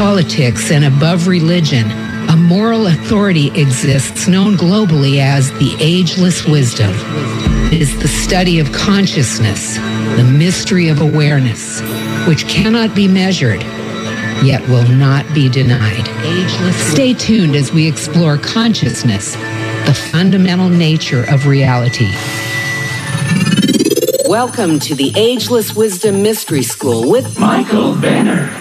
politics 0.00 0.70
and 0.70 0.86
above 0.86 1.26
religion, 1.26 1.84
a 2.30 2.34
moral 2.34 2.86
authority 2.86 3.48
exists 3.48 4.26
known 4.26 4.54
globally 4.54 5.18
as 5.18 5.52
the 5.58 5.76
ageless 5.78 6.46
wisdom. 6.46 6.90
It 7.70 7.82
is 7.82 8.00
the 8.00 8.08
study 8.08 8.60
of 8.60 8.72
consciousness, 8.72 9.76
the 10.16 10.24
mystery 10.24 10.88
of 10.88 11.02
awareness, 11.02 11.82
which 12.26 12.48
cannot 12.48 12.94
be 12.94 13.08
measured, 13.08 13.60
yet 14.42 14.66
will 14.70 14.88
not 14.88 15.26
be 15.34 15.50
denied. 15.50 16.08
Ageless. 16.24 16.76
Stay 16.90 17.12
tuned 17.12 17.54
as 17.54 17.70
we 17.70 17.86
explore 17.86 18.38
consciousness, 18.38 19.34
the 19.84 19.94
fundamental 20.10 20.70
nature 20.70 21.24
of 21.30 21.46
reality. 21.46 22.10
Welcome 24.24 24.78
to 24.78 24.94
the 24.94 25.12
Ageless 25.14 25.76
Wisdom 25.76 26.22
Mystery 26.22 26.62
School 26.62 27.10
with 27.10 27.38
Michael 27.38 27.94
Benner. 27.96 28.59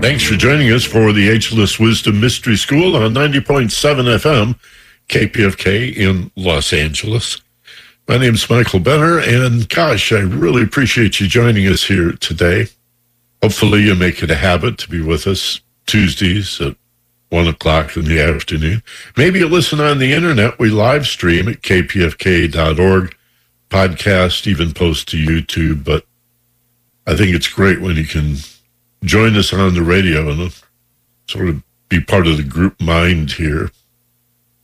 Thanks 0.00 0.22
for 0.22 0.36
joining 0.36 0.70
us 0.70 0.84
for 0.84 1.12
the 1.12 1.28
Ageless 1.28 1.80
Wisdom 1.80 2.20
Mystery 2.20 2.56
School 2.56 2.94
on 2.94 3.14
90.7 3.14 3.72
FM, 4.18 4.56
KPFK 5.08 5.96
in 5.96 6.30
Los 6.36 6.72
Angeles. 6.72 7.40
My 8.06 8.16
name 8.16 8.34
is 8.34 8.48
Michael 8.48 8.78
Benner, 8.78 9.18
and 9.18 9.68
gosh, 9.68 10.12
I 10.12 10.20
really 10.20 10.62
appreciate 10.62 11.18
you 11.18 11.26
joining 11.26 11.66
us 11.66 11.82
here 11.82 12.12
today. 12.12 12.68
Hopefully, 13.42 13.82
you 13.82 13.96
make 13.96 14.22
it 14.22 14.30
a 14.30 14.36
habit 14.36 14.78
to 14.78 14.88
be 14.88 15.02
with 15.02 15.26
us 15.26 15.60
Tuesdays 15.86 16.60
at 16.60 16.76
one 17.30 17.48
o'clock 17.48 17.96
in 17.96 18.04
the 18.04 18.20
afternoon. 18.20 18.84
Maybe 19.16 19.40
you 19.40 19.48
listen 19.48 19.80
on 19.80 19.98
the 19.98 20.12
internet. 20.12 20.60
We 20.60 20.70
live 20.70 21.08
stream 21.08 21.48
at 21.48 21.62
kpfk.org 21.62 23.16
podcast, 23.68 24.46
even 24.46 24.72
post 24.72 25.08
to 25.08 25.16
YouTube. 25.16 25.82
But 25.82 26.04
I 27.04 27.16
think 27.16 27.34
it's 27.34 27.48
great 27.48 27.80
when 27.80 27.96
you 27.96 28.04
can 28.04 28.36
join 29.04 29.36
us 29.36 29.52
on 29.52 29.74
the 29.74 29.82
radio 29.82 30.30
and 30.30 30.52
sort 31.26 31.48
of 31.48 31.62
be 31.88 32.00
part 32.00 32.26
of 32.26 32.36
the 32.36 32.42
group 32.42 32.80
mind 32.80 33.32
here. 33.32 33.70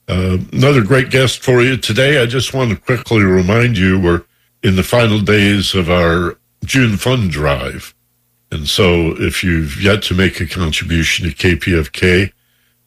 Uh, 0.07 0.39
another 0.53 0.83
great 0.83 1.11
guest 1.11 1.43
for 1.43 1.63
you 1.63 1.77
today. 1.77 2.21
I 2.21 2.27
just 2.27 2.53
want 2.53 2.71
to 2.71 2.77
quickly 2.77 3.23
remind 3.23 3.79
you 3.79 3.99
we're 3.99 4.25
in 4.63 4.77
the 4.77 4.83
final 4.83 5.21
days 5.21 5.75
of 5.75 5.91
our 5.91 6.37
June 6.65 6.97
fund 6.97 7.31
drive. 7.31 7.95
And 8.51 8.69
so 8.69 9.15
if 9.19 9.43
you've 9.43 9.83
yet 9.83 10.03
to 10.05 10.15
make 10.15 10.41
a 10.41 10.47
contribution 10.47 11.29
to 11.29 11.35
KPFK, 11.35 12.33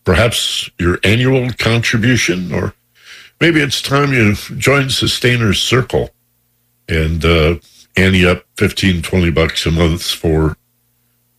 perhaps 0.04 0.70
your 0.80 1.00
annual 1.04 1.52
contribution 1.54 2.54
or 2.54 2.74
maybe 3.42 3.60
it's 3.62 3.82
time 3.82 4.14
you 4.14 4.34
join 4.58 4.90
Sustainers 4.90 5.62
Circle 5.62 6.12
and 6.88 7.24
uh, 7.26 7.56
ante 7.96 8.26
up 8.26 8.46
15, 8.58 9.02
20 9.02 9.32
bucks 9.32 9.66
a 9.66 9.72
month 9.72 10.04
for 10.04 10.57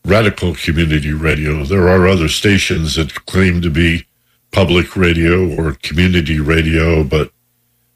radical 0.08 0.54
community 0.54 1.12
radio. 1.12 1.64
There 1.64 1.88
are 1.88 2.08
other 2.08 2.28
stations 2.28 2.96
that 2.96 3.26
claim 3.26 3.60
to 3.62 3.70
be 3.70 4.06
public 4.50 4.96
radio 4.96 5.54
or 5.54 5.74
community 5.82 6.40
radio, 6.40 7.04
but 7.04 7.30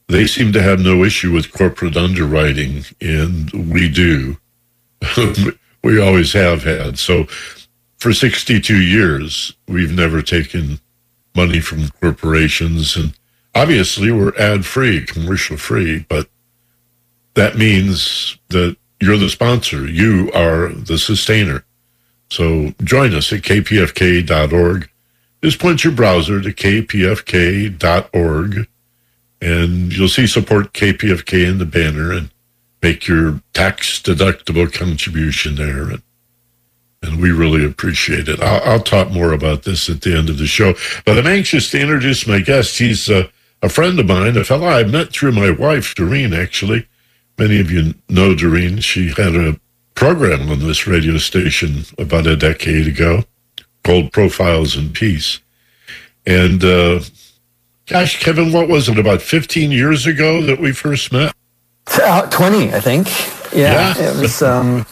they 0.08 0.26
seem 0.26 0.52
to 0.52 0.62
have 0.62 0.78
no 0.78 1.04
issue 1.04 1.32
with 1.32 1.52
corporate 1.52 1.96
underwriting, 1.96 2.84
and 3.00 3.50
we 3.72 3.88
do. 3.88 4.36
we 5.82 6.00
always 6.00 6.34
have 6.34 6.64
had. 6.64 6.98
So 6.98 7.24
for 7.98 8.12
62 8.12 8.80
years, 8.80 9.54
we've 9.66 9.92
never 9.92 10.20
taken 10.22 10.80
money 11.34 11.60
from 11.60 11.88
corporations. 12.00 12.94
And 12.94 13.14
obviously, 13.54 14.12
we're 14.12 14.36
ad 14.36 14.66
free, 14.66 15.06
commercial 15.06 15.56
free, 15.56 16.04
but 16.08 16.28
that 17.34 17.56
means 17.56 18.36
that 18.48 18.76
you're 19.00 19.16
the 19.16 19.30
sponsor. 19.30 19.88
You 19.88 20.30
are 20.32 20.68
the 20.68 20.98
sustainer. 20.98 21.64
So 22.32 22.72
join 22.82 23.14
us 23.14 23.30
at 23.32 23.42
kpfk.org. 23.42 24.88
Just 25.44 25.58
point 25.58 25.84
your 25.84 25.92
browser 25.92 26.40
to 26.40 26.50
kpfk.org 26.50 27.76
and 29.42 29.94
you'll 29.94 30.08
see 30.08 30.26
support 30.26 30.72
KPFK 30.72 31.46
in 31.46 31.58
the 31.58 31.66
banner 31.66 32.10
and 32.10 32.30
make 32.80 33.06
your 33.06 33.42
tax 33.52 34.00
deductible 34.00 34.72
contribution 34.72 35.56
there. 35.56 35.90
And, 35.90 36.02
and 37.02 37.20
we 37.20 37.32
really 37.32 37.66
appreciate 37.66 38.28
it. 38.28 38.40
I'll, 38.40 38.62
I'll, 38.62 38.80
talk 38.80 39.10
more 39.10 39.32
about 39.32 39.64
this 39.64 39.90
at 39.90 40.00
the 40.00 40.16
end 40.16 40.30
of 40.30 40.38
the 40.38 40.46
show, 40.46 40.74
but 41.04 41.18
I'm 41.18 41.26
anxious 41.26 41.70
to 41.72 41.80
introduce 41.80 42.26
my 42.26 42.38
guest. 42.38 42.78
He's 42.78 43.10
uh, 43.10 43.28
a 43.60 43.68
friend 43.68 43.98
of 43.98 44.06
mine, 44.06 44.38
a 44.38 44.44
fellow 44.44 44.68
I 44.68 44.84
met 44.84 45.12
through 45.12 45.32
my 45.32 45.50
wife, 45.50 45.94
Doreen, 45.94 46.32
actually. 46.32 46.86
Many 47.36 47.60
of 47.60 47.70
you 47.70 47.94
know 48.08 48.34
Doreen. 48.34 48.78
She 48.78 49.08
had 49.08 49.34
a 49.34 49.60
program 49.94 50.50
on 50.50 50.60
this 50.60 50.86
radio 50.86 51.18
station 51.18 51.84
about 51.98 52.26
a 52.26 52.36
decade 52.36 52.86
ago 52.86 53.24
called 53.84 54.12
Profiles 54.12 54.76
in 54.76 54.90
Peace. 54.90 55.40
And 56.26 56.64
uh, 56.64 57.00
gosh, 57.86 58.22
Kevin, 58.22 58.52
what 58.52 58.68
was 58.68 58.88
it, 58.88 58.98
about 58.98 59.22
15 59.22 59.70
years 59.70 60.06
ago 60.06 60.42
that 60.42 60.60
we 60.60 60.72
first 60.72 61.12
met? 61.12 61.34
Uh, 61.86 62.28
20, 62.30 62.72
I 62.72 62.80
think. 62.80 63.08
Yeah, 63.52 63.94
yeah. 63.96 64.10
it 64.10 64.20
was 64.20 64.40
um, 64.42 64.86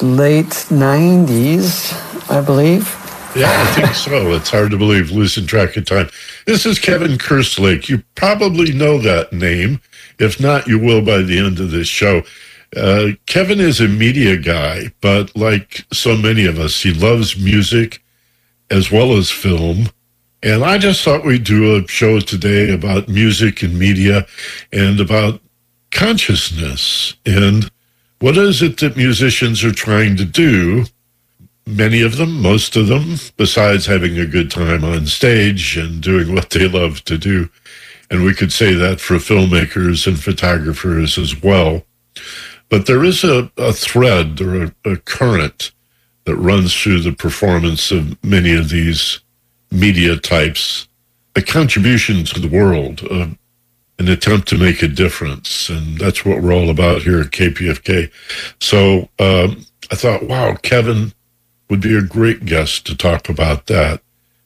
late 0.00 0.46
90s, 0.46 2.30
I 2.30 2.40
believe. 2.40 2.98
Yeah, 3.34 3.50
I 3.50 3.64
think 3.72 3.94
so. 3.94 4.32
It's 4.32 4.50
hard 4.50 4.72
to 4.72 4.76
believe, 4.76 5.10
losing 5.10 5.46
track 5.46 5.76
of 5.78 5.86
time. 5.86 6.10
This 6.46 6.66
is 6.66 6.78
Kevin 6.78 7.12
Kerslake. 7.12 7.88
You 7.88 8.02
probably 8.14 8.72
know 8.72 8.98
that 8.98 9.32
name. 9.32 9.80
If 10.18 10.38
not, 10.38 10.66
you 10.66 10.78
will 10.78 11.00
by 11.00 11.22
the 11.22 11.38
end 11.38 11.58
of 11.58 11.70
this 11.70 11.88
show. 11.88 12.22
Uh, 12.76 13.08
Kevin 13.26 13.60
is 13.60 13.80
a 13.80 13.88
media 13.88 14.36
guy, 14.36 14.92
but 15.00 15.34
like 15.36 15.84
so 15.92 16.16
many 16.16 16.46
of 16.46 16.58
us, 16.58 16.82
he 16.82 16.92
loves 16.92 17.38
music 17.38 18.02
as 18.70 18.90
well 18.90 19.16
as 19.16 19.30
film. 19.30 19.88
And 20.42 20.64
I 20.64 20.78
just 20.78 21.04
thought 21.04 21.24
we'd 21.24 21.44
do 21.44 21.76
a 21.76 21.86
show 21.88 22.20
today 22.20 22.72
about 22.72 23.08
music 23.08 23.62
and 23.62 23.78
media 23.78 24.26
and 24.72 25.00
about 25.00 25.40
consciousness 25.90 27.14
and 27.26 27.70
what 28.22 28.38
is 28.38 28.62
it 28.62 28.78
that 28.78 28.96
musicians 28.96 29.64
are 29.64 29.72
trying 29.72 30.16
to 30.16 30.24
do? 30.24 30.84
Many 31.66 32.02
of 32.02 32.18
them, 32.18 32.40
most 32.40 32.76
of 32.76 32.86
them, 32.86 33.16
besides 33.36 33.86
having 33.86 34.16
a 34.16 34.26
good 34.26 34.48
time 34.48 34.84
on 34.84 35.06
stage 35.06 35.76
and 35.76 36.00
doing 36.00 36.32
what 36.32 36.50
they 36.50 36.68
love 36.68 37.02
to 37.06 37.18
do. 37.18 37.50
And 38.12 38.24
we 38.24 38.32
could 38.32 38.52
say 38.52 38.74
that 38.74 39.00
for 39.00 39.16
filmmakers 39.16 40.06
and 40.06 40.20
photographers 40.22 41.18
as 41.18 41.42
well. 41.42 41.82
But 42.72 42.86
there 42.86 43.04
is 43.04 43.22
a, 43.22 43.52
a 43.58 43.70
thread 43.70 44.40
or 44.40 44.64
a, 44.64 44.92
a 44.92 44.96
current 44.96 45.72
that 46.24 46.36
runs 46.36 46.74
through 46.74 47.00
the 47.00 47.12
performance 47.12 47.90
of 47.90 48.16
many 48.24 48.54
of 48.54 48.70
these 48.70 49.20
media 49.70 50.16
types, 50.16 50.88
a 51.36 51.42
contribution 51.42 52.24
to 52.24 52.40
the 52.40 52.48
world, 52.48 53.02
uh, 53.10 53.26
an 53.98 54.08
attempt 54.08 54.48
to 54.48 54.56
make 54.56 54.82
a 54.82 54.88
difference. 54.88 55.68
And 55.68 55.98
that's 55.98 56.24
what 56.24 56.40
we're 56.40 56.54
all 56.54 56.70
about 56.70 57.02
here 57.02 57.20
at 57.20 57.26
KPFK. 57.26 58.10
So 58.58 59.10
um, 59.18 59.66
I 59.90 59.94
thought, 59.94 60.22
wow, 60.22 60.54
Kevin 60.54 61.12
would 61.68 61.82
be 61.82 61.94
a 61.94 62.00
great 62.00 62.46
guest 62.46 62.86
to 62.86 62.96
talk 62.96 63.28
about 63.28 63.66
that. 63.66 64.00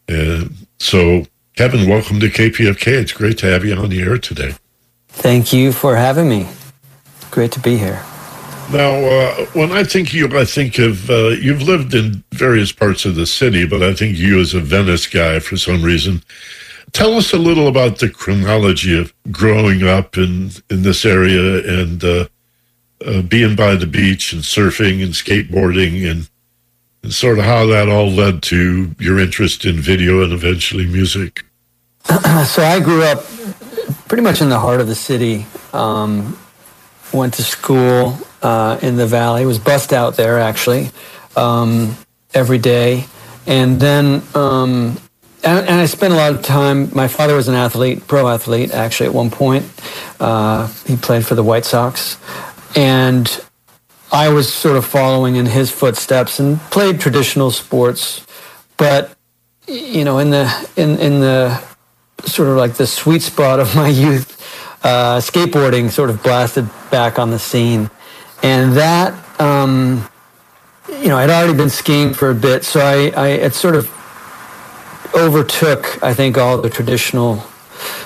And 0.09 0.67
so 0.81 1.27
Kevin, 1.55 1.89
welcome 1.89 2.19
to 2.19 2.27
KPFK. 2.27 2.89
It's 2.89 3.13
great 3.13 3.39
to 3.39 3.47
have 3.47 3.65
you 3.65 3.77
on 3.77 3.91
the 3.91 4.03
air 4.03 4.19
today. 4.19 4.57
Thank 5.07 5.53
you 5.53 5.71
for 5.71 5.95
having 5.95 6.29
me. 6.29 6.49
Great 7.31 7.53
to 7.53 7.61
be 7.61 7.77
here. 7.79 8.03
Now, 8.73 8.95
uh, 8.97 9.47
when 9.53 9.71
I 9.71 9.85
think 9.85 10.13
you, 10.13 10.27
I 10.37 10.45
think 10.45 10.79
of 10.79 11.09
uh, 11.09 11.29
you've 11.29 11.63
lived 11.63 11.95
in 11.95 12.25
various 12.33 12.73
parts 12.73 13.05
of 13.05 13.15
the 13.15 13.27
city, 13.27 13.65
but 13.67 13.83
I 13.83 13.95
think 13.95 14.17
you 14.17 14.41
as 14.41 14.55
a 14.55 14.61
Venice 14.61 15.07
guy 15.07 15.39
for 15.39 15.57
some 15.57 15.83
reason. 15.83 16.23
Tell 16.93 17.15
us 17.15 17.33
a 17.33 17.39
little 17.39 17.69
about 17.69 17.99
the 17.99 18.09
chronology 18.11 18.99
of 18.99 19.13
growing 19.31 19.87
up 19.87 20.19
in 20.19 20.51
in 20.69 20.83
this 20.83 21.05
area 21.05 21.83
and 21.83 22.03
uh, 22.03 22.27
uh 23.05 23.23
being 23.23 23.55
by 23.55 23.77
the 23.77 23.87
beach 23.87 24.33
and 24.33 24.43
surfing 24.43 25.03
and 25.03 25.13
skateboarding 25.13 26.11
and 26.11 26.29
and 27.05 27.15
sort 27.15 27.39
of 27.39 27.45
how 27.45 27.67
that 27.67 27.89
all 27.89 28.11
led 28.11 28.43
to 28.43 28.91
your 28.99 29.21
interest 29.21 29.65
in 29.65 29.77
video 29.77 30.25
and 30.25 30.33
eventually 30.33 30.87
music. 30.87 31.45
so 32.05 32.65
I 32.65 32.81
grew 32.83 33.05
up 33.05 33.25
pretty 34.09 34.23
much 34.23 34.41
in 34.41 34.49
the 34.49 34.59
heart 34.59 34.81
of 34.81 34.89
the 34.89 34.95
city. 34.97 35.47
Um, 35.73 36.37
went 37.17 37.35
to 37.35 37.43
school 37.43 38.19
uh, 38.43 38.79
in 38.83 38.97
the 38.97 39.07
valley. 39.07 39.47
Was 39.47 39.59
bussed 39.59 39.93
out 39.93 40.17
there 40.17 40.39
actually 40.39 40.91
um, 41.37 41.97
every 42.35 42.59
day, 42.59 43.07
and 43.47 43.81
then 43.81 44.23
um, 44.35 44.99
and, 45.43 45.69
and, 45.69 45.81
I 45.81 45.87
spent 45.87 46.13
a 46.13 46.17
lot 46.17 46.33
of 46.33 46.43
time. 46.43 46.91
My 46.95 47.09
father 47.09 47.35
was 47.35 47.49
an 47.49 47.55
athlete, 47.55 48.07
pro 48.07 48.29
athlete 48.29 48.73
actually. 48.73 49.07
At 49.07 49.15
one 49.15 49.31
point, 49.31 49.65
uh, 50.21 50.69
he 50.87 50.97
played 50.97 51.27
for 51.27 51.35
the 51.35 51.43
White 51.43 51.65
Sox, 51.65 52.19
and 52.75 53.29
I 54.13 54.29
was 54.29 54.53
sort 54.53 54.77
of 54.77 54.85
following 54.85 55.37
in 55.37 55.47
his 55.47 55.71
footsteps 55.71 56.39
and 56.39 56.61
played 56.71 57.01
traditional 57.01 57.51
sports, 57.51 58.25
but 58.77 59.17
you 59.67 60.05
know, 60.05 60.19
in 60.19 60.31
the 60.31 60.71
in 60.77 60.99
in 60.99 61.21
the 61.21 61.63
sort 62.25 62.49
of 62.49 62.57
like 62.57 62.75
the 62.75 62.87
sweet 62.87 63.23
spot 63.23 63.61
of 63.61 63.75
my 63.75 63.89
youth, 64.05 64.37
uh, 64.87 65.19
skateboarding 65.19 65.91
sort 65.91 66.11
of 66.11 66.23
blasted 66.23 66.69
back 66.91 67.19
on 67.19 67.31
the 67.31 67.39
scene, 67.39 67.91
and 68.43 68.73
that 68.75 69.13
um, 69.41 70.09
you 70.89 71.09
know, 71.09 71.17
I'd 71.19 71.31
already 71.31 71.57
been 71.57 71.71
skiing 71.71 72.15
for 72.15 72.31
a 72.31 72.35
bit, 72.35 72.65
so 72.65 72.81
I, 72.81 73.11
I 73.17 73.29
it 73.29 73.55
sort 73.55 73.75
of 73.75 73.91
overtook, 75.15 76.03
I 76.03 76.15
think, 76.15 76.39
all 76.39 76.59
the 76.59 76.71
traditional 76.71 77.43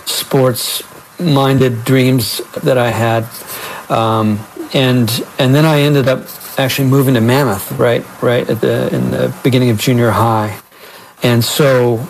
sports-minded 0.07 1.85
dreams 1.85 2.41
that 2.63 2.79
I 2.79 2.91
had, 2.91 3.25
um, 3.91 4.41
and 4.73 5.11
and 5.39 5.55
then 5.55 5.67
I 5.67 5.81
ended 5.81 6.09
up 6.09 6.27
actually 6.59 6.89
moving 6.89 7.15
to 7.15 7.21
Mammoth, 7.21 7.73
right, 7.73 8.05
right 8.23 8.49
at 8.49 8.61
the 8.61 8.95
in 8.95 9.11
the 9.11 9.35
beginning 9.43 9.71
of 9.71 9.79
junior 9.79 10.11
high, 10.11 10.59
and 11.23 11.45
so 11.45 12.07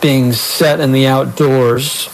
being 0.00 0.32
set 0.32 0.80
in 0.80 0.92
the 0.92 1.06
outdoors. 1.06 2.08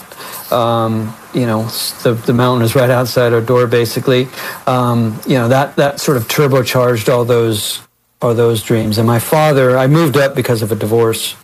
Um, 0.51 1.15
you 1.35 1.45
know, 1.45 1.63
the, 2.03 2.13
the 2.13 2.33
mountain 2.33 2.63
is 2.63 2.75
right 2.75 2.89
outside 2.89 3.33
our 3.33 3.41
door, 3.41 3.67
basically. 3.67 4.27
Um, 4.65 5.19
you 5.27 5.35
know, 5.35 5.49
that, 5.49 5.75
that 5.75 5.99
sort 5.99 6.17
of 6.17 6.27
turbocharged 6.27 7.13
all 7.13 7.25
those, 7.25 7.81
all 8.21 8.33
those 8.33 8.63
dreams. 8.63 8.97
And 8.97 9.05
my 9.05 9.19
father, 9.19 9.77
I 9.77 9.87
moved 9.87 10.15
up 10.15 10.33
because 10.33 10.61
of 10.61 10.71
a 10.71 10.75
divorce. 10.75 11.35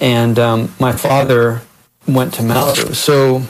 And 0.00 0.38
um, 0.38 0.74
my 0.80 0.92
father 0.92 1.62
went 2.08 2.34
to 2.34 2.42
Malibu. 2.42 2.94
So 2.94 3.42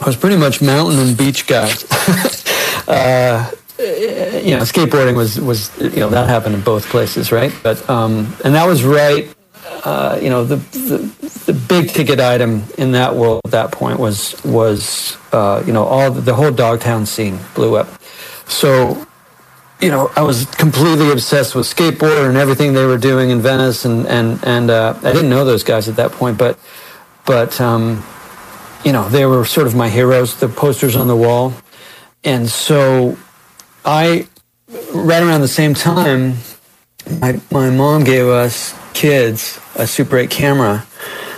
I 0.00 0.06
was 0.06 0.16
pretty 0.16 0.36
much 0.36 0.62
mountain 0.62 0.98
and 0.98 1.16
beach 1.16 1.46
guy. 1.46 1.68
uh, 2.88 3.50
you 3.78 4.56
know, 4.56 4.62
skateboarding 4.62 5.14
was, 5.14 5.38
was, 5.38 5.70
you 5.78 6.00
know, 6.00 6.08
that 6.08 6.30
happened 6.30 6.54
in 6.54 6.62
both 6.62 6.86
places, 6.86 7.30
right? 7.30 7.52
But, 7.62 7.88
um, 7.90 8.34
and 8.42 8.54
that 8.54 8.66
was 8.66 8.82
right 8.82 9.35
uh, 9.86 10.18
you 10.20 10.28
know, 10.28 10.42
the, 10.42 10.56
the, 10.56 10.98
the 11.46 11.52
big 11.52 11.90
ticket 11.90 12.18
item 12.18 12.64
in 12.76 12.90
that 12.90 13.14
world 13.14 13.40
at 13.44 13.52
that 13.52 13.70
point 13.70 14.00
was 14.00 14.34
was 14.44 15.16
uh, 15.30 15.62
you 15.64 15.72
know 15.72 15.84
all 15.84 16.10
the, 16.10 16.20
the, 16.20 16.34
whole 16.34 16.50
Dogtown 16.50 17.06
scene 17.06 17.38
blew 17.54 17.76
up. 17.76 17.86
So, 18.48 19.06
you 19.80 19.88
know, 19.88 20.10
I 20.16 20.22
was 20.22 20.46
completely 20.46 21.12
obsessed 21.12 21.54
with 21.54 21.66
skateboard 21.66 22.28
and 22.28 22.36
everything 22.36 22.72
they 22.72 22.84
were 22.84 22.98
doing 22.98 23.30
in 23.30 23.40
Venice, 23.40 23.84
and 23.84 24.08
and 24.08 24.42
and 24.42 24.70
uh, 24.70 24.98
I 25.04 25.12
didn't 25.12 25.30
know 25.30 25.44
those 25.44 25.62
guys 25.62 25.88
at 25.88 25.94
that 25.94 26.10
point, 26.10 26.36
but 26.36 26.58
but 27.24 27.60
um, 27.60 28.04
you 28.84 28.90
know 28.90 29.08
they 29.08 29.24
were 29.24 29.44
sort 29.44 29.68
of 29.68 29.76
my 29.76 29.88
heroes, 29.88 30.34
the 30.40 30.48
posters 30.48 30.96
on 30.96 31.06
the 31.06 31.16
wall, 31.16 31.52
and 32.24 32.48
so 32.48 33.16
I 33.84 34.26
right 34.92 35.22
around 35.22 35.42
the 35.42 35.46
same 35.62 35.74
time, 35.74 36.38
my 37.20 37.40
my 37.52 37.70
mom 37.70 38.02
gave 38.02 38.26
us 38.26 38.74
kids 38.96 39.60
a 39.74 39.86
Super 39.86 40.16
8 40.16 40.30
camera, 40.30 40.86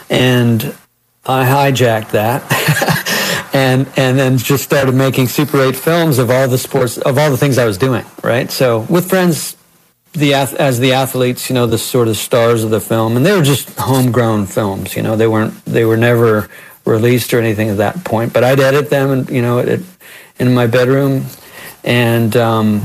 and 0.09 0.75
I 1.27 1.45
hijacked 1.45 2.13
that. 2.13 2.45
and 3.53 3.89
and 3.97 4.19
then 4.19 4.39
just 4.39 4.63
started 4.63 4.95
making 4.95 5.27
Super 5.27 5.61
8 5.61 5.75
films 5.75 6.19
of 6.19 6.31
all 6.31 6.49
the 6.49 6.59
sports 6.59 6.99
of 6.99 7.19
all 7.19 7.31
the 7.31 7.37
things 7.37 7.59
I 7.59 7.67
was 7.67 7.77
doing, 7.77 8.05
right? 8.23 8.51
So 8.51 8.87
with 8.89 9.09
friends 9.09 9.57
the 10.13 10.35
as 10.35 10.79
the 10.79 10.93
athletes, 10.93 11.51
you 11.51 11.55
know, 11.55 11.67
the 11.67 11.79
sort 11.79 12.09
of 12.09 12.17
stars 12.17 12.63
of 12.63 12.71
the 12.71 12.81
film, 12.81 13.17
and 13.17 13.27
they 13.27 13.33
were 13.33 13.43
just 13.43 13.77
homegrown 13.79 14.47
films. 14.47 14.95
You 14.97 15.03
know, 15.03 15.17
they 15.17 15.27
weren't 15.27 15.65
they 15.65 15.85
were 15.85 15.97
never 15.97 16.49
released 16.85 17.35
or 17.35 17.41
anything 17.41 17.69
at 17.69 17.79
that 17.79 18.05
point. 18.05 18.33
But 18.33 18.45
I'd 18.45 18.61
edit 18.61 18.89
them, 18.89 19.11
and 19.11 19.31
you 19.31 19.43
know, 19.43 19.59
it, 19.59 19.81
in 20.39 20.55
my 20.55 20.67
bedroom, 20.69 21.27
and 21.83 22.37
um, 22.37 22.83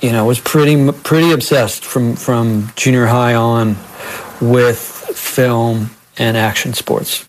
you 0.00 0.12
know, 0.12 0.24
was 0.24 0.40
pretty 0.40 0.92
pretty 0.92 1.32
obsessed 1.32 1.84
from 1.84 2.16
from 2.16 2.72
junior 2.76 3.06
high 3.06 3.34
on 3.34 3.76
with 4.40 4.78
film 4.78 5.90
and 6.18 6.36
action 6.36 6.74
sports. 6.74 7.28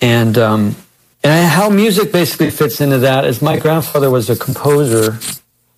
And, 0.00 0.36
um, 0.36 0.76
and 1.22 1.48
how 1.48 1.70
music 1.70 2.12
basically 2.12 2.50
fits 2.50 2.80
into 2.80 2.98
that 2.98 3.24
is 3.24 3.40
my 3.40 3.58
grandfather 3.58 4.10
was 4.10 4.28
a 4.28 4.36
composer. 4.36 5.18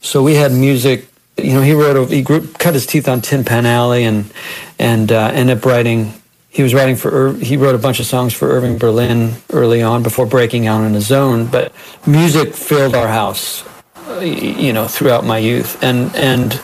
So 0.00 0.22
we 0.22 0.34
had 0.34 0.52
music, 0.52 1.06
you 1.36 1.54
know, 1.54 1.62
he 1.62 1.72
wrote, 1.72 2.10
he 2.10 2.22
grew, 2.22 2.46
cut 2.54 2.74
his 2.74 2.86
teeth 2.86 3.08
on 3.08 3.20
Tin 3.20 3.44
Pan 3.44 3.66
Alley 3.66 4.04
and, 4.04 4.32
and 4.78 5.12
uh, 5.12 5.30
ended 5.32 5.58
up 5.58 5.64
writing, 5.64 6.12
he 6.48 6.62
was 6.62 6.74
writing 6.74 6.96
for, 6.96 7.34
he 7.34 7.56
wrote 7.56 7.74
a 7.74 7.78
bunch 7.78 8.00
of 8.00 8.06
songs 8.06 8.32
for 8.32 8.48
Irving 8.48 8.78
Berlin 8.78 9.34
early 9.52 9.82
on 9.82 10.02
before 10.02 10.26
breaking 10.26 10.66
out 10.66 10.80
on 10.80 10.94
his 10.94 11.12
own. 11.12 11.46
But 11.46 11.72
music 12.06 12.54
filled 12.54 12.94
our 12.94 13.08
house, 13.08 13.62
you 14.20 14.72
know, 14.72 14.86
throughout 14.86 15.24
my 15.24 15.38
youth. 15.38 15.82
And, 15.82 16.14
and 16.16 16.60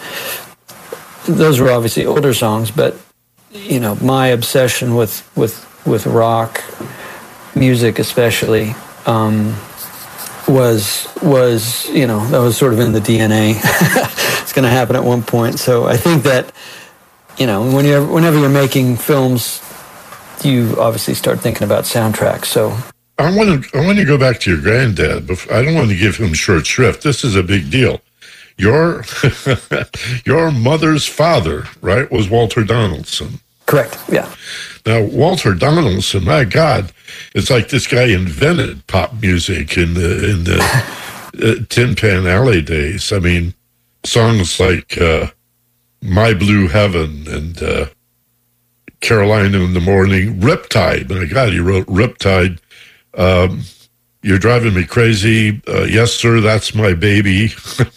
those 1.26 1.60
were 1.60 1.70
obviously 1.70 2.06
older 2.06 2.34
songs, 2.34 2.70
but 2.70 2.96
you 3.52 3.80
know, 3.80 3.94
my 3.96 4.28
obsession 4.28 4.94
with 4.94 5.28
with 5.36 5.68
with 5.86 6.06
rock 6.06 6.62
music, 7.54 7.98
especially, 7.98 8.74
um, 9.06 9.54
was 10.48 11.08
was 11.22 11.88
you 11.90 12.06
know 12.06 12.26
that 12.28 12.38
was 12.38 12.56
sort 12.56 12.72
of 12.72 12.80
in 12.80 12.92
the 12.92 13.00
DNA. 13.00 13.54
it's 14.42 14.52
going 14.52 14.64
to 14.64 14.70
happen 14.70 14.96
at 14.96 15.04
one 15.04 15.22
point. 15.22 15.58
So 15.58 15.84
I 15.86 15.96
think 15.96 16.22
that 16.24 16.52
you 17.38 17.46
know 17.46 17.70
when 17.72 17.84
you 17.84 18.04
whenever 18.06 18.38
you're 18.38 18.48
making 18.48 18.96
films, 18.96 19.62
you 20.42 20.76
obviously 20.78 21.14
start 21.14 21.40
thinking 21.40 21.64
about 21.64 21.84
soundtracks. 21.84 22.46
So 22.46 22.76
I 23.22 23.36
want 23.36 23.64
to 23.64 23.78
I 23.78 23.86
want 23.86 23.98
to 23.98 24.04
go 24.04 24.18
back 24.18 24.40
to 24.40 24.50
your 24.50 24.60
granddad. 24.60 25.30
I 25.48 25.62
don't 25.62 25.76
want 25.76 25.90
to 25.90 25.96
give 25.96 26.16
him 26.16 26.34
short 26.34 26.66
shrift. 26.66 27.04
This 27.04 27.22
is 27.22 27.36
a 27.36 27.42
big 27.44 27.70
deal. 27.70 28.00
Your 28.58 29.04
your 30.24 30.50
mother's 30.50 31.06
father, 31.06 31.66
right, 31.80 32.10
was 32.10 32.28
Walter 32.28 32.64
Donaldson. 32.64 33.38
Correct. 33.66 33.96
Yeah. 34.10 34.34
Now, 34.84 35.04
Walter 35.04 35.54
Donaldson, 35.54 36.24
my 36.24 36.44
God, 36.44 36.92
it's 37.32 37.48
like 37.48 37.68
this 37.68 37.86
guy 37.86 38.06
invented 38.06 38.84
pop 38.88 39.14
music 39.22 39.78
in 39.78 39.94
the 39.94 40.30
in 40.30 40.44
the 40.44 40.58
uh, 41.62 41.64
Tin 41.68 41.94
Pan 41.94 42.26
Alley 42.26 42.60
days. 42.60 43.12
I 43.12 43.20
mean, 43.20 43.54
songs 44.04 44.58
like 44.58 45.00
uh, 45.00 45.28
"My 46.02 46.34
Blue 46.34 46.66
Heaven" 46.66 47.28
and 47.28 47.62
uh, 47.62 47.86
"Carolina 49.00 49.60
in 49.60 49.74
the 49.74 49.80
Morning," 49.80 50.40
"Riptide." 50.40 51.08
My 51.08 51.26
God, 51.26 51.52
he 51.52 51.60
wrote 51.60 51.86
"Riptide." 51.86 52.58
Um, 53.14 53.62
you're 54.22 54.38
driving 54.38 54.74
me 54.74 54.84
crazy. 54.84 55.60
Uh, 55.66 55.82
yes, 55.82 56.14
sir, 56.14 56.40
that's 56.40 56.74
my 56.74 56.94
baby. 56.94 57.52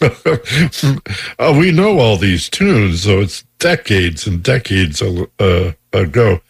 uh, 1.38 1.56
we 1.56 1.70
know 1.70 1.98
all 1.98 2.16
these 2.16 2.48
tunes, 2.48 3.02
so 3.02 3.20
it's 3.20 3.42
decades 3.58 4.26
and 4.26 4.42
decades 4.42 5.00
uh, 5.00 5.72
ago. 5.92 6.40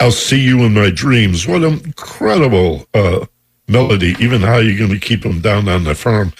I'll 0.00 0.12
see 0.12 0.40
you 0.40 0.64
in 0.64 0.74
my 0.74 0.90
dreams. 0.90 1.46
What 1.46 1.64
an 1.64 1.80
incredible 1.84 2.86
uh, 2.94 3.26
melody. 3.66 4.14
Even 4.20 4.42
how 4.42 4.58
you're 4.58 4.78
going 4.78 4.98
to 4.98 5.04
keep 5.04 5.22
them 5.22 5.40
down 5.40 5.68
on 5.68 5.84
the 5.84 5.94
farm. 5.94 6.32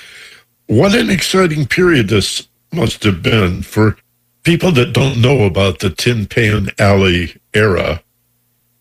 What 0.67 0.95
an 0.95 1.11
exciting 1.11 1.67
period 1.67 2.09
this 2.09 2.49
must 2.73 3.03
have 3.05 3.23
been 3.23 3.63
for 3.63 3.97
people 4.43 4.71
that 4.73 4.93
don't 4.93 5.21
know 5.21 5.43
about 5.45 5.81
the 5.81 5.91
Tin 5.91 6.27
Pan 6.27 6.69
Alley 6.79 7.41
era 7.55 8.03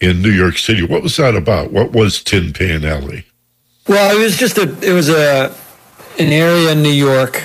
in 0.06 0.22
New 0.22 0.32
York 0.32 0.58
City. 0.58 0.84
What 0.84 1.04
was 1.04 1.18
that 1.18 1.36
about? 1.36 1.72
What 1.72 1.92
was 1.92 2.24
Tin 2.24 2.54
Pan 2.54 2.86
Alley? 2.86 3.26
Well, 3.88 4.16
it 4.16 4.20
was 4.24 4.38
just 4.38 4.58
a 4.58 4.64
it 4.82 4.94
was 4.94 5.10
a 5.10 5.54
an 6.18 6.32
area 6.32 6.72
in 6.72 6.82
New 6.82 6.90
York 6.90 7.44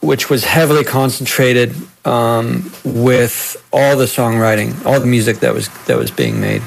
which 0.00 0.30
was 0.30 0.44
heavily 0.44 0.84
concentrated 0.84 1.74
um, 2.04 2.70
with 2.84 3.56
all 3.72 3.96
the 3.96 4.04
songwriting, 4.04 4.84
all 4.86 5.00
the 5.00 5.06
music 5.06 5.40
that 5.40 5.52
was 5.52 5.68
that 5.86 5.96
was 5.96 6.10
being 6.10 6.40
made. 6.40 6.62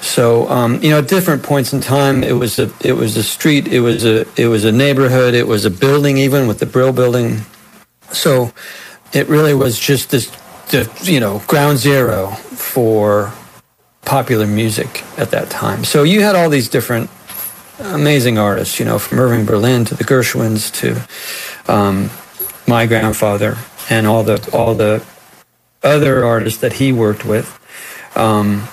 So 0.00 0.48
um, 0.48 0.82
you 0.82 0.90
know, 0.90 0.98
at 0.98 1.08
different 1.08 1.42
points 1.42 1.72
in 1.72 1.80
time, 1.80 2.22
it 2.22 2.32
was 2.32 2.58
a 2.58 2.70
it 2.84 2.92
was 2.92 3.16
a 3.16 3.22
street, 3.22 3.68
it 3.68 3.80
was 3.80 4.04
a 4.04 4.26
it 4.40 4.48
was 4.48 4.64
a 4.64 4.72
neighborhood, 4.72 5.34
it 5.34 5.46
was 5.46 5.64
a 5.64 5.70
building, 5.70 6.18
even 6.18 6.46
with 6.46 6.58
the 6.58 6.66
Brill 6.66 6.92
Building. 6.92 7.40
So 8.12 8.52
it 9.12 9.28
really 9.28 9.54
was 9.54 9.78
just 9.78 10.10
this, 10.10 10.30
the, 10.70 10.90
you 11.02 11.20
know, 11.20 11.42
ground 11.46 11.78
zero 11.78 12.28
for 12.28 13.32
popular 14.08 14.46
music 14.46 15.04
at 15.18 15.30
that 15.30 15.50
time. 15.50 15.84
So 15.84 16.02
you 16.02 16.22
had 16.22 16.34
all 16.34 16.48
these 16.48 16.68
different 16.68 17.10
amazing 17.78 18.38
artists, 18.38 18.80
you 18.80 18.86
know, 18.86 18.98
from 18.98 19.20
Irving 19.20 19.44
Berlin 19.44 19.84
to 19.84 19.94
the 19.94 20.02
Gershwins 20.02 20.72
to 20.80 21.72
um, 21.72 22.10
my 22.66 22.86
grandfather 22.86 23.58
and 23.90 24.06
all 24.06 24.22
the 24.22 24.48
all 24.52 24.74
the 24.74 25.04
other 25.82 26.24
artists 26.24 26.60
that 26.60 26.74
he 26.74 26.90
worked 26.90 27.26
with. 27.26 27.54
Um, 28.16 28.66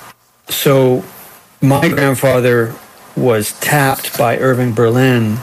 so 0.48 1.04
my 1.62 1.90
grandfather 1.90 2.74
was 3.18 3.60
tapped 3.60 4.18
by 4.18 4.38
Irving 4.38 4.74
Berlin 4.74 5.38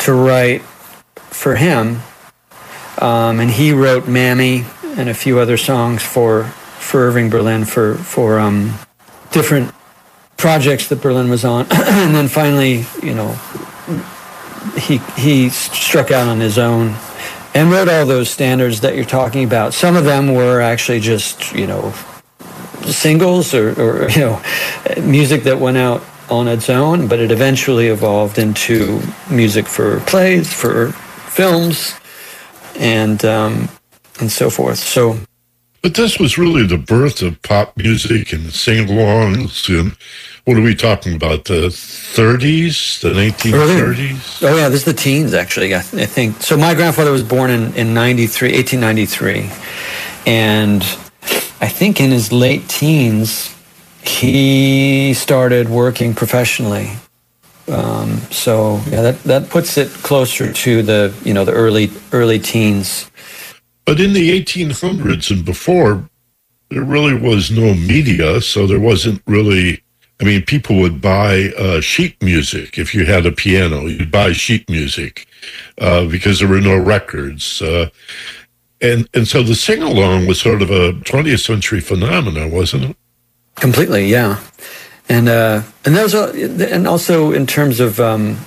to 0.00 0.14
write 0.14 0.62
for 1.30 1.56
him, 1.56 2.00
um, 2.98 3.38
and 3.38 3.50
he 3.50 3.72
wrote 3.72 4.08
"Mammy" 4.08 4.64
and 4.96 5.10
a 5.10 5.14
few 5.14 5.38
other 5.38 5.58
songs 5.58 6.02
for 6.02 6.44
for 6.44 7.06
Irving 7.06 7.28
Berlin 7.28 7.66
for 7.66 7.96
for 7.96 8.38
um, 8.38 8.78
different 9.36 9.70
projects 10.38 10.88
that 10.88 11.02
Berlin 11.02 11.28
was 11.28 11.44
on, 11.44 11.66
and 11.70 12.14
then 12.14 12.26
finally, 12.26 12.86
you 13.02 13.14
know, 13.14 13.32
he 14.80 14.96
he 15.20 15.50
struck 15.50 16.10
out 16.10 16.26
on 16.26 16.40
his 16.40 16.56
own 16.56 16.96
and 17.54 17.70
wrote 17.70 17.86
all 17.88 18.06
those 18.06 18.30
standards 18.30 18.80
that 18.80 18.96
you're 18.96 19.04
talking 19.04 19.44
about. 19.44 19.74
Some 19.74 19.94
of 19.94 20.04
them 20.04 20.34
were 20.34 20.62
actually 20.62 21.00
just 21.00 21.52
you 21.52 21.66
know 21.66 21.92
singles 22.86 23.52
or, 23.52 23.78
or 23.78 24.08
you 24.16 24.20
know 24.20 24.42
music 25.02 25.42
that 25.42 25.58
went 25.58 25.76
out 25.76 26.02
on 26.30 26.48
its 26.48 26.70
own, 26.70 27.06
but 27.06 27.18
it 27.18 27.30
eventually 27.30 27.88
evolved 27.88 28.38
into 28.38 29.02
music 29.30 29.66
for 29.66 30.00
plays, 30.00 30.50
for 30.50 30.92
films, 31.28 31.94
and 32.76 33.22
um, 33.26 33.68
and 34.18 34.32
so 34.32 34.48
forth. 34.48 34.78
So 34.78 35.18
But 35.82 35.94
this 35.94 36.18
was 36.18 36.36
really 36.36 36.66
the 36.66 36.78
birth 36.78 37.22
of 37.22 37.40
pop 37.42 37.76
music 37.76 38.32
and 38.32 38.52
sing-alongs 38.52 39.68
and 39.68 39.96
what 40.46 40.56
are 40.56 40.62
we 40.62 40.76
talking 40.76 41.16
about? 41.16 41.46
The 41.46 41.70
30s, 41.70 43.00
the 43.00 43.10
1930s? 43.10 44.48
Oh 44.48 44.56
yeah, 44.56 44.68
this 44.68 44.80
is 44.80 44.84
the 44.84 44.92
teens 44.92 45.34
actually. 45.34 45.74
I, 45.74 45.78
I 45.78 45.82
think 46.06 46.40
so. 46.40 46.56
My 46.56 46.72
grandfather 46.72 47.10
was 47.10 47.24
born 47.24 47.50
in 47.50 47.74
in 47.74 47.94
93, 47.94 48.52
1893, 48.52 49.50
and 50.24 50.82
I 51.60 51.68
think 51.68 52.00
in 52.00 52.12
his 52.12 52.32
late 52.32 52.68
teens 52.68 53.52
he 54.02 55.14
started 55.14 55.68
working 55.68 56.14
professionally. 56.14 56.92
Um, 57.66 58.18
so 58.30 58.80
yeah, 58.88 59.02
that 59.02 59.22
that 59.24 59.50
puts 59.50 59.76
it 59.76 59.88
closer 60.04 60.52
to 60.52 60.82
the 60.82 61.12
you 61.24 61.34
know 61.34 61.44
the 61.44 61.52
early 61.52 61.90
early 62.12 62.38
teens. 62.38 63.10
But 63.86 64.00
in 64.00 64.12
the 64.12 64.38
1800s 64.38 65.30
and 65.30 65.44
before, 65.44 66.10
there 66.70 66.82
really 66.82 67.14
was 67.14 67.50
no 67.50 67.72
media, 67.74 68.40
so 68.40 68.66
there 68.66 68.80
wasn't 68.80 69.22
really. 69.26 69.82
I 70.18 70.24
mean, 70.24 70.42
people 70.42 70.76
would 70.80 71.02
buy 71.02 71.50
uh, 71.58 71.82
sheet 71.82 72.20
music 72.22 72.78
if 72.78 72.94
you 72.94 73.04
had 73.04 73.26
a 73.26 73.32
piano. 73.32 73.82
You'd 73.82 74.10
buy 74.10 74.32
sheet 74.32 74.68
music 74.70 75.26
uh, 75.78 76.06
because 76.06 76.38
there 76.40 76.48
were 76.48 76.60
no 76.60 76.76
records, 76.76 77.60
uh, 77.62 77.90
and 78.80 79.08
and 79.14 79.28
so 79.28 79.42
the 79.42 79.54
sing 79.54 79.82
along 79.82 80.26
was 80.26 80.40
sort 80.40 80.62
of 80.62 80.70
a 80.70 80.94
20th 81.04 81.44
century 81.44 81.80
phenomenon, 81.80 82.50
wasn't 82.50 82.84
it? 82.84 82.96
Completely, 83.56 84.06
yeah. 84.06 84.40
And 85.08 85.28
uh, 85.28 85.62
and 85.84 85.94
those 85.94 86.14
are, 86.14 86.30
and 86.34 86.88
also 86.88 87.30
in 87.32 87.46
terms 87.46 87.78
of 87.78 88.00
um, 88.00 88.38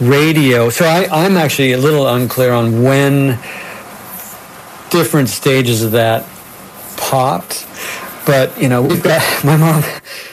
radio. 0.00 0.68
So 0.70 0.84
I, 0.84 1.06
I'm 1.10 1.36
actually 1.36 1.72
a 1.72 1.78
little 1.78 2.06
unclear 2.08 2.52
on 2.52 2.82
when 2.82 3.38
different 4.96 5.28
stages 5.28 5.82
of 5.82 5.92
that 5.92 6.26
popped. 6.96 7.66
But 8.26 8.60
you 8.60 8.68
know, 8.68 8.82
we've 8.82 9.02
got 9.02 9.22
my 9.44 9.56
mom. 9.56 9.82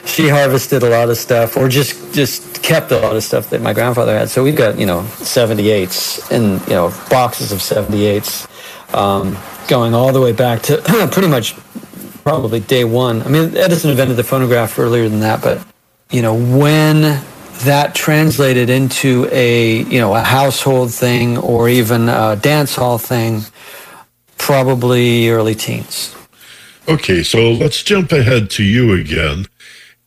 She 0.06 0.28
harvested 0.30 0.84
a 0.84 0.90
lot 0.90 1.10
of 1.10 1.18
stuff, 1.18 1.58
or 1.58 1.68
just 1.68 2.14
just 2.14 2.64
kept 2.64 2.92
a 2.92 3.00
lot 3.00 3.16
of 3.16 3.24
stuff 3.24 3.50
that 3.52 3.62
my 3.62 3.74
grandfather 3.74 4.18
had. 4.18 4.30
So 4.30 4.44
we've 4.44 4.56
got 4.56 4.80
you 4.80 4.86
know 4.86 5.02
78s 5.02 6.32
and 6.32 6.60
you 6.68 6.74
know 6.74 6.94
boxes 7.10 7.52
of 7.52 7.60
78s, 7.60 8.48
um, 8.96 9.38
going 9.68 9.94
all 9.94 10.12
the 10.12 10.22
way 10.22 10.32
back 10.32 10.64
to 10.64 10.78
pretty 11.12 11.28
much 11.28 11.56
probably 12.24 12.60
day 12.60 12.84
one. 12.84 13.22
I 13.22 13.28
mean, 13.28 13.56
Edison 13.56 13.92
invented 13.92 14.18
the 14.18 14.24
phonograph 14.24 14.80
earlier 14.80 15.08
than 15.10 15.20
that, 15.20 15.42
but 15.44 15.66
you 16.10 16.22
know 16.22 16.34
when 16.34 17.22
that 17.64 17.96
translated 17.96 18.70
into 18.70 19.28
a 19.32 19.84
you 19.84 20.00
know 20.00 20.16
a 20.16 20.22
household 20.22 20.92
thing 20.92 21.38
or 21.38 21.70
even 21.70 22.10
a 22.10 22.36
dance 22.36 22.76
hall 22.76 22.98
thing 22.98 23.42
probably 24.44 25.30
early 25.30 25.56
teens. 25.56 26.14
Okay, 26.90 27.24
so 27.24 27.54
let's 27.54 27.82
jump 27.82 28.12
ahead 28.12 28.50
to 28.52 28.64
you 28.64 28.92
again. 28.94 29.46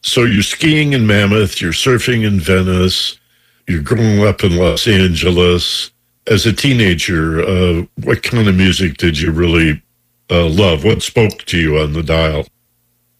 So 0.03 0.25
you're 0.25 0.43
skiing 0.43 0.93
in 0.93 1.07
Mammoth, 1.07 1.63
you're 1.63 1.73
surfing 1.73 2.23
in 2.23 2.39
Venice, 2.39 3.19
you're 3.67 3.83
growing 3.83 4.23
up 4.27 4.45
in 4.45 4.57
Los 4.57 4.87
Angeles. 4.87 5.91
As 6.27 6.45
a 6.45 6.53
teenager, 6.53 7.41
uh, 7.41 7.87
what 8.05 8.23
kind 8.23 8.47
of 8.47 8.55
music 8.55 8.99
did 8.99 9.19
you 9.19 9.33
really 9.33 9.83
uh, 10.31 10.47
love? 10.49 10.85
What 10.85 11.03
spoke 11.03 11.45
to 11.47 11.59
you 11.59 11.79
on 11.79 11.95
the 11.95 12.03
dial? 12.03 12.47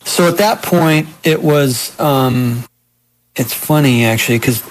So 0.05 0.29
at 0.29 0.37
that 0.37 0.63
point, 0.63 1.09
it 1.25 1.43
was. 1.43 1.99
Um, 1.99 2.65
it's 3.39 3.53
funny 3.53 4.07
actually 4.07 4.39
because 4.39 4.63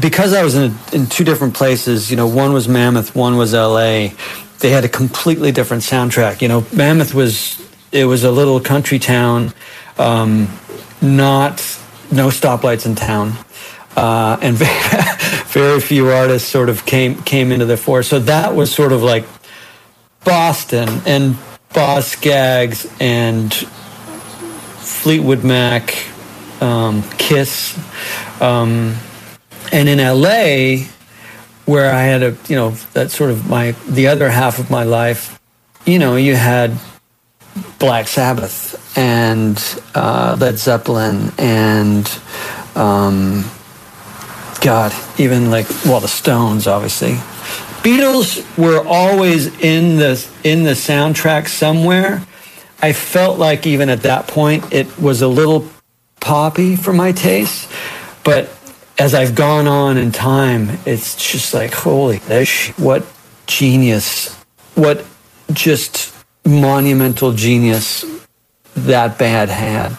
because 0.00 0.32
I 0.32 0.42
was 0.42 0.54
in, 0.54 0.74
in 0.94 1.06
two 1.06 1.22
different 1.22 1.52
places. 1.54 2.10
You 2.10 2.16
know, 2.16 2.26
one 2.26 2.54
was 2.54 2.66
Mammoth, 2.66 3.14
one 3.14 3.36
was 3.36 3.52
L.A 3.52 4.14
they 4.60 4.70
had 4.70 4.84
a 4.84 4.88
completely 4.88 5.52
different 5.52 5.82
soundtrack. 5.82 6.42
You 6.42 6.48
know, 6.48 6.66
Mammoth 6.72 7.14
was 7.14 7.60
it 7.92 8.06
was 8.06 8.24
a 8.24 8.30
little 8.30 8.60
country 8.60 8.98
town, 8.98 9.52
um, 9.98 10.48
not 11.00 11.58
no 12.10 12.28
stoplights 12.28 12.86
in 12.86 12.94
town, 12.94 13.32
uh, 13.96 14.36
and 14.40 14.56
very, 15.48 15.80
few 15.80 16.08
artists 16.08 16.48
sort 16.48 16.68
of 16.68 16.84
came 16.86 17.22
came 17.22 17.52
into 17.52 17.66
the 17.66 17.76
fore. 17.76 18.02
So 18.02 18.18
that 18.20 18.54
was 18.54 18.72
sort 18.72 18.92
of 18.92 19.02
like 19.02 19.24
Boston 20.24 20.88
and 21.06 21.36
Boz 21.72 22.08
Scaggs 22.08 22.92
and 23.00 23.52
Fleetwood 24.84 25.44
Mac, 25.44 25.94
um, 26.60 27.02
Kiss, 27.18 27.78
um, 28.40 28.96
and 29.72 29.88
in 29.88 29.98
LA 29.98 30.86
where 31.66 31.92
I 31.92 32.02
had 32.02 32.22
a, 32.22 32.36
you 32.48 32.56
know, 32.56 32.70
that 32.92 33.10
sort 33.10 33.30
of 33.30 33.48
my, 33.48 33.72
the 33.88 34.08
other 34.08 34.28
half 34.28 34.58
of 34.58 34.70
my 34.70 34.84
life, 34.84 35.40
you 35.86 35.98
know, 35.98 36.16
you 36.16 36.34
had 36.34 36.78
Black 37.78 38.06
Sabbath 38.06 38.96
and 38.98 39.58
uh, 39.94 40.36
Led 40.38 40.58
Zeppelin 40.58 41.32
and, 41.38 42.06
um, 42.74 43.44
God, 44.60 44.92
even 45.18 45.50
like, 45.50 45.68
well, 45.84 46.00
the 46.00 46.08
Stones, 46.08 46.66
obviously. 46.66 47.14
Beatles 47.82 48.42
were 48.56 48.82
always 48.86 49.46
in 49.60 49.98
the, 49.98 50.26
in 50.42 50.62
the 50.62 50.70
soundtrack 50.70 51.48
somewhere. 51.48 52.24
I 52.80 52.92
felt 52.92 53.38
like 53.38 53.66
even 53.66 53.88
at 53.88 54.02
that 54.02 54.26
point, 54.26 54.72
it 54.72 54.98
was 54.98 55.22
a 55.22 55.28
little 55.28 55.68
poppy 56.20 56.76
for 56.76 56.92
my 56.92 57.12
taste, 57.12 57.70
but 58.24 58.48
as 58.98 59.14
I've 59.14 59.34
gone 59.34 59.66
on 59.66 59.96
in 59.96 60.12
time, 60.12 60.78
it's 60.86 61.16
just 61.16 61.52
like, 61.54 61.72
holy, 61.72 62.18
what 62.76 63.06
genius, 63.46 64.34
what 64.74 65.04
just 65.52 66.14
monumental 66.44 67.32
genius 67.32 68.04
that 68.76 69.18
band 69.18 69.50
had. 69.50 69.96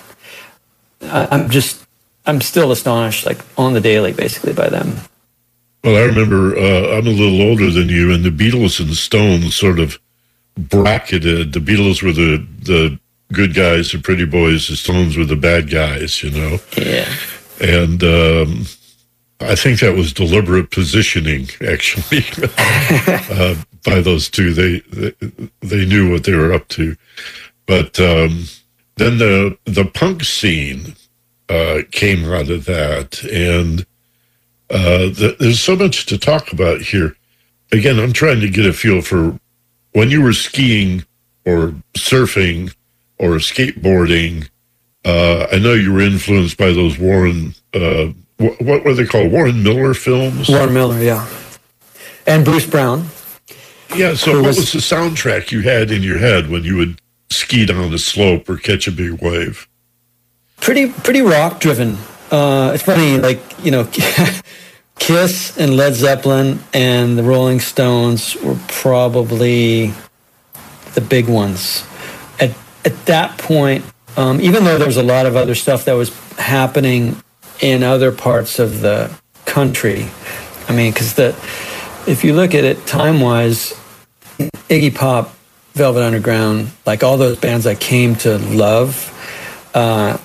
I'm 1.02 1.50
just, 1.50 1.86
I'm 2.26 2.42
still 2.42 2.72
astonished, 2.72 3.26
like 3.26 3.40
on 3.58 3.74
the 3.74 3.82
daily, 3.82 4.12
basically, 4.12 4.54
by 4.54 4.70
them. 4.70 4.96
Well, 5.84 5.98
I 5.98 6.06
remember 6.06 6.58
uh, 6.58 6.98
I'm 6.98 7.06
a 7.06 7.12
little 7.12 7.42
older 7.42 7.70
than 7.70 7.90
you, 7.90 8.12
and 8.12 8.24
the 8.24 8.32
Beatles 8.32 8.80
and 8.80 8.90
the 8.90 8.96
Stones 8.96 9.56
sort 9.56 9.80
of 9.80 10.00
bracketed. 10.58 11.54
The 11.54 11.60
Beatles 11.60 12.02
were 12.02 12.12
the 12.12 12.46
the 12.64 13.00
good 13.32 13.54
guys, 13.54 13.92
the 13.92 14.00
pretty 14.00 14.26
boys. 14.26 14.68
The 14.68 14.78
Stones 14.78 15.16
were 15.16 15.26
the 15.26 15.36
bad 15.36 15.70
guys, 15.70 16.24
you 16.24 16.32
know. 16.32 16.58
Yeah. 16.76 17.14
And 17.62 18.04
um, 18.04 18.66
I 19.42 19.56
think 19.56 19.80
that 19.80 19.96
was 19.96 20.14
deliberate 20.14 20.72
positioning, 20.72 21.50
actually, 21.68 22.26
uh, 23.30 23.56
by 23.84 24.00
those 24.02 24.30
two. 24.30 24.54
They, 24.54 24.80
they, 24.92 25.14
they 25.62 25.86
knew 25.86 26.12
what 26.12 26.24
they 26.24 26.34
were 26.34 26.54
up 26.54 26.68
to, 26.70 26.96
but 27.66 28.00
um, 28.00 28.46
then 28.96 29.18
the 29.18 29.58
the 29.66 29.86
punk 29.86 30.24
scene 30.24 30.96
uh, 31.50 31.82
came 31.92 32.26
out 32.32 32.50
of 32.50 32.66
that, 32.66 33.24
and 33.26 33.82
uh, 34.70 35.10
the, 35.10 35.36
there's 35.40 35.60
so 35.60 35.76
much 35.76 36.06
to 36.08 36.18
talk 36.18 36.54
about 36.54 36.82
here. 36.82 37.16
Again, 37.72 38.00
I'm 38.00 38.14
trying 38.14 38.40
to 38.40 38.50
get 38.50 38.66
a 38.66 38.74
feel 38.74 39.02
for 39.02 39.38
when 39.92 40.10
you 40.10 40.22
were 40.22 40.34
skiing 40.34 41.06
or 41.46 41.74
surfing 41.94 42.74
or 43.18 43.32
skateboarding. 43.36 44.50
Uh, 45.04 45.48
I 45.52 45.60
know 45.60 45.74
you 45.74 45.94
were 45.94 46.02
influenced 46.02 46.58
by 46.58 46.72
those 46.72 46.98
Warren 46.98 47.54
uh, 47.74 48.08
what, 48.38 48.62
what 48.62 48.86
were 48.86 48.94
they 48.94 49.06
called? 49.06 49.32
Warren 49.32 49.64
Miller 49.64 49.94
films? 49.94 50.50
Warren 50.50 50.74
Miller, 50.74 51.00
yeah. 51.00 51.28
And 52.28 52.44
Bruce 52.44 52.66
Brown. 52.66 53.08
Yeah, 53.96 54.16
so 54.16 54.34
what 54.34 54.48
was, 54.48 54.58
was 54.58 54.74
the 54.74 54.80
soundtrack 54.80 55.52
you 55.52 55.62
had 55.62 55.92
in 55.92 56.04
your 56.04 56.18
head 56.18 56.50
when 56.50 56.64
you 56.64 56.76
would 56.78 57.02
ski 57.30 57.66
down 57.66 57.94
a 57.94 57.98
slope 57.98 58.50
or 58.50 58.58
catch 58.58 58.88
a 58.88 58.92
big 58.92 59.22
wave? 59.22 59.68
Pretty 60.58 60.90
pretty 60.92 61.22
rock 61.22 61.60
driven. 61.60 61.98
Uh, 62.32 62.72
it's 62.74 62.84
funny, 62.84 63.18
like, 63.18 63.40
you 63.64 63.72
know, 63.72 63.88
Kiss 65.00 65.58
and 65.58 65.78
Led 65.78 65.94
Zeppelin 65.94 66.60
and 66.74 67.18
the 67.18 67.24
Rolling 67.24 67.60
Stones 67.60 68.36
were 68.42 68.58
probably 68.68 69.94
the 70.96 71.02
big 71.02 71.28
ones. 71.28 71.86
At, 72.40 72.58
at 72.84 73.06
that 73.06 73.38
point, 73.38 73.86
um, 74.18 74.42
even 74.42 74.64
though 74.64 74.78
there 74.78 74.88
was 74.88 74.98
a 74.98 75.04
lot 75.04 75.26
of 75.26 75.36
other 75.36 75.56
stuff 75.56 75.86
that 75.86 75.94
was 75.94 76.18
happening 76.38 77.22
in 77.62 77.84
other 77.84 78.12
parts 78.12 78.60
of 78.60 78.82
the 78.82 79.12
country. 79.46 80.08
I 80.68 80.76
mean, 80.76 80.92
because 80.92 81.14
the 81.16 81.30
if 82.08 82.24
you 82.24 82.34
look 82.34 82.54
at 82.54 82.64
it 82.64 82.86
time 82.86 83.20
wise, 83.20 83.74
Iggy 84.70 84.94
Pop, 84.94 85.36
Velvet 85.74 86.04
Underground, 86.04 86.72
like 86.86 87.04
all 87.04 87.18
those 87.18 87.38
bands 87.38 87.66
I 87.66 87.76
came 87.76 88.16
to 88.18 88.38
love. 88.38 89.12
Uh, 89.74 90.18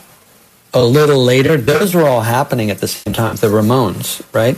a 0.73 0.85
little 0.85 1.25
later, 1.25 1.57
those 1.57 1.95
were 1.95 2.07
all 2.07 2.21
happening 2.21 2.71
at 2.71 2.79
the 2.79 2.87
same 2.87 3.13
time. 3.13 3.35
The 3.37 3.49
Ramones, 3.49 4.23
right? 4.33 4.57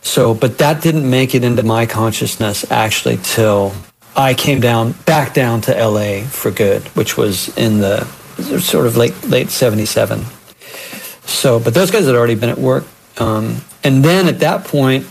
So, 0.00 0.34
but 0.34 0.58
that 0.58 0.82
didn't 0.82 1.08
make 1.08 1.34
it 1.34 1.44
into 1.44 1.62
my 1.62 1.86
consciousness 1.86 2.68
actually 2.70 3.18
till 3.22 3.72
I 4.16 4.34
came 4.34 4.60
down 4.60 4.92
back 5.06 5.34
down 5.34 5.60
to 5.62 5.72
LA 5.72 6.24
for 6.24 6.50
good, 6.50 6.82
which 6.96 7.16
was 7.16 7.56
in 7.56 7.78
the 7.78 8.04
sort 8.60 8.86
of 8.86 8.96
late 8.96 9.14
late 9.24 9.50
'77. 9.50 10.24
So, 11.24 11.60
but 11.60 11.74
those 11.74 11.90
guys 11.90 12.06
had 12.06 12.14
already 12.14 12.34
been 12.34 12.50
at 12.50 12.58
work. 12.58 12.84
Um, 13.18 13.62
and 13.84 14.04
then 14.04 14.28
at 14.28 14.40
that 14.40 14.64
point, 14.64 15.06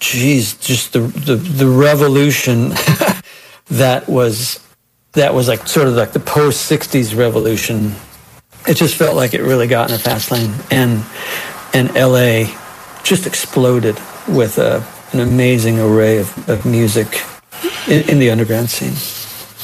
geez, 0.00 0.54
just 0.56 0.92
the, 0.92 1.00
the, 1.00 1.36
the 1.36 1.66
revolution 1.66 2.70
that 3.68 4.08
was 4.08 4.64
that 5.12 5.34
was 5.34 5.48
like 5.48 5.66
sort 5.66 5.88
of 5.88 5.94
like 5.94 6.12
the 6.12 6.20
post 6.20 6.70
60s 6.70 7.16
revolution. 7.16 7.92
It 8.66 8.74
just 8.76 8.94
felt 8.94 9.16
like 9.16 9.34
it 9.34 9.42
really 9.42 9.66
got 9.66 9.90
in 9.90 9.96
a 9.96 9.98
fast 9.98 10.30
lane. 10.30 10.52
And, 10.70 11.04
and 11.72 11.92
LA 11.94 12.54
just 13.02 13.26
exploded 13.26 13.98
with 14.28 14.58
a, 14.58 14.86
an 15.12 15.20
amazing 15.20 15.80
array 15.80 16.18
of, 16.18 16.48
of 16.48 16.66
music 16.66 17.22
in, 17.88 18.08
in 18.08 18.18
the 18.18 18.30
underground 18.30 18.70
scene. 18.70 18.94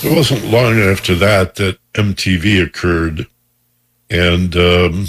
It 0.02 0.14
wasn't 0.16 0.44
long 0.44 0.78
after 0.78 1.14
that 1.16 1.54
that 1.56 1.78
MTV 1.94 2.62
occurred, 2.62 3.26
and 4.10 4.56
um, 4.56 5.06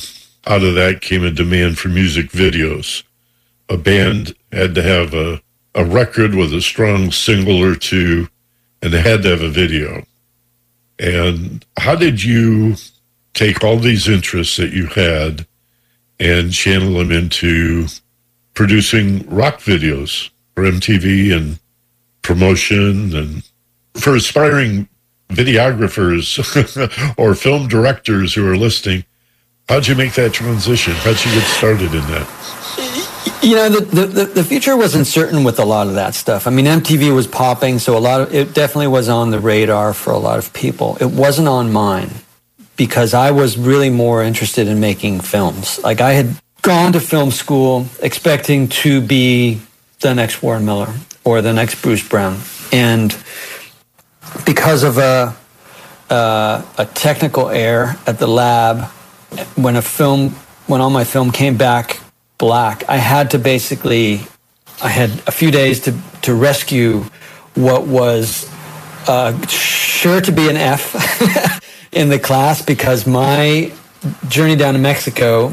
out 0.48 0.64
of 0.64 0.76
that 0.76 1.02
came 1.02 1.24
a 1.24 1.32
demand 1.32 1.78
for 1.78 1.90
music 1.90 2.30
videos. 2.30 3.04
A 3.70 3.78
band 3.78 4.36
had 4.52 4.76
to 4.76 4.84
have 4.84 5.14
a, 5.14 5.42
a 5.74 5.84
record 5.84 6.36
with 6.36 6.54
a 6.54 6.62
strong 6.62 7.12
single 7.12 7.58
or 7.58 7.76
two, 7.76 8.28
and 8.82 8.94
they 8.94 9.02
had 9.02 9.24
to 9.24 9.30
have 9.30 9.42
a 9.42 9.50
video. 9.50 10.06
And 11.00 11.66
how 11.78 11.96
did 11.96 12.24
you 12.24 12.76
take 13.34 13.64
all 13.64 13.78
these 13.78 14.08
interests 14.08 14.58
that 14.58 14.72
you 14.72 14.88
had 14.88 15.46
and 16.20 16.54
channel 16.54 16.94
them 16.94 17.12
into 17.12 17.88
producing 18.54 19.28
rock 19.30 19.60
videos 19.60 20.30
for 20.56 20.64
MTV 20.64 21.36
and 21.36 21.60
promotion 22.22 23.16
and 23.16 23.44
for 23.96 24.16
aspiring 24.16 24.88
videographers 25.30 26.38
or 27.18 27.36
film 27.36 27.68
directors 27.68 28.34
who 28.34 28.48
are 28.48 28.56
listening? 28.58 29.04
How'd 29.68 29.88
you 29.88 29.96
make 29.96 30.14
that 30.14 30.32
transition? 30.32 30.94
How'd 30.94 31.24
you 31.26 31.32
get 31.32 31.44
started 31.44 31.94
in 31.94 32.02
that? 32.12 33.40
You 33.42 33.56
know, 33.56 33.70
the, 33.70 34.06
the, 34.06 34.26
the 34.26 34.44
future 34.44 34.78
wasn't 34.78 35.08
certain 35.08 35.44
with 35.44 35.60
a 35.60 35.66
lot 35.66 35.88
of 35.88 35.96
that 35.96 36.14
stuff. 36.14 36.46
I 36.46 36.52
mean, 36.52 36.66
MTV 36.66 37.14
was 37.16 37.26
popping, 37.26 37.80
so 37.80 37.98
a 37.98 38.00
lot 38.00 38.22
of 38.22 38.34
it 38.34 38.54
definitely 38.54 38.88
was 38.88 39.10
on 39.10 39.32
the 39.32 39.40
radar 39.40 39.94
for 39.94 40.12
a 40.12 40.18
lot 40.18 40.38
of 40.38 40.54
people. 40.54 40.98
It 41.02 41.10
wasn't 41.10 41.48
on 41.48 41.72
mine 41.74 42.12
because 42.78 43.14
I 43.16 43.32
was 43.32 43.58
really 43.58 43.90
more 43.90 44.24
interested 44.24 44.68
in 44.68 44.80
making 44.80 45.22
films. 45.22 45.82
Like 45.84 46.00
I 46.00 46.14
had 46.14 46.40
gone 46.62 46.94
to 46.94 47.00
film 47.00 47.32
school 47.32 47.88
expecting 48.02 48.68
to 48.68 49.02
be 49.02 49.62
the 50.02 50.14
next 50.14 50.44
Warren 50.44 50.66
Miller 50.66 50.94
or 51.24 51.42
the 51.42 51.54
next 51.54 51.82
Bruce 51.82 52.08
Brown. 52.08 52.40
And 52.72 53.18
because 54.46 54.84
of 54.84 54.98
a, 55.00 55.36
uh, 56.10 56.64
a 56.78 56.86
technical 56.86 57.50
error 57.50 57.96
at 58.06 58.20
the 58.20 58.28
lab, 58.28 58.92
when 59.56 59.76
a 59.76 59.82
film, 59.82 60.32
when 60.68 60.82
all 60.82 60.90
my 60.90 61.04
film 61.04 61.32
came 61.32 61.58
back 61.58 62.00
black, 62.38 62.84
I 62.90 62.98
had 62.98 63.32
to 63.32 63.40
basically, 63.40 64.22
I 64.84 64.90
had 64.90 65.10
a 65.28 65.32
few 65.32 65.52
days 65.52 65.82
to, 65.82 65.98
to 66.24 66.34
rescue 66.34 67.06
what 67.56 67.88
was 67.88 68.50
uh, 69.08 69.40
sure 69.48 70.22
to 70.22 70.32
be 70.32 70.50
an 70.50 70.58
F 70.58 71.62
in 71.92 72.10
the 72.10 72.20
class 72.20 72.62
because 72.62 73.08
my 73.08 73.72
journey 74.28 74.56
down 74.56 74.74
to 74.74 74.80
Mexico 74.80 75.50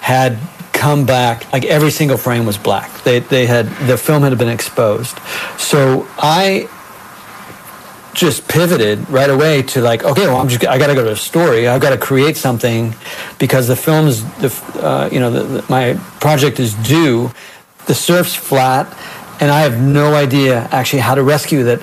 had 0.00 0.38
come 0.72 1.04
back 1.04 1.52
like 1.52 1.64
every 1.64 1.90
single 1.90 2.16
frame 2.16 2.46
was 2.46 2.56
black. 2.56 3.02
They, 3.02 3.18
they 3.18 3.46
had 3.46 3.66
the 3.88 3.96
film 3.96 4.22
had 4.22 4.36
been 4.38 4.48
exposed. 4.48 5.18
So 5.58 6.06
i 6.18 6.68
just 8.18 8.48
pivoted 8.48 9.08
right 9.10 9.30
away 9.30 9.62
to 9.62 9.80
like 9.80 10.04
okay 10.04 10.26
well 10.26 10.38
i'm 10.38 10.48
just 10.48 10.66
i 10.66 10.78
gotta 10.78 10.94
go 10.94 11.04
to 11.04 11.12
a 11.12 11.16
story 11.16 11.68
i've 11.68 11.80
got 11.80 11.90
to 11.90 11.98
create 11.98 12.36
something 12.36 12.94
because 13.38 13.68
the 13.68 13.76
film's 13.76 14.24
the 14.38 14.50
uh, 14.82 15.08
you 15.12 15.20
know 15.20 15.30
the, 15.30 15.42
the, 15.42 15.64
my 15.68 15.94
project 16.20 16.58
is 16.58 16.74
due 16.74 17.30
the 17.86 17.94
surf's 17.94 18.34
flat 18.34 18.86
and 19.40 19.50
i 19.50 19.60
have 19.60 19.80
no 19.80 20.14
idea 20.14 20.68
actually 20.70 21.00
how 21.00 21.14
to 21.14 21.22
rescue 21.22 21.62
that 21.64 21.80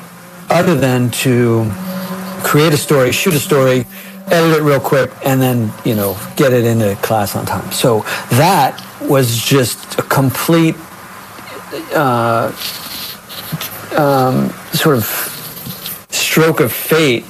other 0.50 0.76
than 0.76 1.10
to 1.10 1.70
create 2.44 2.74
a 2.74 2.78
story 2.78 3.12
shoot 3.12 3.34
a 3.34 3.40
story 3.40 3.86
edit 4.28 4.58
it 4.58 4.64
real 4.64 4.80
quick, 4.80 5.12
and 5.24 5.42
then 5.42 5.72
you 5.84 5.96
know 5.96 6.18
get 6.36 6.54
it 6.54 6.66
into 6.66 6.96
class 6.98 7.36
on 7.36 7.46
time. 7.46 7.72
So 7.72 8.02
that 8.32 8.82
was 9.02 9.38
just 9.38 10.00
a 10.00 10.04
complete 10.04 10.76
uh, 11.94 12.48
um, 13.98 14.50
sort 14.74 14.98
of 14.98 15.35
stroke 16.36 16.60
of 16.60 16.70
fate 16.70 17.24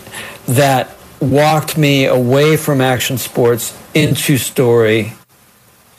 that 0.48 0.90
walked 1.22 1.78
me 1.78 2.06
away 2.06 2.58
from 2.58 2.82
action 2.82 3.20
sports 3.20 3.78
into 3.94 4.36
story 4.36 5.14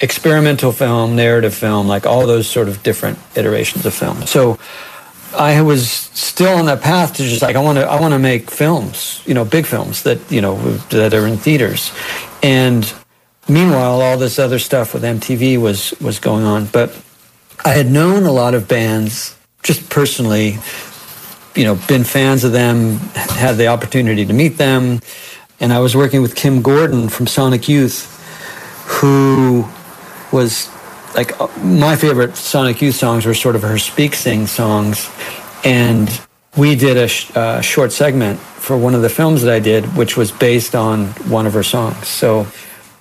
experimental 0.00 0.72
film 0.72 1.14
narrative 1.14 1.54
film 1.54 1.86
like 1.86 2.04
all 2.04 2.26
those 2.26 2.50
sort 2.50 2.68
of 2.68 2.82
different 2.82 3.16
iterations 3.36 3.86
of 3.86 3.94
film 3.94 4.26
so 4.26 4.58
I 5.32 5.62
was 5.62 5.88
still 5.88 6.58
on 6.58 6.66
that 6.66 6.82
path 6.82 7.14
to 7.18 7.22
just 7.22 7.42
like 7.42 7.54
I 7.54 7.60
want 7.60 7.78
to 7.78 7.86
I 7.86 8.00
want 8.00 8.12
to 8.12 8.18
make 8.18 8.50
films, 8.50 9.22
you 9.24 9.34
know, 9.34 9.44
big 9.44 9.66
films 9.66 10.02
that 10.02 10.18
you 10.32 10.40
know 10.40 10.56
that 10.88 11.12
are 11.12 11.26
in 11.26 11.36
theaters, 11.36 11.92
and 12.42 12.90
meanwhile 13.46 14.00
all 14.00 14.16
this 14.16 14.38
other 14.38 14.58
stuff 14.58 14.94
with 14.94 15.02
MTV 15.02 15.60
was 15.60 15.92
was 16.00 16.18
going 16.18 16.44
on. 16.44 16.66
But 16.66 16.98
I 17.66 17.70
had 17.70 17.90
known 17.90 18.24
a 18.24 18.32
lot 18.32 18.54
of 18.54 18.66
bands 18.66 19.36
just 19.62 19.90
personally, 19.90 20.58
you 21.56 21.64
know, 21.64 21.74
been 21.88 22.04
fans 22.04 22.44
of 22.44 22.52
them, 22.52 22.98
had 23.14 23.56
the 23.56 23.68
opportunity 23.68 24.24
to 24.26 24.32
meet 24.32 24.58
them, 24.58 25.00
and 25.60 25.72
I 25.72 25.80
was 25.80 25.96
working 25.96 26.22
with 26.22 26.34
Kim 26.34 26.62
Gordon 26.62 27.08
from 27.08 27.26
Sonic 27.26 27.68
Youth, 27.68 28.12
who 28.86 29.66
was 30.32 30.70
like 31.14 31.40
uh, 31.40 31.48
my 31.62 31.96
favorite 31.96 32.36
Sonic 32.36 32.82
Youth 32.82 32.94
songs 32.94 33.24
were 33.24 33.34
sort 33.34 33.56
of 33.56 33.62
her 33.62 33.78
speak 33.78 34.14
sing 34.14 34.46
songs, 34.46 35.10
and 35.64 36.20
we 36.56 36.74
did 36.74 36.96
a 36.96 37.08
sh- 37.08 37.34
uh, 37.34 37.60
short 37.60 37.92
segment 37.92 38.38
for 38.38 38.76
one 38.76 38.94
of 38.94 39.02
the 39.02 39.08
films 39.08 39.42
that 39.42 39.52
I 39.52 39.60
did, 39.60 39.84
which 39.96 40.16
was 40.16 40.30
based 40.30 40.74
on 40.74 41.06
one 41.30 41.46
of 41.46 41.54
her 41.54 41.62
songs. 41.62 42.06
So 42.08 42.46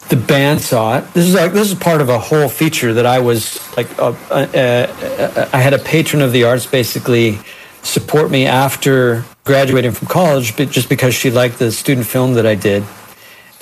the 0.09 0.15
band 0.15 0.61
saw 0.61 0.99
it. 0.99 1.13
This 1.13 1.25
is 1.27 1.35
like 1.35 1.51
this 1.51 1.69
is 1.69 1.77
part 1.77 1.99
of 1.99 2.09
a 2.09 2.19
whole 2.19 2.47
feature 2.47 2.93
that 2.93 3.05
I 3.05 3.19
was 3.19 3.59
like. 3.75 3.87
Uh, 3.99 4.13
I 4.31 5.57
had 5.59 5.73
a 5.73 5.79
patron 5.79 6.21
of 6.21 6.31
the 6.31 6.45
arts 6.45 6.65
basically 6.65 7.39
support 7.85 8.29
me 8.29 8.45
after 8.45 9.23
graduating 9.45 9.91
from 9.91 10.07
college, 10.07 10.57
but 10.57 10.69
just 10.69 10.89
because 10.89 11.15
she 11.15 11.31
liked 11.31 11.59
the 11.59 11.71
student 11.71 12.07
film 12.07 12.33
that 12.33 12.45
I 12.45 12.55
did, 12.55 12.83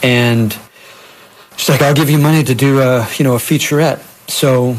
and 0.01 0.57
she's 1.55 1.69
like, 1.69 1.81
"I'll 1.81 1.93
give 1.93 2.09
you 2.09 2.17
money 2.17 2.43
to 2.43 2.55
do 2.55 2.81
a 2.81 3.07
you 3.17 3.23
know 3.23 3.35
a 3.35 3.39
featurette." 3.39 3.99
So 4.29 4.75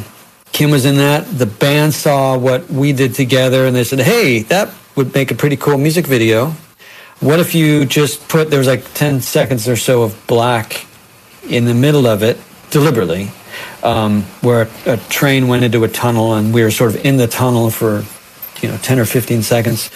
Kim 0.54 0.70
was 0.70 0.84
in 0.84 0.98
that. 0.98 1.26
The 1.36 1.46
band 1.46 1.94
saw 1.94 2.38
what 2.38 2.70
we 2.70 2.92
did 2.92 3.12
together 3.12 3.66
and 3.66 3.74
they 3.74 3.82
said, 3.82 3.98
hey, 3.98 4.42
that 4.42 4.72
would 4.94 5.12
make 5.12 5.32
a 5.32 5.34
pretty 5.34 5.56
cool 5.56 5.76
music 5.76 6.06
video. 6.06 6.50
What 7.18 7.40
if 7.40 7.56
you 7.56 7.84
just 7.84 8.28
put, 8.28 8.50
there 8.50 8.60
was 8.60 8.68
like 8.68 8.94
10 8.94 9.20
seconds 9.20 9.68
or 9.68 9.74
so 9.74 10.04
of 10.04 10.26
black 10.28 10.86
in 11.48 11.64
the 11.64 11.74
middle 11.74 12.06
of 12.06 12.22
it 12.22 12.38
deliberately, 12.70 13.32
um, 13.82 14.22
where 14.42 14.68
a 14.86 14.96
train 15.08 15.48
went 15.48 15.64
into 15.64 15.82
a 15.82 15.88
tunnel 15.88 16.34
and 16.34 16.54
we 16.54 16.62
were 16.62 16.70
sort 16.70 16.94
of 16.94 17.04
in 17.04 17.16
the 17.16 17.26
tunnel 17.26 17.68
for, 17.70 18.02
you 18.64 18.70
know, 18.70 18.78
10 18.78 18.98
or 18.98 19.04
15 19.04 19.42
seconds. 19.42 19.90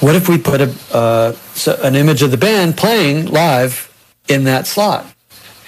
What 0.00 0.14
if 0.14 0.28
we 0.28 0.36
put 0.36 0.60
a, 0.60 0.74
uh, 0.92 1.34
an 1.82 1.96
image 1.96 2.20
of 2.20 2.30
the 2.30 2.36
band 2.36 2.76
playing 2.76 3.26
live 3.26 3.90
in 4.28 4.44
that 4.44 4.66
slot? 4.66 5.06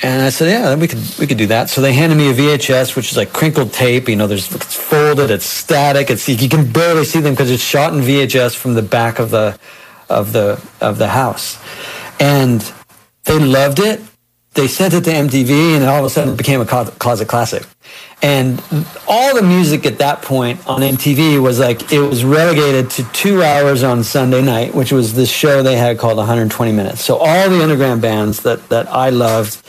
And 0.02 0.22
I 0.22 0.28
said, 0.28 0.50
yeah, 0.50 0.74
we 0.74 0.86
could 0.86 1.00
we 1.18 1.26
could 1.26 1.38
do 1.38 1.46
that. 1.46 1.70
So 1.70 1.80
they 1.80 1.94
handed 1.94 2.16
me 2.16 2.30
a 2.30 2.34
VHS, 2.34 2.94
which 2.94 3.10
is 3.10 3.16
like 3.16 3.32
crinkled 3.32 3.72
tape. 3.72 4.08
You 4.08 4.16
know, 4.16 4.26
there's 4.26 4.54
it's 4.54 4.76
folded, 4.76 5.30
it's 5.30 5.46
static, 5.46 6.10
it's 6.10 6.28
you 6.28 6.48
can 6.48 6.70
barely 6.70 7.04
see 7.04 7.20
them 7.20 7.32
because 7.32 7.50
it's 7.50 7.62
shot 7.62 7.94
in 7.94 8.00
VHS 8.00 8.54
from 8.54 8.74
the 8.74 8.82
back 8.82 9.18
of 9.18 9.30
the 9.30 9.58
of 10.10 10.32
the 10.32 10.62
of 10.80 10.98
the 10.98 11.08
house. 11.08 11.58
And 12.20 12.60
they 13.24 13.38
loved 13.38 13.80
it. 13.80 14.00
They 14.52 14.68
sent 14.68 14.92
it 14.92 15.04
to 15.04 15.10
MTV, 15.10 15.76
and 15.76 15.84
all 15.84 16.00
of 16.00 16.04
a 16.04 16.10
sudden 16.10 16.34
it 16.34 16.36
became 16.36 16.60
a 16.60 16.66
closet 16.66 17.28
classic. 17.28 17.64
And 18.20 18.60
all 19.06 19.34
the 19.36 19.42
music 19.42 19.86
at 19.86 19.98
that 19.98 20.22
point 20.22 20.66
on 20.66 20.80
MTV 20.80 21.40
was 21.40 21.60
like 21.60 21.92
it 21.92 22.00
was 22.00 22.24
relegated 22.24 22.90
to 22.90 23.04
two 23.12 23.42
hours 23.44 23.84
on 23.84 24.02
Sunday 24.02 24.42
night, 24.42 24.74
which 24.74 24.90
was 24.90 25.14
this 25.14 25.30
show 25.30 25.62
they 25.62 25.76
had 25.76 25.98
called 25.98 26.16
120 26.16 26.72
Minutes. 26.72 27.04
So 27.04 27.16
all 27.16 27.48
the 27.48 27.62
underground 27.62 28.02
bands 28.02 28.40
that 28.40 28.68
that 28.70 28.88
I 28.88 29.10
loved 29.10 29.62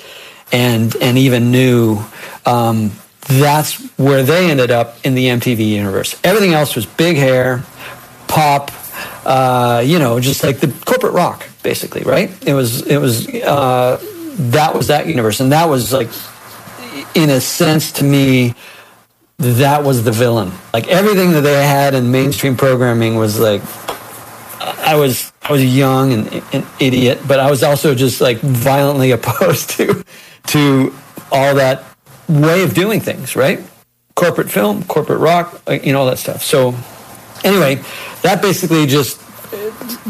and 0.52 0.96
and 0.96 1.18
even 1.18 1.52
knew 1.52 2.00
um, 2.46 2.92
that's 3.22 3.76
where 3.98 4.24
they 4.24 4.50
ended 4.50 4.72
up 4.72 4.98
in 5.06 5.14
the 5.14 5.28
MTV 5.28 5.68
universe. 5.68 6.20
Everything 6.24 6.54
else 6.54 6.76
was 6.76 6.88
big 6.88 7.18
hair, 7.18 7.64
pop, 8.28 8.72
uh, 9.26 9.84
you 9.86 10.00
know, 10.00 10.20
just 10.20 10.44
like 10.44 10.60
the 10.60 10.74
corporate 10.86 11.14
rock, 11.14 11.48
basically, 11.62 12.02
right? 12.02 12.32
It 12.48 12.54
was 12.54 12.82
it 12.88 12.98
was 12.98 13.28
uh, 13.28 14.00
that 14.52 14.74
was 14.74 14.88
that 14.88 15.08
universe, 15.08 15.40
and 15.40 15.52
that 15.52 15.70
was 15.70 15.94
like, 15.94 16.10
in 17.16 17.30
a 17.30 17.42
sense, 17.42 17.92
to 17.94 18.04
me, 18.04 18.56
that 19.38 19.84
was 19.84 20.04
the 20.04 20.12
villain. 20.12 20.52
Like 20.74 20.88
everything 20.88 21.32
that 21.32 21.42
they 21.42 21.66
had 21.66 21.94
in 21.94 22.12
mainstream 22.12 22.58
programming 22.58 23.16
was 23.16 23.40
like, 23.40 23.62
I 24.62 24.96
was 24.96 25.32
I 25.44 25.52
was 25.52 25.64
young 25.64 26.14
and 26.14 26.44
an 26.54 26.66
idiot, 26.80 27.20
but 27.28 27.40
I 27.40 27.50
was 27.50 27.64
also 27.64 27.96
just 27.96 28.22
like 28.22 28.38
violently 28.40 29.12
opposed 29.18 29.72
to 29.72 30.04
to 30.48 30.94
all 31.32 31.56
that 31.56 31.84
way 32.28 32.64
of 32.64 32.74
doing 32.74 33.00
things, 33.00 33.36
right? 33.36 33.60
Corporate 34.16 34.52
film, 34.52 34.84
corporate 34.84 35.20
rock, 35.20 35.62
you 35.84 35.94
know, 35.94 36.02
all 36.02 36.06
that 36.08 36.20
stuff. 36.20 36.44
So, 36.44 36.76
anyway, 37.44 37.82
that 38.22 38.42
basically 38.42 38.86
just 38.86 39.22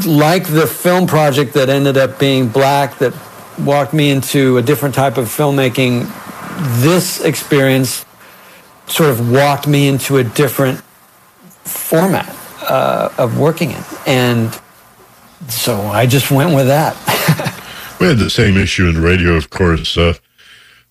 like 0.05 0.47
the 0.47 0.67
film 0.67 1.07
project 1.07 1.53
that 1.53 1.69
ended 1.69 1.97
up 1.97 2.19
being 2.19 2.49
black, 2.49 2.97
that 2.99 3.13
walked 3.59 3.93
me 3.93 4.09
into 4.09 4.57
a 4.57 4.61
different 4.61 4.95
type 4.95 5.17
of 5.17 5.27
filmmaking, 5.27 6.05
this 6.59 7.21
experience 7.21 8.05
sort 8.87 9.09
of 9.09 9.31
walked 9.31 9.67
me 9.67 9.87
into 9.87 10.17
a 10.17 10.23
different 10.23 10.81
format 11.63 12.35
uh, 12.63 13.09
of 13.17 13.39
working 13.39 13.71
in. 13.71 13.83
And 14.05 14.59
so 15.47 15.79
I 15.81 16.05
just 16.05 16.31
went 16.31 16.55
with 16.55 16.67
that. 16.67 16.95
we 17.99 18.07
had 18.07 18.17
the 18.17 18.29
same 18.29 18.57
issue 18.57 18.87
in 18.87 19.01
radio, 19.01 19.33
of 19.33 19.49
course. 19.49 19.97
Uh, 19.97 20.13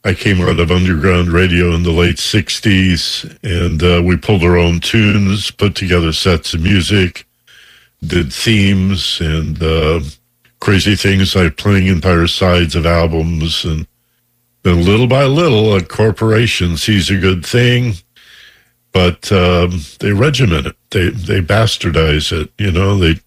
I 0.04 0.14
came 0.14 0.40
out 0.40 0.60
of 0.60 0.70
underground 0.70 1.28
radio 1.28 1.74
in 1.74 1.82
the 1.82 1.90
late 1.90 2.16
60s, 2.16 3.36
and 3.42 3.82
uh, 3.82 4.02
we 4.02 4.16
pulled 4.16 4.44
our 4.44 4.56
own 4.56 4.80
tunes, 4.80 5.50
put 5.50 5.74
together 5.74 6.12
sets 6.12 6.54
of 6.54 6.62
music, 6.62 7.26
did 8.06 8.32
themes, 8.32 9.20
and 9.20 9.60
uh, 9.62 10.00
crazy 10.60 10.94
things 10.94 11.34
like 11.34 11.56
playing 11.56 11.88
entire 11.88 12.28
sides 12.28 12.76
of 12.76 12.86
albums. 12.86 13.64
And 13.64 13.88
then 14.62 14.84
little 14.84 15.06
by 15.06 15.24
little, 15.24 15.74
a 15.74 15.82
corporation 15.82 16.76
sees 16.76 17.10
a 17.10 17.18
good 17.18 17.44
thing, 17.44 17.94
but 18.92 19.30
um, 19.32 19.80
they 20.00 20.12
regiment 20.12 20.66
it, 20.66 20.76
they, 20.90 21.10
they 21.10 21.40
bastardize 21.40 22.32
it. 22.32 22.50
You 22.58 22.72
know, 22.72 22.98
they 22.98 23.20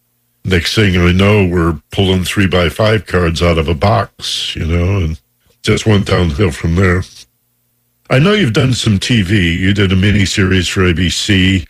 next 0.44 0.76
thing 0.76 0.98
I 0.98 1.12
know, 1.12 1.46
we're 1.46 1.82
pulling 1.92 2.24
three 2.24 2.48
by 2.48 2.70
five 2.70 3.06
cards 3.06 3.42
out 3.42 3.58
of 3.58 3.68
a 3.68 3.76
box, 3.76 4.56
you 4.56 4.66
know, 4.66 4.98
and 4.98 5.22
just 5.64 5.86
went 5.86 6.08
downhill 6.08 6.52
from 6.52 6.76
there. 6.76 7.04
I 8.10 8.20
know 8.20 8.34
you've 8.34 8.54
done 8.54 8.74
some 8.74 9.00
TV. 9.00 9.58
You 9.58 9.74
did 9.74 9.92
a 9.92 9.96
mini 9.96 10.26
series 10.26 10.68
for 10.68 10.82
ABC, 10.82 11.66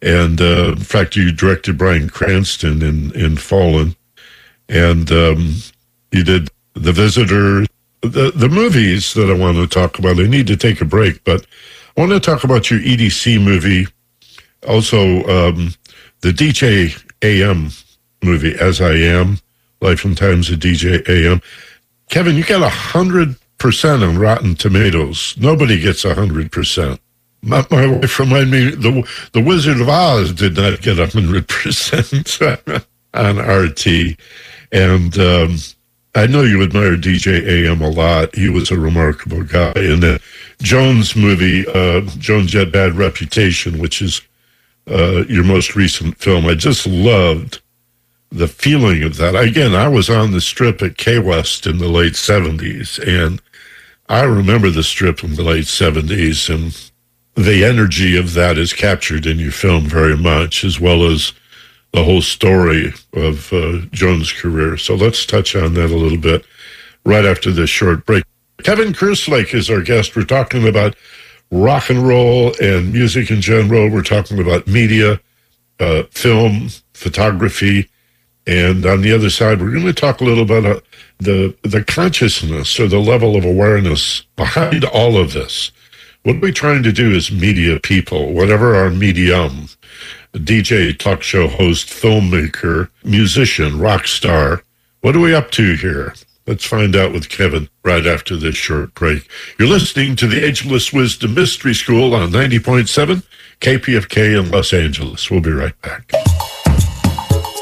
and 0.00 0.40
uh, 0.40 0.72
in 0.72 0.76
fact, 0.76 1.16
you 1.16 1.32
directed 1.32 1.76
Bryan 1.76 2.08
Cranston 2.08 2.82
in 2.82 3.12
in 3.14 3.36
Fallen, 3.36 3.94
and 4.68 5.10
um, 5.10 5.54
you 6.12 6.24
did 6.24 6.50
The 6.74 6.92
Visitor. 6.92 7.66
The 8.02 8.30
the 8.34 8.48
movies 8.48 9.14
that 9.14 9.30
I 9.30 9.34
want 9.34 9.56
to 9.56 9.66
talk 9.66 9.98
about. 9.98 10.20
I 10.20 10.26
need 10.26 10.46
to 10.48 10.56
take 10.56 10.80
a 10.80 10.84
break, 10.84 11.24
but 11.24 11.46
I 11.96 12.00
want 12.00 12.12
to 12.12 12.20
talk 12.20 12.44
about 12.44 12.70
your 12.70 12.80
EDC 12.80 13.42
movie, 13.42 13.86
also 14.68 15.24
um, 15.24 15.74
the 16.20 16.30
DJ 16.30 17.02
AM 17.22 17.70
movie, 18.22 18.54
As 18.58 18.80
I 18.80 18.92
Am, 18.92 19.38
Life 19.80 20.04
and 20.04 20.16
Times 20.16 20.50
of 20.50 20.58
DJ 20.58 21.08
AM. 21.08 21.40
Kevin, 22.10 22.36
you 22.36 22.44
got 22.44 22.62
a 22.62 22.68
hundred 22.68 23.36
percent 23.58 24.02
on 24.02 24.18
Rotten 24.18 24.54
Tomatoes. 24.54 25.34
Nobody 25.38 25.80
gets 25.80 26.04
a 26.04 26.14
hundred 26.14 26.52
percent. 26.52 27.00
My, 27.42 27.64
wife 27.70 28.18
reminded 28.18 28.50
me 28.50 28.70
the 28.70 29.08
the 29.32 29.42
Wizard 29.42 29.80
of 29.80 29.88
Oz 29.88 30.32
did 30.32 30.56
not 30.56 30.82
get 30.82 30.98
a 30.98 31.06
hundred 31.06 31.48
percent 31.48 32.38
on 33.14 33.38
RT, 33.38 33.86
and 34.72 35.18
um, 35.18 35.56
I 36.16 36.26
know 36.26 36.44
you 36.44 36.62
admire 36.62 36.96
DJ 36.96 37.46
AM 37.46 37.82
a 37.82 37.90
lot. 37.90 38.34
He 38.34 38.48
was 38.48 38.70
a 38.70 38.80
remarkable 38.80 39.42
guy. 39.44 39.72
In 39.76 40.00
the 40.00 40.18
Joan's 40.62 41.14
movie, 41.14 41.66
uh, 41.68 42.00
Joan's 42.16 42.54
had 42.54 42.72
bad 42.72 42.94
reputation, 42.94 43.78
which 43.78 44.00
is 44.00 44.22
uh, 44.90 45.26
your 45.28 45.44
most 45.44 45.76
recent 45.76 46.16
film. 46.16 46.46
I 46.46 46.54
just 46.54 46.86
loved 46.86 47.60
the 48.30 48.48
feeling 48.48 49.02
of 49.02 49.18
that. 49.18 49.36
Again, 49.36 49.74
I 49.74 49.88
was 49.88 50.08
on 50.08 50.30
the 50.30 50.40
strip 50.40 50.80
at 50.80 50.96
K 50.96 51.18
West 51.18 51.66
in 51.66 51.76
the 51.76 51.88
late 51.88 52.14
70s, 52.14 52.98
and 53.06 53.42
I 54.08 54.22
remember 54.22 54.70
the 54.70 54.82
strip 54.82 55.22
in 55.22 55.34
the 55.34 55.42
late 55.42 55.66
70s, 55.66 56.48
and 56.48 56.90
the 57.34 57.62
energy 57.62 58.16
of 58.16 58.32
that 58.32 58.56
is 58.56 58.72
captured 58.72 59.26
in 59.26 59.38
your 59.38 59.52
film 59.52 59.84
very 59.84 60.16
much, 60.16 60.64
as 60.64 60.80
well 60.80 61.04
as 61.04 61.34
the 61.96 62.04
whole 62.04 62.20
story 62.20 62.92
of 63.14 63.50
uh, 63.54 63.78
Joan's 63.90 64.30
career. 64.30 64.76
So 64.76 64.94
let's 64.94 65.24
touch 65.24 65.56
on 65.56 65.72
that 65.74 65.90
a 65.90 65.96
little 65.96 66.18
bit 66.18 66.44
right 67.06 67.24
after 67.24 67.50
this 67.50 67.70
short 67.70 68.04
break. 68.04 68.22
Kevin 68.62 68.92
Kerslake 68.92 69.54
is 69.54 69.70
our 69.70 69.80
guest. 69.80 70.14
We're 70.14 70.24
talking 70.24 70.68
about 70.68 70.94
rock 71.50 71.88
and 71.88 72.06
roll 72.06 72.52
and 72.60 72.92
music 72.92 73.30
in 73.30 73.40
general. 73.40 73.88
We're 73.88 74.02
talking 74.02 74.38
about 74.38 74.66
media, 74.66 75.20
uh, 75.80 76.02
film, 76.10 76.68
photography, 76.92 77.88
and 78.46 78.84
on 78.84 79.00
the 79.00 79.12
other 79.12 79.30
side, 79.30 79.62
we're 79.62 79.72
going 79.72 79.86
to 79.86 79.94
talk 79.94 80.20
a 80.20 80.24
little 80.24 80.44
about 80.44 80.66
uh, 80.66 80.80
the 81.18 81.56
the 81.62 81.82
consciousness 81.82 82.78
or 82.78 82.88
the 82.88 82.98
level 82.98 83.36
of 83.36 83.44
awareness 83.46 84.20
behind 84.36 84.84
all 84.84 85.16
of 85.16 85.32
this. 85.32 85.72
What 86.24 86.42
we're 86.42 86.52
trying 86.52 86.82
to 86.82 86.92
do 86.92 87.16
as 87.16 87.32
media 87.32 87.80
people, 87.80 88.34
whatever 88.34 88.74
our 88.76 88.90
medium, 88.90 89.68
DJ, 90.38 90.98
talk 90.98 91.22
show 91.22 91.48
host, 91.48 91.88
filmmaker, 91.88 92.88
musician, 93.04 93.78
rock 93.78 94.06
star, 94.06 94.62
what 95.00 95.14
are 95.14 95.20
we 95.20 95.34
up 95.34 95.50
to 95.52 95.74
here? 95.74 96.14
Let's 96.46 96.64
find 96.64 96.94
out 96.94 97.12
with 97.12 97.28
Kevin 97.28 97.68
right 97.84 98.06
after 98.06 98.36
this 98.36 98.54
short 98.56 98.94
break. 98.94 99.28
You're 99.58 99.68
listening 99.68 100.14
to 100.16 100.26
the 100.26 100.44
Ageless 100.44 100.92
Wisdom 100.92 101.34
Mystery 101.34 101.74
School 101.74 102.14
on 102.14 102.30
90.7 102.30 103.22
KPFK 103.60 104.38
in 104.38 104.50
Los 104.50 104.72
Angeles. 104.72 105.30
We'll 105.30 105.40
be 105.40 105.50
right 105.50 105.80
back. 105.82 106.12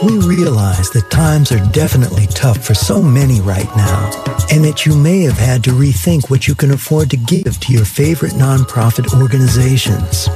We 0.03 0.19
realize 0.19 0.91
that 0.91 1.09
times 1.11 1.51
are 1.51 1.65
definitely 1.73 2.27
tough 2.27 2.63
for 2.63 2.75
so 2.75 3.01
many 3.01 3.41
right 3.41 3.69
now, 3.77 4.11
and 4.51 4.63
that 4.65 4.85
you 4.85 4.95
may 4.95 5.21
have 5.21 5.39
had 5.39 5.65
to 5.65 5.71
rethink 5.71 6.29
what 6.29 6.47
you 6.47 6.55
can 6.55 6.73
afford 6.73 7.11
to 7.11 7.17
give 7.17 7.59
to 7.61 7.73
your 7.73 7.87
favorite 7.87 8.33
nonprofit 8.33 9.19
organizations. 9.19 10.29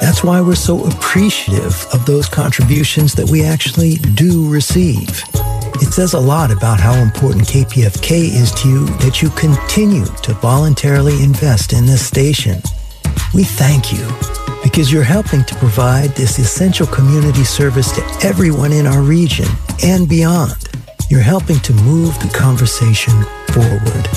That's 0.00 0.24
why 0.24 0.40
we're 0.40 0.54
so 0.54 0.86
appreciative 0.86 1.86
of 1.92 2.06
those 2.06 2.28
contributions 2.28 3.14
that 3.14 3.28
we 3.28 3.44
actually 3.44 3.96
do 3.96 4.50
receive. 4.50 5.22
It 5.82 5.92
says 5.92 6.14
a 6.14 6.20
lot 6.20 6.50
about 6.50 6.80
how 6.80 6.94
important 6.94 7.44
KPFK 7.44 8.10
is 8.10 8.50
to 8.62 8.68
you 8.68 8.86
that 8.98 9.22
you 9.22 9.30
continue 9.30 10.06
to 10.06 10.34
voluntarily 10.34 11.22
invest 11.22 11.72
in 11.72 11.86
this 11.86 12.06
station. 12.06 12.60
We 13.34 13.44
thank 13.44 13.92
you 13.92 14.06
because 14.62 14.92
you're 14.92 15.02
helping 15.02 15.44
to 15.44 15.54
provide 15.56 16.10
this 16.10 16.38
essential 16.38 16.86
community 16.86 17.44
service 17.44 17.92
to 17.92 18.26
everyone 18.26 18.72
in 18.72 18.86
our 18.86 19.02
region 19.02 19.46
and 19.82 20.08
beyond. 20.08 20.56
You're 21.08 21.20
helping 21.20 21.58
to 21.60 21.72
move 21.72 22.18
the 22.20 22.32
conversation 22.34 23.14
forward. 23.52 24.08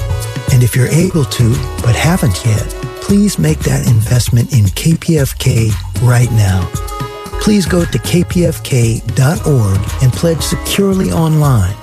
And 0.53 0.63
if 0.63 0.75
you're 0.75 0.87
able 0.87 1.25
to, 1.25 1.49
but 1.81 1.95
haven't 1.95 2.45
yet, 2.45 2.92
please 3.13 3.37
make 3.37 3.59
that 3.59 3.85
investment 3.85 4.51
in 4.53 4.65
KPFK 4.65 5.69
right 6.01 6.31
now. 6.31 6.67
Please 7.43 7.67
go 7.67 7.85
to 7.85 7.99
kpfk.org 7.99 9.79
and 10.01 10.13
pledge 10.13 10.41
securely 10.41 11.11
online 11.11 11.75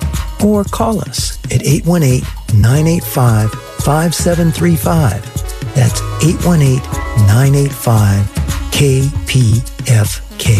or 0.43 0.65
call 0.65 0.99
us 0.99 1.41
at 1.45 1.65
818 1.65 2.19
985 2.59 3.49
5735. 3.49 5.73
That's 5.73 6.01
818 6.21 6.79
985 7.27 8.27
KPFK. 8.75 10.57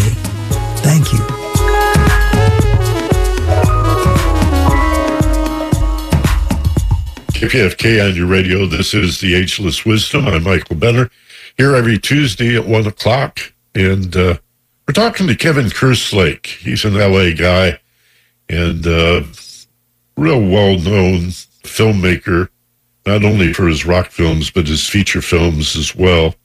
Thank 0.80 1.12
you. 1.12 1.41
KPFK 7.42 8.08
on 8.08 8.14
your 8.14 8.28
radio. 8.28 8.66
This 8.66 8.94
is 8.94 9.18
the 9.18 9.34
Ageless 9.34 9.84
Wisdom. 9.84 10.28
I'm 10.28 10.44
Michael 10.44 10.76
Benner 10.76 11.10
here 11.56 11.74
every 11.74 11.98
Tuesday 11.98 12.54
at 12.54 12.68
one 12.68 12.86
o'clock, 12.86 13.40
and 13.74 14.14
uh, 14.14 14.38
we're 14.86 14.94
talking 14.94 15.26
to 15.26 15.34
Kevin 15.34 15.66
Kerslake. 15.66 16.46
He's 16.46 16.84
an 16.84 16.94
LA 16.94 17.32
guy 17.34 17.80
and 18.48 18.86
uh, 18.86 19.24
real 20.16 20.40
well 20.40 20.78
known 20.78 21.30
filmmaker, 21.64 22.48
not 23.06 23.24
only 23.24 23.52
for 23.52 23.66
his 23.66 23.84
rock 23.84 24.12
films 24.12 24.48
but 24.48 24.68
his 24.68 24.88
feature 24.88 25.20
films 25.20 25.74
as 25.74 25.96
well. 25.96 26.36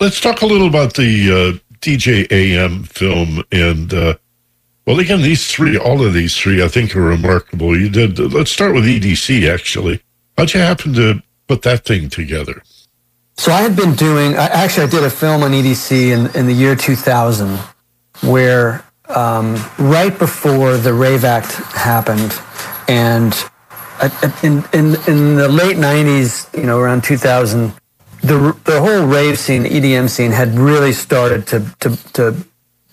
Let's 0.00 0.22
talk 0.22 0.40
a 0.40 0.46
little 0.46 0.68
about 0.68 0.94
the 0.94 1.60
uh, 1.60 1.76
DJ 1.80 2.32
AM 2.32 2.84
film. 2.84 3.44
And, 3.52 3.92
uh, 3.92 4.14
well, 4.86 5.00
again, 5.00 5.20
these 5.20 5.52
three, 5.52 5.76
all 5.76 6.02
of 6.02 6.14
these 6.14 6.34
three, 6.34 6.64
I 6.64 6.68
think 6.68 6.96
are 6.96 7.02
remarkable. 7.02 7.78
You 7.78 7.90
did, 7.90 8.18
let's 8.18 8.50
start 8.50 8.74
with 8.74 8.86
EDC, 8.86 9.52
actually. 9.52 10.00
How'd 10.36 10.54
you 10.54 10.60
happen 10.60 10.92
to 10.94 11.22
put 11.46 11.62
that 11.62 11.84
thing 11.84 12.08
together? 12.08 12.62
So 13.36 13.52
I 13.52 13.62
had 13.62 13.76
been 13.76 13.94
doing, 13.94 14.34
actually, 14.34 14.84
I 14.84 14.90
did 14.90 15.04
a 15.04 15.10
film 15.10 15.42
on 15.42 15.52
EDC 15.52 16.10
in, 16.12 16.36
in 16.36 16.46
the 16.46 16.52
year 16.52 16.76
2000 16.76 17.58
where 18.22 18.84
um, 19.08 19.56
right 19.78 20.16
before 20.18 20.76
the 20.76 20.94
Rave 20.94 21.24
Act 21.24 21.52
happened, 21.72 22.32
and 22.88 23.34
in, 24.42 24.64
in, 24.72 24.96
in 25.08 25.36
the 25.36 25.48
late 25.48 25.76
90s, 25.76 26.56
you 26.56 26.64
know, 26.64 26.78
around 26.78 27.04
2000, 27.04 27.74
the 28.22 28.56
the 28.64 28.80
whole 28.80 29.06
rave 29.06 29.38
scene, 29.38 29.64
EDM 29.64 30.08
scene, 30.08 30.32
had 30.32 30.58
really 30.58 30.92
started 30.92 31.46
to 31.48 31.60
to 31.80 31.96
to 32.14 32.34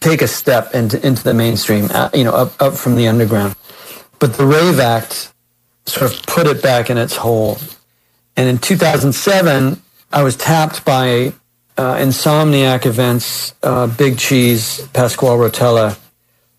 take 0.02 0.22
a 0.22 0.28
step 0.28 0.74
into 0.76 1.06
into 1.06 1.24
the 1.24 1.34
mainstream, 1.34 1.88
uh, 1.92 2.10
you 2.14 2.26
know, 2.26 2.34
up 2.34 2.62
up 2.62 2.74
from 2.74 2.96
the 2.96 3.08
underground. 3.08 3.56
But 4.20 4.34
the 4.34 4.46
Rave 4.46 4.80
Act 4.80 5.32
sort 5.86 6.12
of 6.12 6.24
put 6.26 6.48
it 6.48 6.62
back 6.62 6.90
in 6.90 6.98
its 6.98 7.16
hole. 7.16 7.58
And 8.38 8.48
in 8.48 8.58
2007, 8.58 9.82
I 10.12 10.24
was 10.24 10.36
tapped 10.36 10.86
by 10.86 11.34
uh, 11.78 11.96
Insomniac 11.96 12.86
Events, 12.86 13.54
uh, 13.64 13.88
Big 13.88 14.18
Cheese, 14.18 14.88
Pasquale 14.94 15.50
Rotella, 15.50 15.98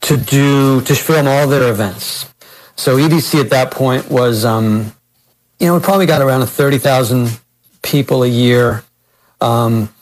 to 0.03 0.17
do 0.17 0.81
to 0.83 0.95
film 0.95 1.27
all 1.27 1.47
their 1.47 1.71
events. 1.71 2.29
So 2.77 2.97
EDC 2.97 3.41
at 3.41 3.51
that 3.51 3.71
point 3.71 4.11
was, 4.11 4.45
um, 4.45 4.93
you 5.61 5.67
know, 5.67 5.75
we 5.75 5.81
probably 5.81 6.07
got 6.07 6.21
around 6.21 6.45
thirty 6.47 6.79
thousand 6.79 7.41
people 7.83 8.23
a 8.23 8.29
year. 8.29 8.83
Um, 9.41 9.93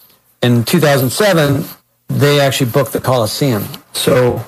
in 0.42 0.64
2007, 0.64 1.64
they 2.09 2.40
actually 2.40 2.70
booked 2.70 2.92
the 2.92 3.00
Coliseum. 3.00 3.64
So 3.92 4.44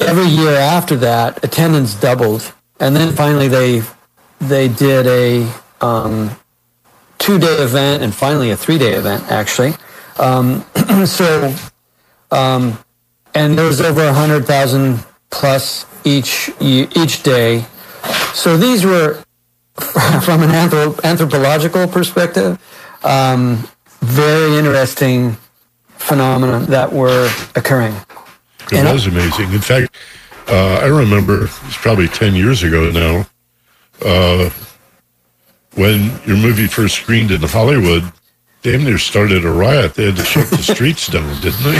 every 0.00 0.26
year 0.26 0.52
after 0.52 0.96
that, 0.96 1.42
attendance 1.44 1.94
doubled, 1.94 2.52
and 2.80 2.94
then 2.94 3.14
finally 3.14 3.48
they 3.48 3.82
they 4.40 4.68
did 4.68 5.06
a 5.06 5.52
um, 5.80 6.30
two 7.18 7.38
day 7.38 7.56
event 7.62 8.02
and 8.02 8.14
finally 8.14 8.50
a 8.50 8.56
three 8.56 8.78
day 8.78 8.94
event 8.94 9.24
actually. 9.30 9.74
Um, 10.18 10.64
so 11.06 11.54
um, 12.30 12.78
and 13.34 13.56
there 13.56 13.66
was 13.66 13.80
over 13.80 14.02
a 14.04 14.12
hundred 14.12 14.46
thousand 14.46 15.04
plus 15.30 15.86
each 16.04 16.50
each 16.60 17.22
day. 17.22 17.64
So 18.34 18.56
these 18.56 18.84
were 18.84 19.22
from 20.22 20.42
an 20.42 20.50
anthrop- 20.50 21.02
anthropological 21.04 21.86
perspective 21.88 22.58
um, 23.04 23.66
very 24.00 24.56
interesting 24.58 25.36
phenomena 25.88 26.60
that 26.66 26.92
were 26.92 27.30
occurring. 27.54 27.94
It 28.72 28.78
and 28.78 28.92
was 28.92 29.06
amazing. 29.06 29.52
In 29.52 29.60
fact, 29.60 29.96
uh, 30.48 30.80
I 30.82 30.86
remember 30.86 31.44
it's 31.44 31.76
probably 31.76 32.08
10 32.08 32.34
years 32.34 32.62
ago 32.62 32.90
now, 32.90 33.26
uh, 34.04 34.50
when 35.74 36.10
your 36.26 36.36
movie 36.36 36.66
first 36.66 36.96
screened 36.96 37.30
in 37.30 37.42
Hollywood, 37.42 38.10
damn 38.62 38.84
near 38.84 38.98
started 38.98 39.44
a 39.44 39.50
riot. 39.50 39.94
They 39.94 40.06
had 40.06 40.16
to 40.16 40.24
shut 40.24 40.48
the 40.50 40.58
streets 40.58 41.08
down, 41.08 41.40
didn't 41.40 41.62
they? 41.62 41.78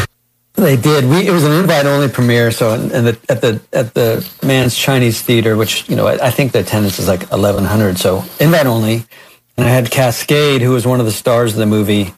They 0.54 0.76
did. 0.76 1.04
We, 1.04 1.26
it 1.26 1.32
was 1.32 1.44
an 1.44 1.52
invite-only 1.52 2.08
premiere, 2.08 2.50
so 2.50 2.72
in, 2.72 2.90
in 2.90 3.04
the, 3.04 3.18
at 3.28 3.42
the 3.42 3.60
at 3.74 3.92
the 3.92 4.26
Mann's 4.42 4.74
Chinese 4.74 5.20
Theater, 5.20 5.54
which 5.54 5.86
you 5.88 5.96
know 5.96 6.06
I, 6.06 6.28
I 6.28 6.30
think 6.30 6.52
the 6.52 6.60
attendance 6.60 6.98
is 6.98 7.08
like 7.08 7.30
1,100, 7.30 7.98
so 7.98 8.24
invite-only. 8.40 9.04
And 9.58 9.66
I 9.66 9.70
had 9.70 9.86
Kaskade, 9.86 10.60
who 10.60 10.70
was 10.70 10.86
one 10.86 11.00
of 11.00 11.06
the 11.06 11.12
stars 11.12 11.52
of 11.52 11.58
the 11.58 11.66
movie. 11.66 12.14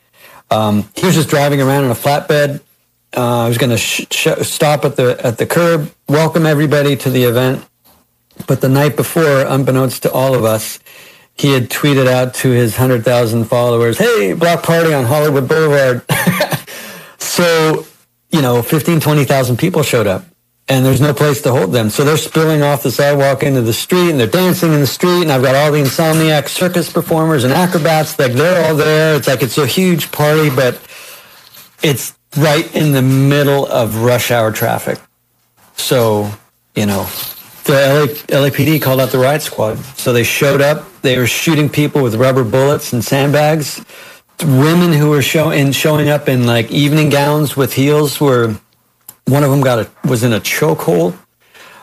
Um, 0.50 0.88
he 0.94 1.06
was 1.06 1.14
just 1.14 1.28
driving 1.28 1.60
around 1.60 1.84
in 1.84 1.90
a 1.90 1.94
flatbed. 1.94 2.60
Uh, 3.16 3.44
I 3.44 3.48
was 3.48 3.58
going 3.58 3.70
to 3.70 3.78
sh- 3.78 4.06
sh- 4.10 4.42
stop 4.42 4.84
at 4.84 4.96
the 4.96 5.18
at 5.24 5.38
the 5.38 5.46
curb, 5.46 5.92
welcome 6.08 6.46
everybody 6.46 6.96
to 6.96 7.10
the 7.10 7.24
event. 7.24 7.64
But 8.46 8.60
the 8.60 8.68
night 8.68 8.96
before, 8.96 9.42
unbeknownst 9.42 10.02
to 10.04 10.12
all 10.12 10.34
of 10.34 10.44
us, 10.44 10.78
he 11.34 11.52
had 11.52 11.70
tweeted 11.70 12.06
out 12.06 12.34
to 12.34 12.50
his 12.50 12.72
100,000 12.72 13.44
followers, 13.46 13.98
hey, 13.98 14.32
block 14.34 14.62
party 14.62 14.92
on 14.92 15.04
Hollywood 15.04 15.48
Boulevard. 15.48 16.04
so 17.18 17.84
you 18.30 18.42
know, 18.42 18.62
15, 18.62 19.00
20,000 19.00 19.56
people 19.56 19.82
showed 19.82 20.06
up 20.06 20.24
and 20.68 20.84
there's 20.84 21.00
no 21.00 21.14
place 21.14 21.40
to 21.42 21.50
hold 21.50 21.72
them. 21.72 21.88
So 21.88 22.04
they're 22.04 22.18
spilling 22.18 22.62
off 22.62 22.82
the 22.82 22.90
sidewalk 22.90 23.42
into 23.42 23.62
the 23.62 23.72
street 23.72 24.10
and 24.10 24.20
they're 24.20 24.26
dancing 24.26 24.72
in 24.72 24.80
the 24.80 24.86
street. 24.86 25.22
And 25.22 25.32
I've 25.32 25.42
got 25.42 25.54
all 25.54 25.72
the 25.72 25.78
insomniac 25.78 26.48
circus 26.48 26.92
performers 26.92 27.44
and 27.44 27.52
acrobats. 27.52 28.18
Like 28.18 28.32
they're 28.32 28.66
all 28.66 28.74
there. 28.74 29.16
It's 29.16 29.26
like 29.26 29.42
it's 29.42 29.56
a 29.56 29.66
huge 29.66 30.12
party, 30.12 30.50
but 30.50 30.78
it's 31.82 32.17
right 32.36 32.74
in 32.74 32.92
the 32.92 33.02
middle 33.02 33.66
of 33.66 34.02
rush 34.02 34.30
hour 34.30 34.52
traffic. 34.52 34.98
So, 35.76 36.30
you 36.74 36.86
know, 36.86 37.04
the 37.64 37.72
LA, 37.72 38.40
LAPD 38.40 38.82
called 38.82 39.00
out 39.00 39.10
the 39.10 39.18
riot 39.18 39.42
squad. 39.42 39.78
So 39.96 40.12
they 40.12 40.24
showed 40.24 40.60
up. 40.60 40.86
They 41.02 41.18
were 41.18 41.26
shooting 41.26 41.68
people 41.68 42.02
with 42.02 42.14
rubber 42.16 42.44
bullets 42.44 42.92
and 42.92 43.04
sandbags 43.04 43.84
women 44.44 44.92
who 44.92 45.10
were 45.10 45.22
showing 45.22 45.72
showing 45.72 46.08
up 46.08 46.28
in 46.28 46.46
like 46.46 46.70
evening 46.70 47.10
gowns 47.10 47.56
with 47.56 47.72
heels 47.74 48.20
were 48.20 48.54
one 49.26 49.42
of 49.42 49.50
them 49.50 49.60
got 49.60 49.78
a 49.80 50.08
was 50.08 50.22
in 50.22 50.32
a 50.32 50.40
chokehold. 50.40 51.16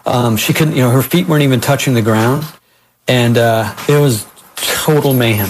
Um, 0.06 0.38
she 0.38 0.54
couldn't, 0.54 0.76
you 0.76 0.82
know, 0.82 0.92
her 0.92 1.02
feet 1.02 1.28
weren't 1.28 1.44
even 1.44 1.60
touching 1.60 1.96
the 1.96 2.02
ground, 2.02 2.46
and 3.08 3.38
uh, 3.38 3.76
it 3.90 4.00
was 4.00 4.26
total 4.56 5.14
mayhem. 5.14 5.50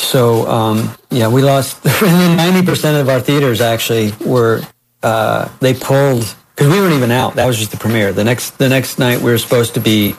So 0.00 0.46
um, 0.46 0.94
yeah, 1.10 1.28
we 1.28 1.42
lost. 1.42 1.84
Ninety 2.02 2.64
percent 2.64 2.96
of 2.96 3.08
our 3.08 3.20
theaters 3.20 3.60
actually 3.60 4.12
were 4.24 4.62
uh, 5.02 5.48
they 5.60 5.74
pulled 5.74 6.34
because 6.54 6.72
we 6.72 6.80
weren't 6.80 6.94
even 6.94 7.10
out. 7.10 7.34
That 7.34 7.46
was 7.46 7.58
just 7.58 7.70
the 7.70 7.76
premiere. 7.76 8.12
The 8.12 8.24
next 8.24 8.58
the 8.58 8.68
next 8.68 8.98
night 8.98 9.20
we 9.20 9.30
were 9.30 9.38
supposed 9.38 9.74
to 9.74 9.80
be 9.80 10.14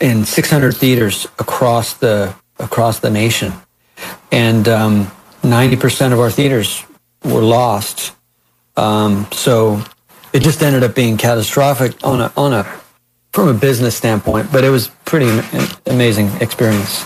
in 0.00 0.24
600 0.24 0.76
theaters 0.76 1.26
across 1.38 1.94
the 1.94 2.34
across 2.58 2.98
the 3.00 3.10
nation 3.10 3.52
and 4.32 4.66
um, 4.68 5.06
90% 5.42 6.12
of 6.12 6.20
our 6.20 6.30
theaters 6.30 6.84
were 7.24 7.42
lost. 7.42 8.14
Um, 8.76 9.28
so 9.32 9.82
it 10.32 10.40
just 10.40 10.62
ended 10.62 10.82
up 10.82 10.94
being 10.94 11.16
catastrophic 11.16 11.94
on 12.04 12.20
a, 12.20 12.32
on 12.36 12.52
a, 12.52 12.64
from 13.32 13.48
a 13.48 13.54
business 13.54 13.96
standpoint, 13.96 14.50
but 14.50 14.64
it 14.64 14.70
was 14.70 14.88
pretty 15.04 15.28
amazing 15.86 16.28
experience. 16.40 17.04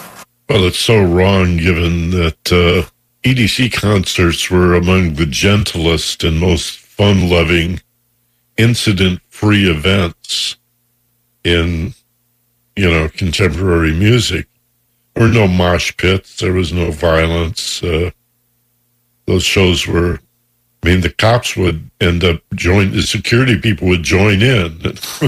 Well, 0.48 0.64
it's 0.64 0.78
so 0.78 1.02
wrong 1.02 1.56
given 1.56 2.10
that 2.10 2.52
uh, 2.52 2.88
EDC 3.28 3.72
concerts 3.72 4.48
were 4.48 4.74
among 4.74 5.14
the 5.14 5.26
gentlest 5.26 6.22
and 6.22 6.38
most 6.38 6.78
fun 6.78 7.28
loving, 7.28 7.80
incident 8.56 9.20
free 9.28 9.68
events 9.68 10.56
in, 11.42 11.94
you 12.76 12.88
know, 12.88 13.08
contemporary 13.08 13.92
music. 13.92 14.46
There 15.14 15.26
were 15.26 15.32
no 15.32 15.48
mosh 15.48 15.96
pits. 15.96 16.36
There 16.36 16.52
was 16.52 16.72
no 16.72 16.92
violence. 16.92 17.82
Uh, 17.82 18.10
those 19.26 19.42
shows 19.42 19.86
were. 19.86 20.20
I 20.82 20.90
mean, 20.90 21.00
the 21.00 21.10
cops 21.10 21.56
would 21.56 21.90
end 22.00 22.22
up 22.22 22.40
join. 22.54 22.92
The 22.92 23.02
security 23.02 23.58
people 23.60 23.88
would 23.88 24.04
join 24.04 24.40
in. 24.42 24.78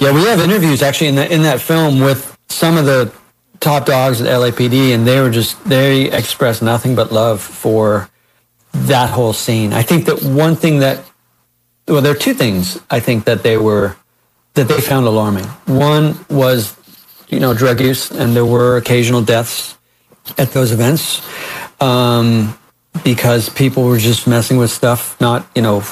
yeah, 0.00 0.12
we 0.12 0.24
have 0.24 0.40
interviews 0.40 0.82
actually 0.82 1.08
in 1.08 1.16
that 1.16 1.30
in 1.30 1.42
that 1.42 1.60
film 1.60 2.00
with 2.00 2.38
some 2.48 2.78
of 2.78 2.86
the 2.86 3.12
top 3.60 3.86
dogs 3.86 4.20
at 4.20 4.28
LAPD, 4.28 4.94
and 4.94 5.06
they 5.06 5.20
were 5.20 5.30
just 5.30 5.62
they 5.64 6.10
expressed 6.10 6.62
nothing 6.62 6.94
but 6.94 7.12
love 7.12 7.40
for 7.40 8.08
that 8.72 9.10
whole 9.10 9.32
scene. 9.32 9.72
I 9.72 9.82
think 9.82 10.06
that 10.06 10.22
one 10.22 10.56
thing 10.56 10.80
that 10.80 11.04
well, 11.88 12.02
there 12.02 12.12
are 12.12 12.18
two 12.18 12.34
things 12.34 12.80
I 12.90 13.00
think 13.00 13.24
that 13.24 13.42
they 13.42 13.56
were 13.56 13.96
that 14.54 14.68
they 14.68 14.80
found 14.80 15.06
alarming. 15.06 15.44
One 15.66 16.18
was 16.28 16.76
you 17.28 17.40
know, 17.40 17.54
drug 17.54 17.80
use, 17.80 18.10
and 18.10 18.34
there 18.34 18.46
were 18.46 18.76
occasional 18.76 19.22
deaths 19.22 19.76
at 20.38 20.52
those 20.52 20.72
events 20.72 21.26
um, 21.80 22.56
because 23.04 23.48
people 23.48 23.84
were 23.84 23.98
just 23.98 24.26
messing 24.26 24.56
with 24.58 24.70
stuff, 24.70 25.20
not, 25.20 25.46
you 25.54 25.62
know, 25.62 25.82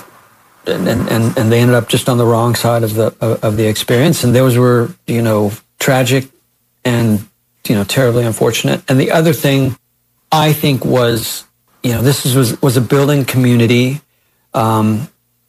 and, 0.66 0.88
and, 0.88 1.36
and 1.36 1.52
they 1.52 1.60
ended 1.60 1.74
up 1.74 1.88
just 1.88 2.08
on 2.08 2.16
the 2.16 2.24
wrong 2.24 2.54
side 2.54 2.82
of 2.82 2.94
the 2.94 3.14
of 3.20 3.58
the 3.58 3.66
experience, 3.66 4.24
and 4.24 4.34
those 4.34 4.56
were, 4.56 4.94
you 5.06 5.20
know, 5.20 5.52
tragic 5.78 6.30
and 6.86 7.28
you 7.68 7.74
know 7.74 7.84
terribly 7.84 8.24
unfortunate. 8.24 8.82
And 8.88 8.98
the 8.98 9.10
other 9.10 9.32
thing 9.32 9.76
I 10.30 10.52
think 10.52 10.84
was, 10.84 11.44
you 11.82 11.92
know, 11.92 12.02
this 12.02 12.24
was 12.34 12.60
was 12.60 12.76
a 12.76 12.80
building 12.80 13.24
community. 13.24 14.00
Um, 14.52 15.08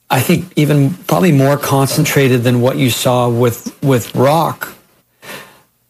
I 0.10 0.19
think 0.19 0.54
even 0.56 0.93
probably 0.93 1.32
more 1.32 1.58
concentrated 1.58 2.43
than 2.43 2.62
what 2.62 2.78
you 2.78 2.89
saw 2.89 3.30
with 3.30 3.78
with 3.84 4.15
rock 4.15 4.75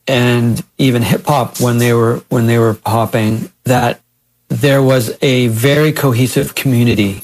and 0.07 0.63
even 0.77 1.01
hip 1.01 1.25
hop 1.25 1.59
when 1.59 1.77
they 1.77 1.93
were 1.93 2.23
when 2.29 2.45
they 2.45 2.57
were 2.57 2.73
popping 2.73 3.51
that 3.63 4.01
there 4.47 4.81
was 4.81 5.17
a 5.21 5.47
very 5.47 5.91
cohesive 5.91 6.55
community 6.55 7.21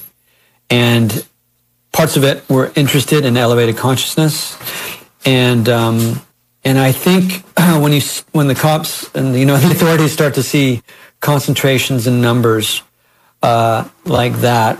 and 0.69 1.25
parts 1.91 2.17
of 2.17 2.23
it 2.23 2.47
were 2.49 2.71
interested 2.75 3.25
in 3.25 3.37
elevated 3.37 3.77
consciousness 3.77 4.57
and 5.23 5.69
um, 5.69 6.21
and 6.63 6.77
I 6.77 6.91
think 6.91 7.43
when 7.57 7.91
you 7.91 8.01
when 8.31 8.47
the 8.47 8.55
cops 8.55 9.13
and 9.15 9.35
you 9.35 9.45
know 9.45 9.57
the 9.63 9.71
authorities 9.71 10.11
start 10.11 10.35
to 10.35 10.43
see 10.43 10.81
concentrations 11.19 12.07
and 12.07 12.21
numbers 12.21 12.83
uh, 13.41 13.87
like 14.05 14.33
that, 14.37 14.79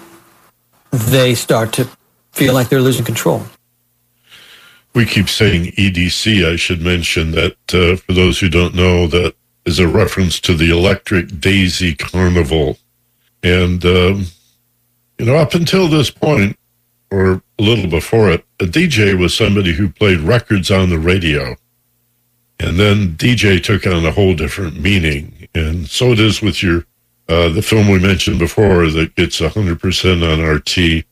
they 0.92 1.36
start 1.36 1.74
to 1.74 1.90
feel 2.32 2.54
like 2.54 2.70
they're 2.70 2.82
losing 2.82 3.06
control 3.06 3.46
we 4.94 5.06
keep 5.06 5.30
saying 5.30 5.72
EDC. 5.74 6.46
I 6.46 6.56
should 6.56 6.82
mention 6.82 7.32
that 7.32 7.56
uh, 7.74 7.96
for 7.98 8.14
those 8.14 8.40
who 8.40 8.50
don't 8.50 8.76
know, 8.76 9.08
that 9.08 9.36
is 9.66 9.80
a 9.80 9.88
reference 9.88 10.40
to 10.42 10.54
the 10.54 10.72
Electric 10.72 11.40
Daisy 11.40 11.96
Carnival. 11.96 12.78
And, 13.44 13.84
um, 13.86 14.26
you 15.18 15.26
know, 15.26 15.36
up 15.36 15.54
until 15.54 15.88
this 15.88 16.10
point, 16.10 16.58
or 17.10 17.42
a 17.60 17.62
little 17.62 17.90
before 17.90 18.32
it, 18.32 18.46
a 18.60 18.66
DJ 18.66 19.18
was 19.18 19.36
somebody 19.36 19.74
who 19.74 19.90
played 19.90 20.20
records 20.20 20.72
on 20.72 20.90
the 20.90 21.00
radio. 21.00 21.56
And 22.62 22.78
then 22.78 23.16
DJ 23.16 23.62
took 23.62 23.88
on 23.88 24.06
a 24.06 24.12
whole 24.12 24.36
different 24.36 24.80
meaning. 24.80 25.48
And 25.54 25.88
so 25.88 26.12
it 26.12 26.20
is 26.20 26.42
with 26.42 26.62
your, 26.62 26.86
uh, 27.28 27.50
the 27.50 27.62
film 27.62 27.90
we 27.90 28.00
mentioned 28.00 28.40
before 28.40 28.90
that 28.90 29.12
it's 29.18 29.40
100% 29.40 30.24
on 30.24 30.42
RT 30.42 31.06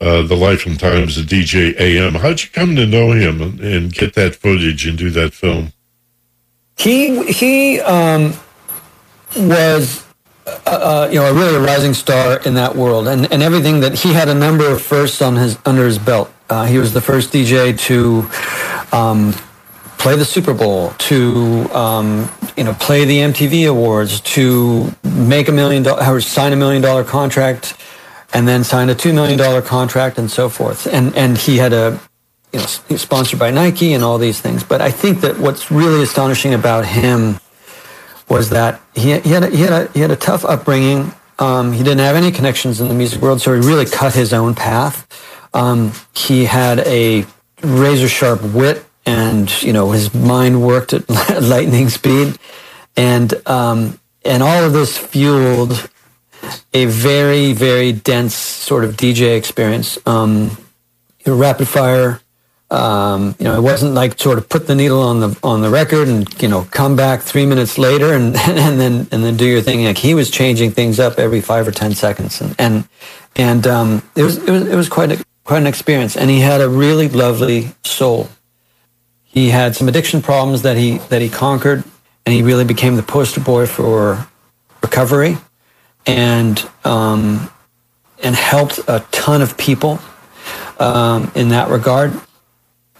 uh, 0.00 0.22
the 0.22 0.36
life 0.36 0.66
and 0.66 0.80
times 0.80 1.18
of 1.18 1.26
DJ 1.26 1.78
AM. 1.78 2.14
How'd 2.14 2.42
you 2.42 2.48
come 2.50 2.74
to 2.76 2.86
know 2.86 3.12
him 3.12 3.42
and, 3.42 3.60
and 3.60 3.92
get 3.92 4.14
that 4.14 4.34
footage 4.34 4.86
and 4.86 4.96
do 4.96 5.10
that 5.10 5.34
film? 5.34 5.72
He 6.78 7.30
he 7.30 7.80
um, 7.80 8.32
was 9.36 10.06
uh, 10.66 11.08
you 11.10 11.18
know, 11.18 11.26
a 11.26 11.34
really 11.34 11.58
rising 11.58 11.94
star 11.94 12.40
in 12.46 12.54
that 12.54 12.74
world, 12.74 13.08
and, 13.08 13.30
and 13.32 13.42
everything 13.42 13.80
that 13.80 13.94
he 13.94 14.12
had 14.12 14.28
a 14.28 14.34
number 14.34 14.66
of 14.66 14.80
firsts 14.80 15.20
on 15.22 15.36
his 15.36 15.58
under 15.66 15.84
his 15.84 15.98
belt. 15.98 16.32
Uh, 16.48 16.64
he 16.64 16.78
was 16.78 16.92
the 16.92 17.00
first 17.00 17.32
DJ 17.32 17.78
to 17.78 18.96
um, 18.96 19.34
play 20.00 20.16
the 20.16 20.24
Super 20.24 20.54
Bowl, 20.54 20.90
to 20.98 21.68
um, 21.74 22.28
you 22.56 22.64
know, 22.64 22.72
play 22.74 23.04
the 23.04 23.18
MTV 23.18 23.68
Awards, 23.68 24.20
to 24.20 24.92
make 25.04 25.48
a 25.48 25.52
million 25.52 25.82
dollars, 25.82 26.26
sign 26.26 26.52
a 26.52 26.56
million 26.56 26.82
dollar 26.82 27.04
contract, 27.04 27.76
and 28.32 28.48
then 28.48 28.64
sign 28.64 28.88
a 28.88 28.94
two 28.94 29.12
million 29.12 29.38
dollar 29.38 29.62
contract, 29.62 30.18
and 30.18 30.30
so 30.30 30.48
forth. 30.48 30.86
And 30.86 31.14
and 31.14 31.36
he 31.36 31.58
had 31.58 31.72
a 31.72 32.00
you 32.52 32.58
know, 32.58 32.66
sponsored 32.66 33.38
by 33.38 33.50
Nike 33.50 33.92
and 33.92 34.02
all 34.02 34.18
these 34.18 34.40
things. 34.40 34.64
But 34.64 34.80
I 34.80 34.90
think 34.90 35.20
that 35.20 35.38
what's 35.38 35.70
really 35.70 36.02
astonishing 36.02 36.54
about 36.54 36.84
him 36.86 37.38
was 38.28 38.50
that 38.50 38.80
he, 38.94 39.18
he, 39.20 39.30
had, 39.30 39.44
a, 39.44 39.50
he, 39.50 39.62
had, 39.62 39.72
a, 39.72 39.92
he 39.92 40.00
had 40.00 40.10
a 40.10 40.16
tough 40.16 40.44
upbringing. 40.44 41.12
Um, 41.38 41.72
he 41.72 41.82
didn't 41.82 42.00
have 42.00 42.16
any 42.16 42.30
connections 42.30 42.80
in 42.80 42.88
the 42.88 42.94
music 42.94 43.20
world, 43.22 43.40
so 43.40 43.52
he 43.52 43.60
really 43.66 43.86
cut 43.86 44.14
his 44.14 44.32
own 44.32 44.54
path. 44.54 45.06
Um, 45.54 45.92
he 46.14 46.44
had 46.44 46.80
a 46.80 47.24
razor 47.62 48.08
sharp 48.08 48.42
wit, 48.42 48.84
and 49.06 49.62
you 49.62 49.72
know 49.72 49.90
his 49.92 50.14
mind 50.14 50.62
worked 50.62 50.92
at 50.92 51.08
lightning 51.42 51.88
speed, 51.88 52.38
and 52.96 53.34
um, 53.46 53.98
and 54.24 54.42
all 54.42 54.64
of 54.64 54.72
this 54.72 54.96
fueled 54.98 55.88
a 56.72 56.86
very 56.86 57.52
very 57.52 57.92
dense 57.92 58.34
sort 58.34 58.84
of 58.84 58.96
DJ 58.96 59.36
experience. 59.36 59.98
Um, 60.06 60.56
rapid 61.26 61.68
fire 61.68 62.20
um, 62.70 63.34
you 63.40 63.44
know, 63.44 63.56
it 63.56 63.62
wasn't 63.62 63.94
like 63.94 64.18
sort 64.20 64.38
of 64.38 64.48
put 64.48 64.68
the 64.68 64.76
needle 64.76 65.02
on 65.02 65.18
the 65.18 65.36
on 65.42 65.60
the 65.60 65.70
record 65.70 66.06
and 66.06 66.40
you 66.40 66.48
know 66.48 66.68
come 66.70 66.94
back 66.94 67.20
three 67.20 67.44
minutes 67.44 67.78
later 67.78 68.14
and 68.14 68.36
and 68.48 68.80
then 68.80 69.08
and 69.10 69.24
then 69.24 69.36
do 69.36 69.46
your 69.46 69.60
thing. 69.60 69.84
Like 69.84 69.98
he 69.98 70.14
was 70.14 70.30
changing 70.30 70.70
things 70.70 71.00
up 71.00 71.18
every 71.18 71.40
five 71.40 71.66
or 71.66 71.72
ten 71.72 71.94
seconds, 71.94 72.40
and 72.40 72.54
and 72.58 72.88
and 73.34 73.66
um, 73.66 74.02
it 74.14 74.22
was 74.22 74.36
it 74.38 74.50
was 74.50 74.68
it 74.68 74.76
was 74.76 74.88
quite 74.88 75.10
a, 75.10 75.24
quite 75.44 75.58
an 75.58 75.66
experience. 75.66 76.16
And 76.16 76.30
he 76.30 76.40
had 76.40 76.60
a 76.60 76.68
really 76.68 77.08
lovely 77.08 77.72
soul. 77.84 78.28
He 79.30 79.50
had 79.50 79.74
some 79.74 79.88
addiction 79.88 80.22
problems 80.22 80.62
that 80.62 80.76
he 80.76 80.98
that 81.08 81.22
he 81.22 81.28
conquered, 81.28 81.84
and 82.26 82.34
he 82.34 82.42
really 82.42 82.64
became 82.64 82.96
the 82.96 83.02
poster 83.02 83.40
boy 83.40 83.66
for 83.66 84.26
recovery, 84.82 85.38
and 86.06 86.68
um, 86.84 87.50
and 88.22 88.34
helped 88.34 88.78
a 88.88 89.04
ton 89.10 89.40
of 89.40 89.56
people 89.56 89.98
um, 90.78 91.30
in 91.34 91.48
that 91.48 91.68
regard 91.70 92.12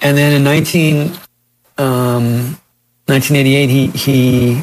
and 0.03 0.17
then 0.17 0.33
in 0.33 0.45
19, 0.45 1.13
um, 1.77 2.59
1988, 3.07 3.69
he, 3.69 3.87
he 3.89 4.63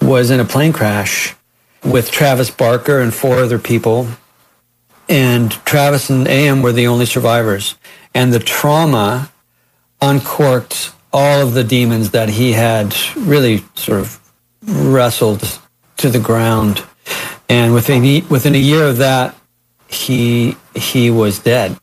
was 0.00 0.30
in 0.30 0.38
a 0.38 0.44
plane 0.44 0.72
crash 0.72 1.34
with 1.84 2.10
Travis 2.10 2.50
Barker 2.50 3.00
and 3.00 3.12
four 3.12 3.38
other 3.38 3.58
people. 3.58 4.06
And 5.08 5.50
Travis 5.64 6.08
and 6.08 6.28
AM 6.28 6.62
were 6.62 6.72
the 6.72 6.86
only 6.86 7.06
survivors. 7.06 7.74
And 8.14 8.32
the 8.32 8.38
trauma 8.38 9.31
uncorked 10.02 10.92
all 11.12 11.40
of 11.40 11.54
the 11.54 11.64
demons 11.64 12.10
that 12.10 12.28
he 12.28 12.52
had 12.52 12.94
really 13.16 13.64
sort 13.74 14.00
of 14.00 14.20
wrestled 14.62 15.60
to 15.98 16.10
the 16.10 16.18
ground. 16.18 16.82
And 17.48 17.72
within, 17.72 18.26
within 18.28 18.54
a 18.54 18.58
year 18.58 18.84
of 18.84 18.98
that, 18.98 19.34
he, 19.88 20.56
he 20.74 21.10
was 21.10 21.38
dead 21.38 21.78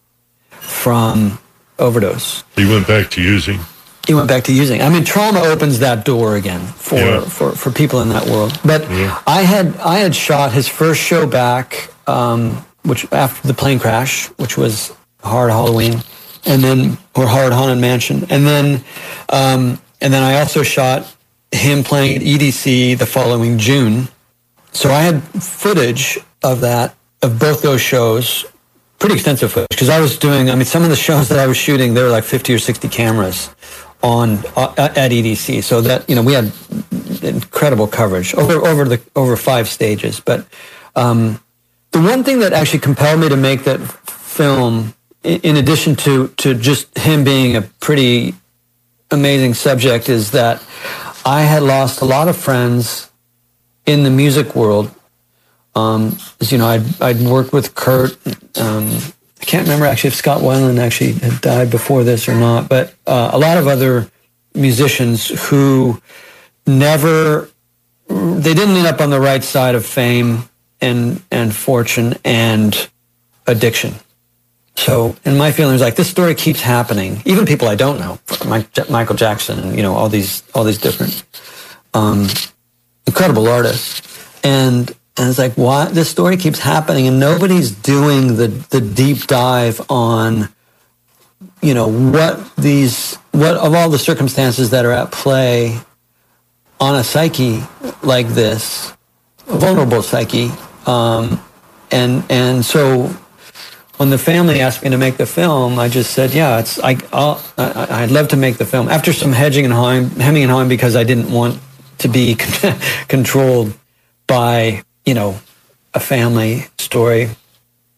from 0.49 1.39
overdose. 1.77 2.43
He 2.55 2.65
went 2.65 2.87
back 2.87 3.09
to 3.11 3.21
using. 3.21 3.59
He 4.07 4.13
went 4.15 4.27
back 4.27 4.43
to 4.45 4.53
using. 4.53 4.81
I 4.81 4.89
mean, 4.89 5.03
trauma 5.03 5.41
opens 5.41 5.79
that 5.79 6.03
door 6.03 6.35
again 6.35 6.65
for 6.65 6.95
yeah. 6.95 7.21
for, 7.21 7.51
for 7.51 7.69
people 7.69 8.01
in 8.01 8.09
that 8.09 8.25
world. 8.25 8.59
But 8.65 8.89
yeah. 8.89 9.21
I 9.27 9.43
had 9.43 9.77
I 9.77 9.99
had 9.99 10.15
shot 10.15 10.51
his 10.51 10.67
first 10.67 10.99
show 10.99 11.27
back, 11.27 11.93
um, 12.07 12.65
which 12.83 13.05
after 13.11 13.47
the 13.47 13.53
plane 13.53 13.77
crash, 13.77 14.25
which 14.37 14.57
was 14.57 14.91
Hard 15.21 15.51
Halloween, 15.51 16.01
and 16.45 16.63
then 16.63 16.97
or 17.15 17.27
Hard 17.27 17.53
Haunted 17.53 17.79
Mansion, 17.79 18.25
and 18.29 18.45
then 18.45 18.83
um, 19.29 19.81
and 20.01 20.13
then 20.13 20.23
I 20.23 20.39
also 20.39 20.63
shot 20.63 21.15
him 21.51 21.83
playing 21.83 22.17
at 22.17 22.21
EDC 22.21 22.97
the 22.97 23.05
following 23.05 23.57
June. 23.57 24.07
So 24.71 24.89
I 24.89 25.01
had 25.01 25.23
footage 25.23 26.19
of 26.43 26.61
that 26.61 26.95
of 27.21 27.39
both 27.39 27.61
those 27.61 27.81
shows 27.81 28.45
pretty 28.99 29.15
extensive 29.15 29.51
footage 29.51 29.69
because 29.69 29.89
I 29.89 29.99
was 29.99 30.17
doing. 30.17 30.49
I 30.49 30.55
mean, 30.55 30.65
some 30.65 30.83
of 30.83 30.89
the 30.89 30.95
shows 30.95 31.29
that 31.29 31.39
I 31.39 31.47
was 31.47 31.57
shooting, 31.57 31.93
there 31.93 32.03
were 32.03 32.11
like 32.11 32.25
fifty 32.25 32.53
or 32.53 32.59
sixty 32.59 32.87
cameras 32.87 33.53
on 34.03 34.37
uh, 34.55 34.73
at 34.77 35.11
EDC. 35.11 35.63
So 35.63 35.81
that 35.81 36.07
you 36.09 36.15
know, 36.15 36.21
we 36.21 36.33
had 36.33 36.51
incredible 37.23 37.87
coverage 37.87 38.35
over 38.35 38.65
over 38.67 38.85
the 38.85 39.01
over 39.15 39.35
five 39.35 39.67
stages. 39.67 40.19
But 40.19 40.45
um, 40.95 41.41
the 41.91 42.01
one 42.01 42.23
thing 42.23 42.39
that 42.39 42.53
actually 42.53 42.79
compelled 42.79 43.19
me 43.19 43.29
to 43.29 43.37
make 43.37 43.63
that 43.63 43.79
film, 43.79 44.93
in, 45.23 45.57
addition 45.57 45.95
to 45.97 46.29
to 46.37 46.53
just 46.53 46.97
him 46.97 47.23
being 47.23 47.55
a 47.55 47.61
pretty 47.61 48.35
amazing 49.11 49.53
subject, 49.53 50.09
is 50.09 50.31
that 50.31 50.63
I 51.25 51.41
had 51.41 51.63
lost 51.63 52.01
a 52.01 52.05
lot 52.05 52.27
of 52.27 52.37
friends 52.37 53.09
in 53.85 54.03
the 54.03 54.09
music 54.09 54.55
world 54.55 54.93
um, 55.75 56.17
you 56.41 56.57
know, 56.57 56.67
I'd, 56.67 57.01
I'd 57.01 57.19
worked 57.21 57.53
with 57.53 57.75
Kurt. 57.75 58.17
Um, 58.57 58.97
I 59.41 59.45
can't 59.45 59.63
remember 59.63 59.85
actually 59.85 60.09
if 60.09 60.15
Scott 60.15 60.41
Weiland 60.41 60.79
actually 60.79 61.13
had 61.13 61.41
died 61.41 61.69
before 61.71 62.03
this 62.03 62.27
or 62.27 62.35
not, 62.35 62.67
but 62.67 62.93
uh, 63.07 63.29
a 63.33 63.39
lot 63.39 63.57
of 63.57 63.67
other 63.67 64.09
musicians 64.53 65.27
who 65.49 66.01
never, 66.67 67.49
they 68.07 68.53
didn't 68.53 68.75
end 68.75 68.87
up 68.87 68.99
on 68.99 69.09
the 69.09 69.19
right 69.19 69.43
side 69.43 69.75
of 69.75 69.85
fame 69.85 70.49
and, 70.81 71.21
and 71.31 71.55
fortune 71.55 72.15
and 72.25 72.89
addiction. 73.47 73.93
So, 74.79 75.17
in 75.25 75.37
my 75.37 75.51
feeling 75.51 75.75
is 75.75 75.81
like 75.81 75.97
this 75.97 76.09
story 76.09 76.35
keeps 76.35 76.61
happening. 76.61 77.21
Even 77.25 77.45
people 77.45 77.67
I 77.67 77.75
don't 77.75 77.99
know, 77.99 78.17
Michael 78.89 79.15
Jackson, 79.15 79.75
you 79.75 79.83
know, 79.83 79.93
all 79.93 80.07
these, 80.07 80.41
all 80.55 80.63
these 80.63 80.77
different, 80.77 81.25
um, 81.93 82.27
incredible 83.05 83.49
artists. 83.49 84.01
And 84.41 84.89
and 85.17 85.27
it's 85.27 85.37
like, 85.37 85.55
why 85.55 85.85
this 85.85 86.09
story 86.09 86.37
keeps 86.37 86.59
happening 86.59 87.05
and 87.05 87.19
nobody's 87.19 87.71
doing 87.71 88.37
the, 88.37 88.47
the 88.47 88.79
deep 88.79 89.27
dive 89.27 89.81
on, 89.89 90.47
you 91.61 91.73
know, 91.73 91.89
what 91.89 92.55
these, 92.55 93.15
what 93.31 93.57
of 93.57 93.73
all 93.75 93.89
the 93.89 93.99
circumstances 93.99 94.69
that 94.69 94.85
are 94.85 94.93
at 94.93 95.11
play 95.11 95.77
on 96.79 96.95
a 96.95 97.03
psyche 97.03 97.61
like 98.01 98.29
this, 98.29 98.93
a 99.49 99.57
vulnerable 99.57 100.01
psyche. 100.01 100.51
Um, 100.85 101.43
and, 101.91 102.23
and 102.29 102.63
so 102.63 103.13
when 103.99 104.09
the 104.09 104.17
family 104.17 104.61
asked 104.61 104.81
me 104.81 104.89
to 104.89 104.97
make 104.97 105.17
the 105.17 105.25
film, 105.25 105.77
I 105.77 105.89
just 105.89 106.11
said, 106.11 106.33
yeah, 106.33 106.59
it's, 106.59 106.79
I, 106.79 106.97
I'll, 107.11 107.43
I, 107.57 108.01
would 108.01 108.11
love 108.11 108.29
to 108.29 108.37
make 108.37 108.57
the 108.57 108.65
film 108.65 108.87
after 108.87 109.11
some 109.11 109.33
hedging 109.33 109.65
and 109.65 109.73
hawing, 109.73 110.09
hemming 110.11 110.43
and 110.43 110.51
hawing 110.51 110.69
because 110.69 110.95
I 110.95 111.03
didn't 111.03 111.31
want 111.31 111.59
to 111.99 112.07
be 112.07 112.35
controlled 113.07 113.73
by 114.25 114.83
you 115.09 115.15
know, 115.15 115.39
a 115.95 115.99
family 115.99 116.65
story. 116.77 117.29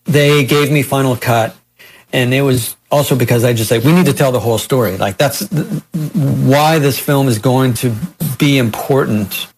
They 0.05 0.45
gave 0.45 0.71
me 0.71 0.81
Final 0.81 1.17
Cut, 1.17 1.53
and 2.13 2.33
it 2.33 2.41
was 2.41 2.77
also 2.89 3.17
because 3.17 3.43
I 3.43 3.51
just 3.51 3.69
like 3.69 3.83
we 3.83 3.91
need 3.91 4.05
to 4.05 4.13
tell 4.13 4.31
the 4.31 4.39
whole 4.39 4.57
story. 4.57 4.95
Like 4.95 5.17
that's 5.17 5.45
why 5.51 6.79
this 6.79 6.97
film 6.97 7.27
is 7.27 7.37
going 7.37 7.73
to 7.75 7.93
be 8.37 8.57
important 8.57 9.50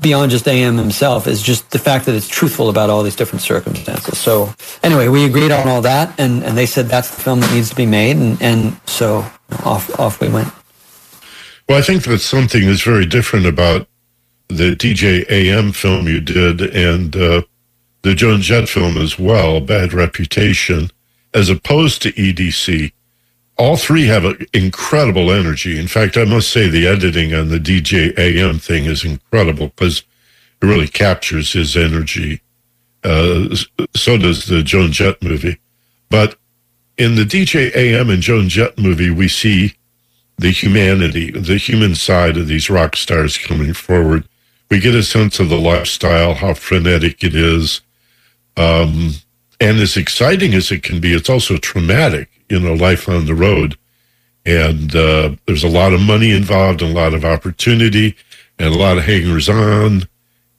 beyond 0.00 0.30
just 0.30 0.46
AM 0.46 0.76
himself 0.76 1.26
is 1.26 1.42
just 1.42 1.70
the 1.70 1.78
fact 1.78 2.06
that 2.06 2.14
it's 2.14 2.28
truthful 2.28 2.68
about 2.68 2.90
all 2.90 3.02
these 3.02 3.16
different 3.16 3.42
circumstances. 3.42 4.18
So 4.18 4.52
anyway, 4.82 5.08
we 5.08 5.24
agreed 5.24 5.50
on 5.50 5.68
all 5.68 5.82
that, 5.82 6.18
and, 6.18 6.42
and 6.44 6.56
they 6.56 6.66
said 6.66 6.86
that's 6.86 7.14
the 7.14 7.22
film 7.22 7.40
that 7.40 7.52
needs 7.52 7.70
to 7.70 7.76
be 7.76 7.86
made, 7.86 8.16
and, 8.16 8.40
and 8.42 8.80
so 8.86 9.24
off 9.64 9.98
off 9.98 10.20
we 10.20 10.28
went. 10.28 10.48
Well, 11.68 11.78
I 11.78 11.82
think 11.82 12.04
that 12.04 12.20
something 12.20 12.62
is 12.62 12.82
very 12.82 13.06
different 13.06 13.46
about 13.46 13.88
the 14.48 14.76
DJ 14.76 15.28
AM 15.28 15.72
film 15.72 16.06
you 16.06 16.20
did 16.20 16.60
and 16.60 17.16
uh, 17.16 17.42
the 18.02 18.14
Joan 18.14 18.40
Jett 18.40 18.68
film 18.68 18.96
as 18.96 19.18
well, 19.18 19.60
Bad 19.60 19.92
Reputation, 19.92 20.90
as 21.34 21.48
opposed 21.48 22.02
to 22.02 22.12
EDC. 22.12 22.92
All 23.58 23.76
three 23.76 24.06
have 24.06 24.24
incredible 24.52 25.30
energy. 25.30 25.78
In 25.78 25.88
fact, 25.88 26.16
I 26.16 26.24
must 26.24 26.50
say 26.50 26.68
the 26.68 26.86
editing 26.86 27.34
on 27.34 27.48
the 27.48 27.58
DJ 27.58 28.16
AM 28.18 28.58
thing 28.58 28.84
is 28.84 29.04
incredible 29.04 29.68
because 29.68 30.02
it 30.60 30.66
really 30.66 30.88
captures 30.88 31.52
his 31.52 31.76
energy. 31.76 32.42
Uh, 33.02 33.56
so 33.94 34.18
does 34.18 34.46
the 34.46 34.62
Joan 34.62 34.92
Jett 34.92 35.22
movie. 35.22 35.58
But 36.10 36.36
in 36.98 37.14
the 37.14 37.24
DJ 37.24 37.74
AM 37.74 38.10
and 38.10 38.22
Joan 38.22 38.48
Jett 38.48 38.78
movie, 38.78 39.10
we 39.10 39.28
see 39.28 39.74
the 40.38 40.50
humanity, 40.50 41.30
the 41.30 41.56
human 41.56 41.94
side 41.94 42.36
of 42.36 42.46
these 42.46 42.68
rock 42.68 42.96
stars 42.96 43.38
coming 43.38 43.72
forward 43.72 44.28
we 44.70 44.80
get 44.80 44.94
a 44.94 45.02
sense 45.02 45.38
of 45.38 45.48
the 45.48 45.58
lifestyle, 45.58 46.34
how 46.34 46.54
frenetic 46.54 47.22
it 47.22 47.34
is. 47.34 47.80
Um, 48.56 49.12
and 49.60 49.78
as 49.78 49.96
exciting 49.96 50.54
as 50.54 50.70
it 50.70 50.82
can 50.82 51.00
be, 51.00 51.12
it's 51.12 51.30
also 51.30 51.56
traumatic, 51.56 52.28
you 52.48 52.60
know, 52.60 52.74
life 52.74 53.08
on 53.08 53.26
the 53.26 53.34
road. 53.34 53.76
And 54.44 54.94
uh, 54.94 55.34
there's 55.46 55.64
a 55.64 55.68
lot 55.68 55.92
of 55.92 56.00
money 56.00 56.30
involved 56.30 56.82
and 56.82 56.92
a 56.92 57.00
lot 57.00 57.14
of 57.14 57.24
opportunity 57.24 58.16
and 58.58 58.74
a 58.74 58.78
lot 58.78 58.98
of 58.98 59.04
hangers 59.04 59.48
on. 59.48 60.08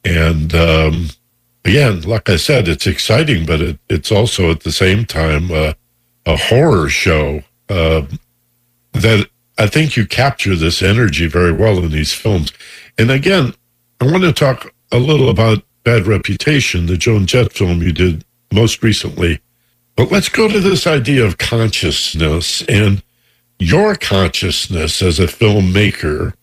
And 0.04 0.54
um, 0.54 1.10
again, 1.64 2.02
like 2.02 2.30
I 2.30 2.36
said, 2.36 2.68
it's 2.68 2.88
exciting, 2.88 3.46
but 3.46 3.62
it, 3.62 3.80
it's 3.90 4.12
also 4.12 4.52
at 4.52 4.62
the 4.62 4.72
same 4.72 5.06
time 5.06 5.52
uh, 5.52 5.74
a 6.26 6.36
horror 6.36 6.90
show 6.90 7.44
uh, 7.70 8.04
that 8.94 9.28
I 9.58 9.68
think 9.68 9.96
you 9.96 10.06
capture 10.06 10.56
this 10.56 10.82
energy 10.82 11.28
very 11.28 11.52
well 11.52 11.80
in 11.80 11.92
these 11.92 12.14
films. 12.14 12.52
And 12.98 13.10
again, 13.10 13.54
I 14.02 14.06
want 14.06 14.24
to 14.24 14.34
talk 14.34 14.74
a 14.92 15.00
little 15.00 15.30
about 15.30 15.64
Bad 15.84 16.06
Reputation, 16.06 16.86
the 16.86 16.98
Joan 16.98 17.26
Jett 17.26 17.54
film 17.54 17.82
you 17.82 17.94
did 17.94 18.26
most 18.52 18.84
recently. 18.84 19.40
But 19.98 20.12
let's 20.12 20.30
go 20.30 20.48
to 20.48 20.60
this 20.60 20.86
idea 20.86 21.26
of 21.26 21.40
consciousness 21.40 22.62
and 22.70 23.04
your 23.58 23.96
consciousness 23.96 25.02
as 25.02 25.20
a 25.20 25.26
filmmaker 25.26 26.34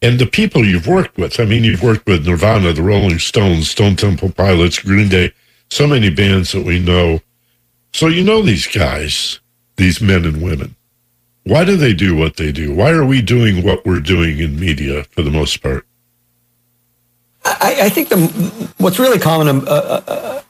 and 0.00 0.20
the 0.20 0.26
people 0.26 0.64
you've 0.64 0.86
worked 0.86 1.18
with. 1.18 1.40
I 1.40 1.44
mean, 1.44 1.64
you've 1.64 1.82
worked 1.82 2.06
with 2.06 2.24
Nirvana, 2.24 2.72
the 2.72 2.82
Rolling 2.82 3.18
Stones, 3.18 3.68
Stone 3.68 3.96
Temple 3.96 4.30
Pilots, 4.30 4.78
Green 4.78 5.08
Day, 5.08 5.32
so 5.70 5.88
many 5.88 6.08
bands 6.08 6.52
that 6.52 6.64
we 6.64 6.78
know. 6.78 7.20
So 7.92 8.06
you 8.06 8.22
know 8.22 8.42
these 8.42 8.68
guys, 8.68 9.40
these 9.74 10.00
men 10.00 10.24
and 10.24 10.40
women. 10.40 10.76
Why 11.42 11.64
do 11.64 11.76
they 11.76 11.94
do 11.94 12.14
what 12.14 12.36
they 12.36 12.52
do? 12.52 12.72
Why 12.72 12.90
are 12.90 13.04
we 13.04 13.22
doing 13.22 13.64
what 13.64 13.84
we're 13.84 13.98
doing 13.98 14.38
in 14.38 14.60
media 14.60 15.02
for 15.10 15.22
the 15.22 15.32
most 15.32 15.60
part? 15.64 15.84
I, 17.44 17.76
I 17.82 17.88
think 17.88 18.10
the, 18.10 18.70
what's 18.78 19.00
really 19.00 19.18
common 19.18 19.66
uh, 19.66 19.70
uh, 19.70 20.02
uh 20.06 20.42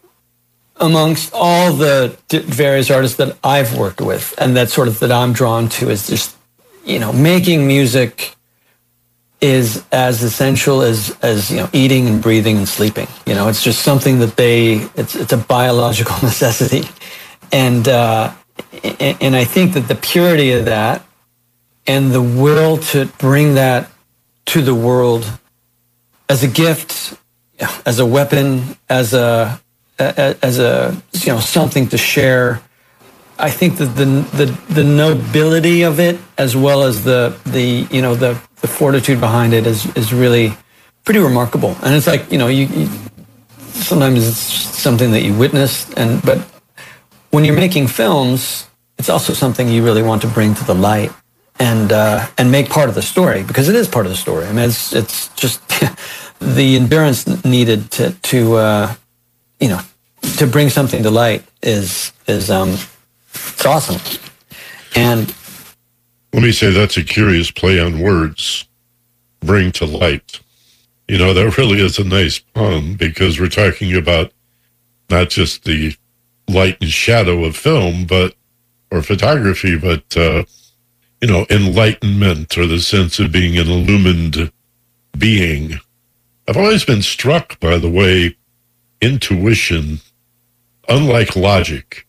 amongst 0.81 1.33
all 1.35 1.73
the 1.73 2.17
various 2.31 2.91
artists 2.91 3.17
that 3.19 3.37
I've 3.43 3.77
worked 3.77 4.01
with, 4.01 4.35
and 4.39 4.57
that 4.57 4.71
sort 4.71 4.89
of 4.89 4.99
that 5.01 5.13
I'm 5.13 5.33
drawn 5.33 5.69
to, 5.71 5.91
is 5.91 6.07
just 6.07 6.37
you 6.85 6.99
know 6.99 7.13
making 7.13 7.67
music 7.67 8.35
is 9.41 9.85
as 9.93 10.23
essential 10.23 10.83
as 10.83 11.17
as 11.23 11.51
you 11.51 11.59
know 11.59 11.69
eating 11.73 12.09
and 12.09 12.23
breathing 12.23 12.57
and 12.57 12.69
sleeping. 12.69 13.07
You 13.27 13.35
know, 13.35 13.49
it's 13.49 13.63
just 13.63 13.83
something 13.83 14.19
that 14.21 14.37
they 14.37 14.89
it's 14.95 15.15
it's 15.15 15.33
a 15.33 15.39
biological 15.39 16.17
necessity, 16.23 16.85
and 17.53 17.87
uh, 17.89 18.33
and 18.83 19.37
I 19.37 19.45
think 19.45 19.75
that 19.75 19.89
the 19.89 19.95
purity 19.95 20.53
of 20.53 20.65
that 20.67 21.05
and 21.87 22.13
the 22.13 22.23
will 22.23 22.77
to 22.77 23.07
bring 23.19 23.55
that 23.55 23.91
to 24.47 24.63
the 24.63 24.75
world 24.75 25.31
as 26.29 26.43
a 26.43 26.49
gift, 26.49 27.15
as 27.87 27.99
a 27.99 28.07
weapon, 28.07 28.77
as 28.89 29.15
a 29.15 29.61
as 29.99 30.59
a 30.59 31.01
you 31.13 31.33
know 31.33 31.41
something 31.41 31.89
to 31.89 31.99
share. 31.99 32.61
I 33.39 33.51
think 33.51 33.79
that 33.79 33.95
the 33.97 34.05
the 34.37 34.47
the 34.73 34.85
nobility 34.85 35.83
of 35.83 36.01
it, 36.01 36.19
as 36.37 36.57
well 36.57 36.83
as 36.83 37.05
the 37.05 37.39
the 37.47 37.87
you 37.91 38.03
know 38.03 38.15
the 38.15 38.41
the 38.61 38.69
fortitude 38.69 39.21
behind 39.21 39.55
it, 39.55 39.67
is 39.67 39.87
is 39.97 40.13
really 40.13 40.57
pretty 41.05 41.21
remarkable. 41.21 41.77
And 41.83 41.95
it's 41.95 42.07
like 42.07 42.31
you 42.33 42.39
know 42.39 42.49
you, 42.49 42.67
you 42.67 42.89
sometimes 43.73 44.27
it's 44.27 44.39
something 44.39 45.13
that 45.13 45.23
you 45.23 45.35
witness, 45.35 45.93
and 45.95 46.23
but 46.23 46.39
when 47.31 47.45
you're 47.45 47.57
making 47.57 47.89
films, 47.89 48.69
it's 48.99 49.09
also 49.09 49.33
something 49.33 49.69
you 49.69 49.85
really 49.85 50.03
want 50.03 50.23
to 50.23 50.29
bring 50.29 50.55
to 50.55 50.65
the 50.65 50.75
light 50.75 51.13
and 51.59 51.93
uh, 51.93 52.27
and 52.39 52.51
make 52.51 52.69
part 52.69 52.89
of 52.89 52.95
the 52.95 53.03
story 53.03 53.43
because 53.43 53.69
it 53.69 53.75
is 53.75 53.89
part 53.89 54.07
of 54.07 54.11
the 54.11 54.17
story. 54.17 54.47
I 54.47 54.53
mean, 54.53 54.69
it's 54.69 54.93
it's 54.93 55.29
just 55.29 55.63
the 56.41 56.77
endurance 56.77 57.45
needed 57.45 57.91
to 57.93 58.11
to 58.11 58.55
uh, 58.55 58.95
you 59.61 59.69
know 59.69 59.81
to 60.37 60.47
bring 60.47 60.69
something 60.69 61.03
to 61.03 61.11
light 61.11 61.45
is 61.63 62.13
is 62.27 62.51
um 62.51 62.77
it's 63.33 63.67
awesome. 63.67 64.01
And 64.95 65.35
let 66.33 66.43
me 66.43 66.53
say 66.53 66.71
that's 66.71 66.97
a 66.97 67.05
curious 67.05 67.51
play 67.51 67.81
on 67.81 68.01
words. 68.01 68.67
Bring 69.41 69.73
to 69.73 69.87
light. 69.87 70.41
You 71.07 71.19
know, 71.19 71.33
that 71.33 71.57
really 71.57 71.81
is 71.81 71.99
a 71.99 72.05
nice 72.05 72.39
pun 72.39 72.95
because 72.95 73.41
we're 73.41 73.49
talking 73.49 73.97
about 73.97 74.33
not 75.09 75.31
just 75.31 75.65
the 75.65 75.97
light 76.49 76.79
and 76.81 76.91
shadow 76.91 77.45
of 77.45 77.57
film, 77.57 78.05
but 78.05 78.35
or 78.91 79.03
photography, 79.03 79.79
but 79.79 80.17
uh, 80.17 80.45
you 81.21 81.29
know, 81.29 81.47
enlightenment 81.51 82.57
or 82.57 82.67
the 82.67 82.81
sense 82.81 83.19
of 83.19 83.33
being 83.33 83.59
an 83.59 83.69
illumined 83.69 84.53
being. 85.17 85.79
I've 86.47 86.57
always 86.57 86.85
been 86.85 87.03
struck 87.03 87.59
by 87.61 87.79
the 87.79 87.91
way 87.91 88.37
intuition, 89.01 90.01
unlike 90.89 91.37
logic, 91.37 92.07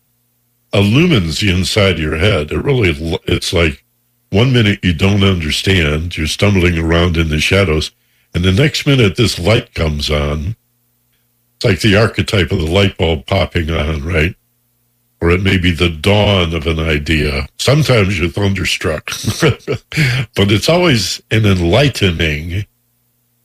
illumines 0.73 1.39
the 1.39 1.51
inside 1.51 1.93
of 1.95 1.99
your 1.99 2.17
head. 2.17 2.51
It 2.51 2.63
really, 2.63 2.91
it's 3.25 3.53
like 3.53 3.83
one 4.29 4.53
minute 4.53 4.79
you 4.83 4.93
don't 4.93 5.23
understand, 5.23 6.17
you're 6.17 6.27
stumbling 6.27 6.77
around 6.77 7.17
in 7.17 7.29
the 7.29 7.39
shadows, 7.39 7.91
and 8.33 8.43
the 8.43 8.51
next 8.51 8.85
minute 8.85 9.17
this 9.17 9.39
light 9.39 9.73
comes 9.73 10.09
on. 10.09 10.55
It's 11.55 11.65
like 11.65 11.81
the 11.81 11.97
archetype 11.97 12.51
of 12.51 12.59
the 12.59 12.71
light 12.71 12.97
bulb 12.97 13.25
popping 13.25 13.69
on, 13.69 14.03
right? 14.03 14.35
or 15.21 15.31
it 15.31 15.41
may 15.41 15.57
be 15.57 15.71
the 15.71 15.89
dawn 15.89 16.53
of 16.53 16.65
an 16.65 16.79
idea. 16.79 17.47
Sometimes 17.57 18.17
you're 18.17 18.29
thunderstruck, 18.29 19.11
but 19.41 20.51
it's 20.51 20.69
always 20.69 21.21
an 21.29 21.45
enlightening 21.45 22.65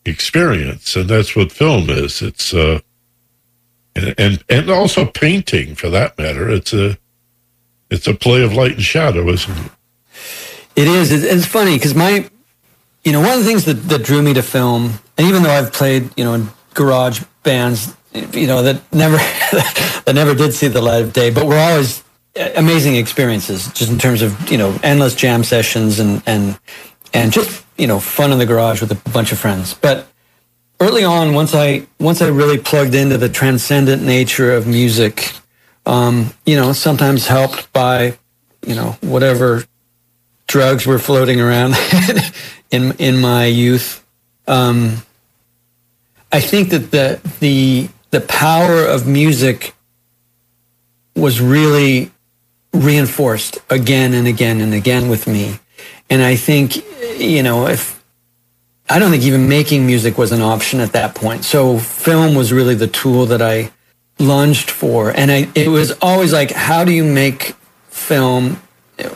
experience, 0.04 0.94
and 0.94 1.08
that's 1.08 1.34
what 1.34 1.50
film 1.50 1.90
is. 1.90 2.22
It's 2.22 2.54
uh, 2.54 2.80
and, 3.96 4.14
and 4.18 4.44
and 4.48 4.70
also 4.70 5.04
painting, 5.04 5.74
for 5.74 5.90
that 5.90 6.18
matter. 6.18 6.50
It's 6.50 6.72
a 6.72 6.98
it's 7.90 8.06
a 8.06 8.14
play 8.14 8.42
of 8.42 8.52
light 8.52 8.72
and 8.72 8.82
shadow, 8.82 9.28
isn't 9.28 9.56
it? 9.56 9.72
It 10.76 10.88
is. 10.88 11.12
It's 11.12 11.46
funny 11.46 11.76
because 11.76 11.94
my, 11.94 12.28
you 13.04 13.12
know, 13.12 13.20
one 13.20 13.30
of 13.30 13.38
the 13.38 13.44
things 13.44 13.64
that, 13.66 13.74
that 13.74 14.02
drew 14.02 14.22
me 14.22 14.34
to 14.34 14.42
film, 14.42 14.94
and 15.16 15.28
even 15.28 15.44
though 15.44 15.52
I've 15.52 15.72
played, 15.72 16.10
you 16.16 16.24
know, 16.24 16.34
in 16.34 16.48
garage 16.74 17.22
bands 17.44 17.94
you 18.32 18.46
know 18.46 18.62
that 18.62 18.80
never 18.92 19.16
that 20.04 20.12
never 20.14 20.34
did 20.34 20.52
see 20.52 20.68
the 20.68 20.82
light 20.82 21.02
of 21.02 21.12
day 21.12 21.30
but 21.30 21.46
we're 21.46 21.58
always 21.58 22.02
amazing 22.56 22.96
experiences 22.96 23.72
just 23.72 23.90
in 23.90 23.98
terms 23.98 24.22
of 24.22 24.50
you 24.50 24.58
know 24.58 24.76
endless 24.82 25.14
jam 25.14 25.44
sessions 25.44 26.00
and 26.00 26.22
and 26.26 26.58
and 27.12 27.32
just 27.32 27.64
you 27.76 27.86
know 27.86 27.98
fun 27.98 28.32
in 28.32 28.38
the 28.38 28.46
garage 28.46 28.80
with 28.80 28.90
a 28.90 29.10
bunch 29.10 29.32
of 29.32 29.38
friends 29.38 29.74
but 29.74 30.06
early 30.80 31.04
on 31.04 31.34
once 31.34 31.54
i 31.54 31.86
once 31.98 32.20
i 32.20 32.28
really 32.28 32.58
plugged 32.58 32.94
into 32.94 33.16
the 33.18 33.28
transcendent 33.28 34.02
nature 34.02 34.52
of 34.52 34.66
music 34.66 35.32
um, 35.86 36.32
you 36.46 36.56
know 36.56 36.72
sometimes 36.72 37.26
helped 37.26 37.72
by 37.72 38.16
you 38.66 38.74
know 38.74 38.96
whatever 39.00 39.64
drugs 40.46 40.86
were 40.86 40.98
floating 40.98 41.40
around 41.40 41.74
in 42.70 42.92
in 42.98 43.20
my 43.20 43.44
youth 43.44 44.04
um, 44.46 44.96
i 46.32 46.40
think 46.40 46.70
that 46.70 46.90
the 46.90 47.20
the 47.40 47.88
the 48.10 48.20
power 48.20 48.84
of 48.84 49.06
music 49.06 49.74
was 51.16 51.40
really 51.40 52.10
reinforced 52.72 53.58
again 53.70 54.12
and 54.12 54.26
again 54.26 54.60
and 54.60 54.74
again 54.74 55.08
with 55.08 55.26
me. 55.26 55.58
And 56.10 56.22
I 56.22 56.36
think, 56.36 56.76
you 57.18 57.42
know, 57.42 57.66
if 57.66 57.93
I 58.88 58.98
don't 58.98 59.10
think 59.10 59.22
even 59.22 59.48
making 59.48 59.86
music 59.86 60.18
was 60.18 60.32
an 60.32 60.42
option 60.42 60.80
at 60.80 60.92
that 60.92 61.14
point. 61.14 61.44
So 61.44 61.78
film 61.78 62.34
was 62.34 62.52
really 62.52 62.74
the 62.74 62.86
tool 62.86 63.26
that 63.26 63.40
I 63.40 63.72
lunged 64.18 64.70
for. 64.70 65.10
And 65.10 65.30
I, 65.30 65.48
it 65.54 65.68
was 65.68 65.92
always 66.02 66.32
like, 66.32 66.50
how 66.50 66.84
do 66.84 66.92
you 66.92 67.04
make 67.04 67.56
film 67.88 68.60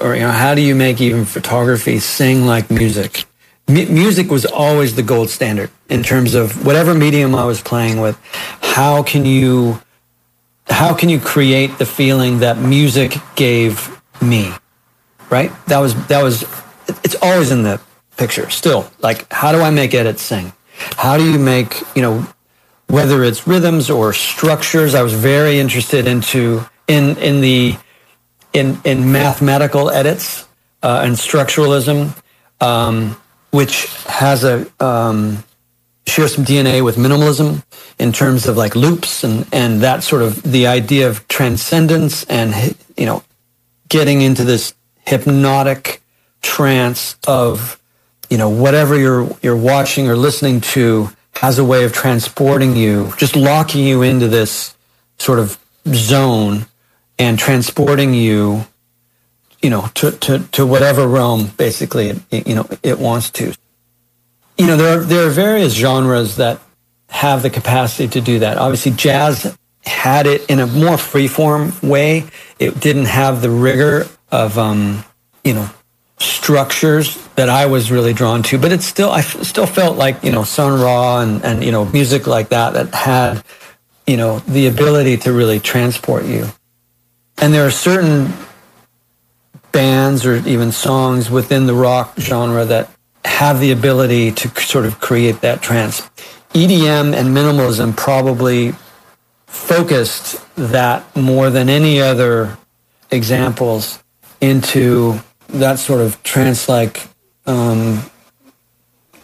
or, 0.00 0.14
you 0.14 0.22
know, 0.22 0.30
how 0.30 0.54
do 0.54 0.62
you 0.62 0.74
make 0.74 1.00
even 1.00 1.24
photography 1.24 1.98
sing 1.98 2.46
like 2.46 2.70
music? 2.70 3.24
M- 3.68 3.94
music 3.94 4.30
was 4.30 4.46
always 4.46 4.96
the 4.96 5.02
gold 5.02 5.28
standard 5.28 5.70
in 5.88 6.02
terms 6.02 6.34
of 6.34 6.64
whatever 6.64 6.94
medium 6.94 7.34
I 7.34 7.44
was 7.44 7.60
playing 7.60 8.00
with. 8.00 8.18
How 8.60 9.02
can 9.02 9.24
you 9.24 9.80
how 10.70 10.94
can 10.94 11.08
you 11.08 11.18
create 11.18 11.78
the 11.78 11.86
feeling 11.86 12.40
that 12.40 12.58
music 12.58 13.16
gave 13.36 14.00
me? 14.20 14.52
Right? 15.30 15.52
That 15.66 15.78
was 15.78 15.94
that 16.06 16.22
was 16.22 16.42
it's 17.04 17.16
always 17.22 17.50
in 17.50 17.62
the 17.62 17.80
picture 18.18 18.50
still. 18.50 18.90
Like 19.00 19.32
how 19.32 19.52
do 19.52 19.60
I 19.60 19.70
make 19.70 19.94
edits 19.94 20.22
sing? 20.22 20.52
How 20.96 21.16
do 21.16 21.24
you 21.30 21.38
make, 21.38 21.82
you 21.96 22.02
know, 22.02 22.26
whether 22.88 23.24
it's 23.24 23.46
rhythms 23.46 23.90
or 23.90 24.12
structures, 24.12 24.94
I 24.94 25.02
was 25.02 25.14
very 25.14 25.58
interested 25.58 26.06
into 26.06 26.64
in 26.86 27.16
in 27.18 27.40
the 27.40 27.76
in 28.52 28.80
in 28.84 29.12
mathematical 29.12 29.90
edits 29.90 30.46
uh, 30.82 31.02
and 31.04 31.14
structuralism. 31.14 32.16
Um, 32.60 33.16
which 33.50 33.86
has 34.06 34.44
a 34.44 34.66
um, 34.82 35.44
shares 36.06 36.34
some 36.34 36.44
DNA 36.44 36.84
with 36.84 36.96
minimalism 36.96 37.62
in 37.98 38.12
terms 38.12 38.46
of 38.46 38.56
like 38.56 38.74
loops 38.74 39.24
and 39.24 39.46
and 39.52 39.80
that 39.80 40.02
sort 40.02 40.22
of 40.22 40.42
the 40.42 40.66
idea 40.66 41.08
of 41.08 41.26
transcendence 41.28 42.24
and 42.24 42.76
you 42.96 43.06
know 43.06 43.22
getting 43.88 44.22
into 44.22 44.44
this 44.44 44.74
hypnotic 45.06 46.02
trance 46.42 47.16
of 47.26 47.80
you 48.30 48.38
know 48.38 48.48
whatever 48.48 48.98
you're 48.98 49.36
you're 49.42 49.56
watching 49.56 50.08
or 50.08 50.16
listening 50.16 50.60
to 50.60 51.10
has 51.36 51.58
a 51.58 51.64
way 51.64 51.84
of 51.84 51.92
transporting 51.92 52.74
you 52.76 53.12
just 53.16 53.36
locking 53.36 53.84
you 53.84 54.02
into 54.02 54.28
this 54.28 54.76
sort 55.18 55.38
of 55.38 55.58
zone 55.94 56.66
and 57.18 57.38
transporting 57.38 58.14
you 58.14 58.66
you 59.62 59.70
know, 59.70 59.88
to, 59.94 60.12
to, 60.12 60.40
to 60.52 60.66
whatever 60.66 61.06
realm 61.06 61.48
basically, 61.56 62.20
it, 62.30 62.46
you 62.46 62.54
know, 62.54 62.68
it 62.82 62.98
wants 62.98 63.30
to. 63.30 63.54
You 64.56 64.66
know, 64.66 64.76
there 64.76 64.98
are, 64.98 65.04
there 65.04 65.26
are 65.26 65.30
various 65.30 65.74
genres 65.74 66.36
that 66.36 66.60
have 67.08 67.42
the 67.42 67.50
capacity 67.50 68.08
to 68.08 68.20
do 68.20 68.40
that. 68.40 68.58
Obviously, 68.58 68.92
jazz 68.92 69.56
had 69.84 70.26
it 70.26 70.48
in 70.50 70.60
a 70.60 70.66
more 70.66 70.96
freeform 70.96 71.82
way. 71.88 72.24
It 72.58 72.78
didn't 72.80 73.06
have 73.06 73.40
the 73.40 73.50
rigor 73.50 74.06
of, 74.30 74.58
um, 74.58 75.04
you 75.44 75.54
know, 75.54 75.70
structures 76.18 77.16
that 77.36 77.48
I 77.48 77.66
was 77.66 77.90
really 77.90 78.12
drawn 78.12 78.42
to, 78.44 78.58
but 78.58 78.72
it 78.72 78.82
still, 78.82 79.10
I 79.10 79.20
still 79.20 79.66
felt 79.66 79.96
like, 79.96 80.24
you 80.24 80.32
know, 80.32 80.44
Sun 80.44 80.80
Ra 80.80 81.20
and, 81.20 81.44
and, 81.44 81.64
you 81.64 81.70
know, 81.70 81.84
music 81.86 82.26
like 82.26 82.48
that 82.48 82.74
that 82.74 82.94
had, 82.94 83.44
you 84.06 84.16
know, 84.16 84.40
the 84.40 84.66
ability 84.66 85.16
to 85.18 85.32
really 85.32 85.60
transport 85.60 86.24
you. 86.24 86.46
And 87.38 87.54
there 87.54 87.64
are 87.64 87.70
certain 87.70 88.32
bands 89.70 90.26
or 90.26 90.36
even 90.48 90.72
songs 90.72 91.30
within 91.30 91.66
the 91.66 91.74
rock 91.74 92.18
genre 92.18 92.64
that 92.64 92.90
have 93.24 93.60
the 93.60 93.70
ability 93.70 94.32
to 94.32 94.48
sort 94.60 94.86
of 94.86 94.98
create 95.00 95.40
that 95.42 95.62
trance. 95.62 96.00
EDM 96.54 97.14
and 97.14 97.28
minimalism 97.28 97.96
probably 97.96 98.72
focused 99.46 100.42
that 100.56 101.14
more 101.14 101.50
than 101.50 101.68
any 101.68 102.00
other 102.00 102.58
examples 103.10 104.02
into 104.40 105.20
that 105.48 105.78
sort 105.78 106.00
of 106.00 106.22
trance 106.22 106.68
like 106.68 107.08
um, 107.46 108.02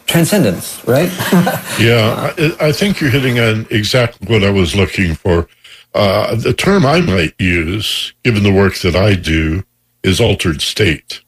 transcendence, 0.07 0.83
right? 0.87 1.11
yeah, 1.79 2.33
I, 2.39 2.69
I, 2.69 2.73
think 2.73 3.01
you're 3.01 3.11
hitting 3.11 3.39
on 3.39 3.67
exactly 3.71 4.27
what 4.33 4.43
I 4.43 4.51
was 4.51 4.75
looking 4.75 5.15
for. 5.15 5.49
Uh, 5.95 6.35
the 6.35 6.55
term 6.55 6.85
I 6.87 7.01
might 7.01 7.35
use, 7.39 8.15
given 8.23 8.43
the 8.43 8.53
work 8.53 8.79
that 8.79 8.97
I 8.97 9.15
do, 9.15 9.65
is 10.03 10.21
altered 10.21 10.61
state. 10.61 11.21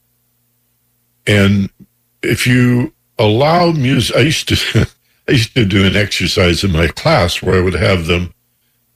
And 1.26 1.70
if 2.22 2.46
you 2.46 2.92
allow 3.18 3.72
music, 3.72 4.16
I 4.16 4.20
used 4.20 4.48
to, 4.48 4.88
I 5.28 5.32
used 5.32 5.54
to 5.54 5.64
do 5.64 5.86
an 5.86 5.96
exercise 5.96 6.64
in 6.64 6.72
my 6.72 6.88
class 6.88 7.42
where 7.42 7.58
I 7.58 7.62
would 7.62 7.74
have 7.74 8.06
them 8.06 8.32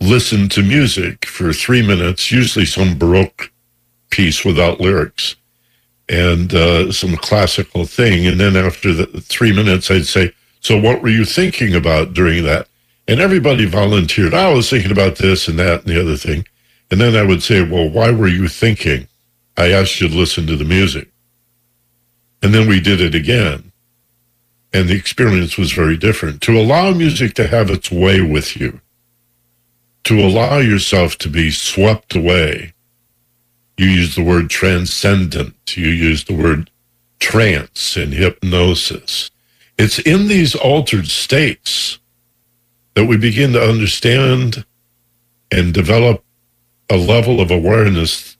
listen 0.00 0.48
to 0.48 0.62
music 0.62 1.26
for 1.26 1.52
three 1.52 1.86
minutes, 1.86 2.32
usually 2.32 2.64
some 2.64 2.98
Baroque 2.98 3.52
piece 4.10 4.44
without 4.44 4.80
lyrics 4.80 5.36
and 6.10 6.52
uh, 6.52 6.90
some 6.90 7.16
classical 7.16 7.86
thing. 7.86 8.26
And 8.26 8.40
then 8.40 8.56
after 8.56 8.92
the 8.92 9.06
three 9.20 9.54
minutes, 9.54 9.90
I'd 9.90 10.06
say, 10.06 10.32
So 10.60 10.78
what 10.78 11.00
were 11.00 11.08
you 11.08 11.24
thinking 11.24 11.74
about 11.74 12.12
during 12.12 12.44
that? 12.44 12.66
And 13.06 13.20
everybody 13.20 13.64
volunteered. 13.64 14.34
I 14.34 14.52
was 14.52 14.68
thinking 14.68 14.90
about 14.90 15.16
this 15.16 15.46
and 15.46 15.58
that 15.60 15.84
and 15.84 15.94
the 15.94 16.00
other 16.00 16.16
thing. 16.16 16.46
And 16.90 17.00
then 17.00 17.14
I 17.14 17.22
would 17.22 17.44
say, 17.44 17.62
Well, 17.62 17.88
why 17.88 18.10
were 18.10 18.28
you 18.28 18.48
thinking? 18.48 19.06
I 19.56 19.70
asked 19.70 20.00
you 20.00 20.08
to 20.08 20.14
listen 20.14 20.46
to 20.48 20.56
the 20.56 20.64
music. 20.64 21.08
And 22.42 22.52
then 22.52 22.68
we 22.68 22.80
did 22.80 23.00
it 23.00 23.14
again. 23.14 23.70
And 24.72 24.88
the 24.88 24.96
experience 24.96 25.56
was 25.56 25.72
very 25.72 25.96
different. 25.96 26.42
To 26.42 26.58
allow 26.58 26.92
music 26.92 27.34
to 27.34 27.46
have 27.46 27.70
its 27.70 27.90
way 27.90 28.20
with 28.20 28.56
you, 28.56 28.80
to 30.04 30.18
allow 30.18 30.58
yourself 30.58 31.18
to 31.18 31.28
be 31.28 31.50
swept 31.50 32.16
away. 32.16 32.72
You 33.80 33.86
use 33.86 34.14
the 34.14 34.22
word 34.22 34.50
transcendent. 34.50 35.74
You 35.74 35.88
use 35.88 36.24
the 36.24 36.34
word 36.34 36.70
trance 37.18 37.96
and 37.96 38.12
hypnosis. 38.12 39.30
It's 39.78 39.98
in 40.00 40.28
these 40.28 40.54
altered 40.54 41.08
states 41.08 41.98
that 42.94 43.06
we 43.06 43.16
begin 43.16 43.54
to 43.54 43.62
understand 43.62 44.66
and 45.50 45.72
develop 45.72 46.22
a 46.90 46.98
level 46.98 47.40
of 47.40 47.50
awareness, 47.50 48.36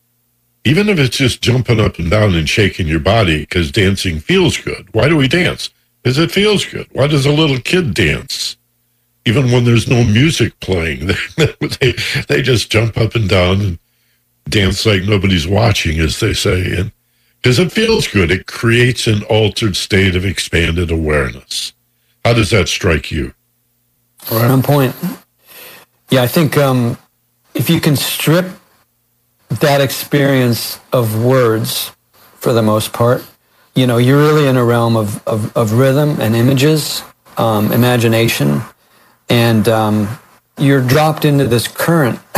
even 0.66 0.91
if 0.91 0.99
it's 0.99 1.16
just 1.16 1.41
jumping 1.41 1.80
up 1.80 1.99
and 1.99 2.11
down 2.11 2.34
and 2.34 2.47
shaking 2.47 2.86
your 2.86 3.01
body 3.01 3.41
because 3.41 3.72
dancing 3.72 4.20
feels 4.20 4.59
good. 4.59 4.93
Why 4.93 5.09
do 5.09 5.16
we 5.16 5.26
dance? 5.26 5.70
Because 6.03 6.18
it 6.18 6.30
feels 6.30 6.66
good. 6.66 6.86
Why 6.93 7.07
does 7.07 7.24
a 7.24 7.32
little 7.32 7.61
kid 7.61 7.95
dance? 7.95 8.59
even 9.26 9.53
when 9.53 9.64
there's 9.64 9.88
no 9.88 10.05
music 10.05 10.59
playing, 10.61 11.07
they, 11.80 11.95
they 12.28 12.43
just 12.43 12.70
jump 12.70 12.99
up 12.99 13.14
and 13.14 13.28
down 13.28 13.61
and 13.61 13.78
dance 14.49 14.84
like 14.86 15.03
nobody's 15.03 15.47
watching, 15.47 16.01
as 16.01 16.20
they 16.20 16.32
say. 16.32 16.76
And 16.76 16.93
because 17.41 17.59
it 17.59 17.72
feels 17.72 18.09
good, 18.09 18.30
it 18.30 18.47
creates 18.47 19.07
an 19.07 19.22
altered 19.24 19.76
state 19.76 20.16
of 20.16 20.24
expanded 20.24 20.91
awareness. 20.91 21.72
How 22.24 22.34
does 22.34 22.51
that 22.51 22.68
strike 22.68 23.11
you? 23.11 23.34
Right 24.30 24.51
on 24.51 24.62
point. 24.62 24.95
Yeah, 26.11 26.22
I 26.22 26.26
think 26.26 26.57
um, 26.57 26.99
if 27.55 27.70
you 27.70 27.80
can 27.80 27.97
strip 27.97 28.47
that 29.49 29.80
experience 29.80 30.78
of 30.93 31.24
words 31.24 31.93
for 32.34 32.53
the 32.53 32.62
most 32.62 32.93
part, 32.93 33.24
you 33.74 33.86
know, 33.86 33.97
you're 33.97 34.18
really 34.18 34.47
in 34.47 34.57
a 34.57 34.64
realm 34.64 34.97
of, 34.97 35.26
of, 35.26 35.57
of 35.57 35.72
rhythm 35.72 36.20
and 36.20 36.36
images, 36.36 37.03
um, 37.36 37.72
imagination, 37.72 38.61
and 39.28 39.68
um, 39.68 40.18
you're 40.59 40.82
dropped 40.82 41.24
into 41.24 41.47
this 41.47 41.68
current 41.68 42.18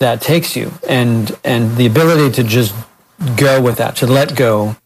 that 0.00 0.20
takes 0.20 0.56
you, 0.56 0.72
and 0.88 1.36
and 1.44 1.76
the 1.76 1.86
ability 1.86 2.32
to 2.32 2.42
just 2.42 2.74
go 3.36 3.62
with 3.62 3.76
that, 3.76 3.96
to 3.96 4.06
let 4.06 4.34
go, 4.34 4.76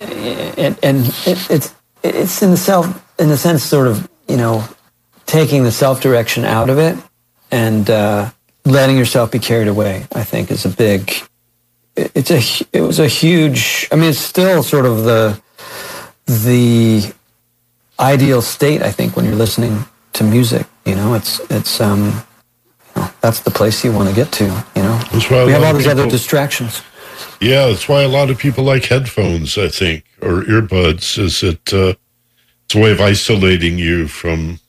and, 0.00 0.78
and 0.82 1.06
it, 1.26 1.50
it's 1.50 1.74
it's 2.02 2.42
in 2.42 2.50
the 2.50 2.56
self 2.56 2.86
in 3.18 3.28
the 3.28 3.36
sense 3.36 3.62
sort 3.62 3.86
of 3.86 4.08
you 4.26 4.36
know 4.36 4.64
taking 5.26 5.62
the 5.62 5.72
self 5.72 6.00
direction 6.00 6.44
out 6.44 6.70
of 6.70 6.78
it 6.78 6.96
and 7.50 7.90
uh, 7.90 8.30
letting 8.64 8.96
yourself 8.96 9.30
be 9.30 9.38
carried 9.38 9.68
away. 9.68 10.06
I 10.14 10.24
think 10.24 10.50
is 10.50 10.64
a 10.64 10.70
big. 10.70 11.12
It's 11.96 12.30
a 12.30 12.66
it 12.72 12.80
was 12.80 12.98
a 12.98 13.06
huge. 13.06 13.88
I 13.92 13.96
mean, 13.96 14.10
it's 14.10 14.18
still 14.18 14.62
sort 14.62 14.86
of 14.86 15.04
the 15.04 15.40
the 16.26 17.12
ideal 18.00 18.42
state. 18.42 18.82
I 18.82 18.90
think 18.90 19.14
when 19.14 19.24
you're 19.24 19.36
listening 19.36 19.84
to 20.14 20.24
music. 20.24 20.66
You 20.84 20.94
know, 20.94 21.14
it's 21.14 21.40
it's 21.50 21.80
um, 21.80 22.22
that's 23.20 23.40
the 23.40 23.50
place 23.50 23.84
you 23.84 23.92
want 23.92 24.08
to 24.08 24.14
get 24.14 24.32
to. 24.32 24.44
You 24.76 24.82
know, 24.82 25.00
we 25.12 25.52
have 25.52 25.62
all 25.62 25.74
these 25.74 25.86
people, 25.86 26.00
other 26.00 26.10
distractions. 26.10 26.82
Yeah, 27.40 27.66
that's 27.66 27.88
why 27.88 28.02
a 28.02 28.08
lot 28.08 28.30
of 28.30 28.38
people 28.38 28.64
like 28.64 28.84
headphones. 28.84 29.58
I 29.58 29.68
think 29.68 30.04
or 30.20 30.42
earbuds 30.42 31.18
is 31.18 31.42
it 31.42 31.72
uh, 31.72 31.94
it's 32.64 32.74
a 32.74 32.78
way 32.80 32.92
of 32.92 33.00
isolating 33.00 33.78
you 33.78 34.08
from 34.08 34.60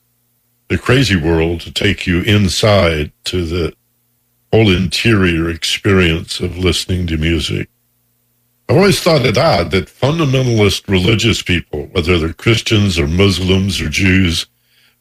the 0.68 0.78
crazy 0.78 1.16
world 1.16 1.60
to 1.62 1.72
take 1.72 2.06
you 2.06 2.22
inside 2.22 3.12
to 3.24 3.44
the 3.44 3.72
whole 4.52 4.70
interior 4.70 5.48
experience 5.48 6.40
of 6.40 6.58
listening 6.58 7.06
to 7.06 7.16
music. 7.16 7.68
I've 8.68 8.76
always 8.76 9.00
thought 9.00 9.24
it 9.24 9.38
odd 9.38 9.70
that 9.70 9.86
fundamentalist 9.86 10.88
religious 10.88 11.40
people, 11.40 11.86
whether 11.92 12.18
they're 12.18 12.32
Christians 12.32 12.98
or 12.98 13.06
Muslims 13.06 13.80
or 13.80 13.88
Jews, 13.88 14.46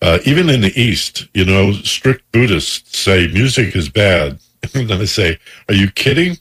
uh, 0.05 0.19
even 0.23 0.51
in 0.51 0.61
the 0.61 0.79
East, 0.79 1.27
you 1.33 1.43
know, 1.43 1.71
strict 1.71 2.31
Buddhists 2.31 2.95
say 2.95 3.27
music 3.27 3.75
is 3.75 3.89
bad. 3.89 4.37
and 4.75 4.91
I 4.91 5.05
say, 5.05 5.39
are 5.67 5.73
you 5.73 5.89
kidding? 5.89 6.37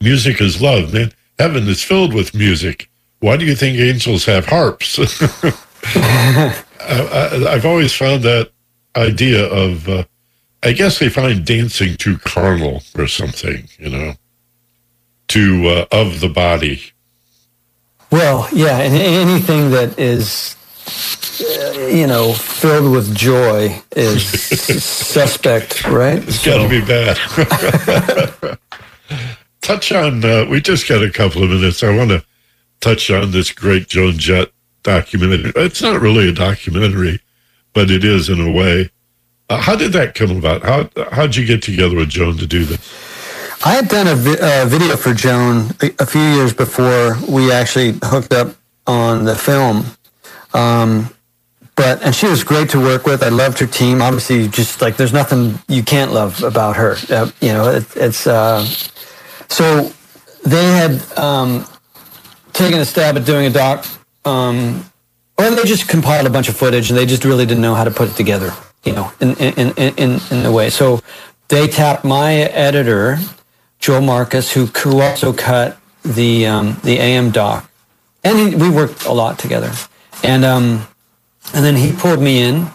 Music 0.00 0.40
is 0.40 0.62
love, 0.62 0.94
man. 0.94 1.12
Heaven 1.36 1.66
is 1.66 1.82
filled 1.82 2.14
with 2.14 2.34
music. 2.34 2.88
Why 3.18 3.36
do 3.36 3.44
you 3.46 3.56
think 3.56 3.80
angels 3.80 4.26
have 4.26 4.46
harps? 4.46 5.00
I, 5.84 7.50
have 7.50 7.66
always 7.66 7.92
found 7.92 8.22
that 8.22 8.52
idea 8.94 9.44
of, 9.44 9.88
uh, 9.88 10.04
I 10.62 10.70
guess 10.70 11.00
they 11.00 11.08
find 11.08 11.44
dancing 11.44 11.96
too 11.96 12.18
carnal 12.18 12.84
or 12.96 13.08
something, 13.08 13.68
you 13.76 13.90
know, 13.90 14.12
too 15.26 15.66
uh, 15.66 15.86
of 15.90 16.20
the 16.20 16.28
body. 16.28 16.80
Well, 18.12 18.48
yeah, 18.52 18.78
and 18.78 18.94
anything 18.94 19.70
that 19.70 19.98
is 19.98 20.56
you 21.90 22.06
know, 22.06 22.32
filled 22.32 22.92
with 22.92 23.14
joy 23.14 23.80
is 23.96 24.26
suspect, 24.84 25.84
right? 25.84 26.18
It's 26.18 26.40
so. 26.40 26.50
got 26.50 26.62
to 26.62 26.68
be 26.68 26.84
bad. 26.84 28.58
touch 29.60 29.92
on, 29.92 30.24
uh, 30.24 30.46
we 30.48 30.60
just 30.60 30.88
got 30.88 31.02
a 31.02 31.10
couple 31.10 31.42
of 31.42 31.50
minutes. 31.50 31.82
I 31.82 31.96
want 31.96 32.10
to 32.10 32.24
touch 32.80 33.10
on 33.10 33.30
this 33.30 33.50
great 33.50 33.88
Joan 33.88 34.18
Jett 34.18 34.50
documentary. 34.82 35.52
It's 35.56 35.82
not 35.82 36.00
really 36.00 36.28
a 36.28 36.32
documentary, 36.32 37.20
but 37.72 37.90
it 37.90 38.04
is 38.04 38.28
in 38.28 38.40
a 38.40 38.52
way. 38.52 38.90
Uh, 39.48 39.60
how 39.60 39.74
did 39.74 39.92
that 39.92 40.14
come 40.14 40.36
about? 40.36 40.62
How 40.62 40.88
how'd 41.10 41.36
you 41.36 41.44
get 41.44 41.62
together 41.62 41.96
with 41.96 42.08
Joan 42.08 42.36
to 42.38 42.46
do 42.46 42.64
this? 42.64 42.78
I 43.64 43.74
had 43.74 43.88
done 43.88 44.06
a 44.06 44.14
vi- 44.14 44.38
uh, 44.40 44.66
video 44.66 44.96
for 44.96 45.14
Joan 45.14 45.70
a, 45.82 45.90
a, 45.98 46.06
few 46.06 46.20
years 46.20 46.52
before 46.52 47.16
we 47.28 47.50
actually 47.50 47.98
hooked 48.02 48.34
up 48.34 48.54
on 48.86 49.24
the 49.24 49.34
film. 49.34 49.86
Um, 50.54 51.10
but 51.76 52.02
and 52.02 52.14
she 52.14 52.26
was 52.26 52.44
great 52.44 52.70
to 52.70 52.78
work 52.78 53.04
with. 53.04 53.22
I 53.22 53.28
loved 53.28 53.58
her 53.58 53.66
team. 53.66 54.00
Obviously, 54.00 54.46
just 54.48 54.80
like 54.80 54.96
there's 54.96 55.12
nothing 55.12 55.58
you 55.68 55.82
can't 55.82 56.12
love 56.12 56.42
about 56.42 56.76
her. 56.76 56.96
Uh, 57.10 57.30
you 57.40 57.52
know, 57.52 57.68
it, 57.70 57.84
it's 57.96 58.26
uh, 58.26 58.64
so 59.48 59.92
they 60.44 60.64
had 60.64 61.02
um, 61.18 61.66
taken 62.52 62.78
a 62.78 62.84
stab 62.84 63.16
at 63.16 63.24
doing 63.24 63.46
a 63.46 63.50
doc, 63.50 63.86
um, 64.24 64.84
or 65.36 65.50
they 65.50 65.64
just 65.64 65.88
compiled 65.88 66.26
a 66.26 66.30
bunch 66.30 66.48
of 66.48 66.56
footage 66.56 66.90
and 66.90 66.98
they 66.98 67.06
just 67.06 67.24
really 67.24 67.44
didn't 67.44 67.62
know 67.62 67.74
how 67.74 67.84
to 67.84 67.90
put 67.90 68.08
it 68.08 68.14
together. 68.14 68.52
You 68.84 68.92
know, 68.92 69.12
in 69.20 69.34
in 69.34 69.72
in 69.72 69.94
in, 69.96 70.20
in 70.30 70.42
the 70.44 70.52
way. 70.52 70.70
So 70.70 71.00
they 71.48 71.66
tapped 71.66 72.04
my 72.04 72.34
editor, 72.34 73.18
Joel 73.80 74.02
Marcus, 74.02 74.52
who 74.52 74.68
also 75.00 75.32
cut 75.32 75.76
the 76.04 76.46
um, 76.46 76.76
the 76.84 76.98
AM 76.98 77.32
doc, 77.32 77.68
and 78.22 78.38
he, 78.38 78.54
we 78.54 78.70
worked 78.70 79.06
a 79.06 79.12
lot 79.12 79.40
together. 79.40 79.72
And 80.24 80.44
um, 80.44 80.86
and 81.52 81.64
then 81.64 81.76
he 81.76 81.92
pulled 81.92 82.20
me 82.20 82.42
in 82.42 82.66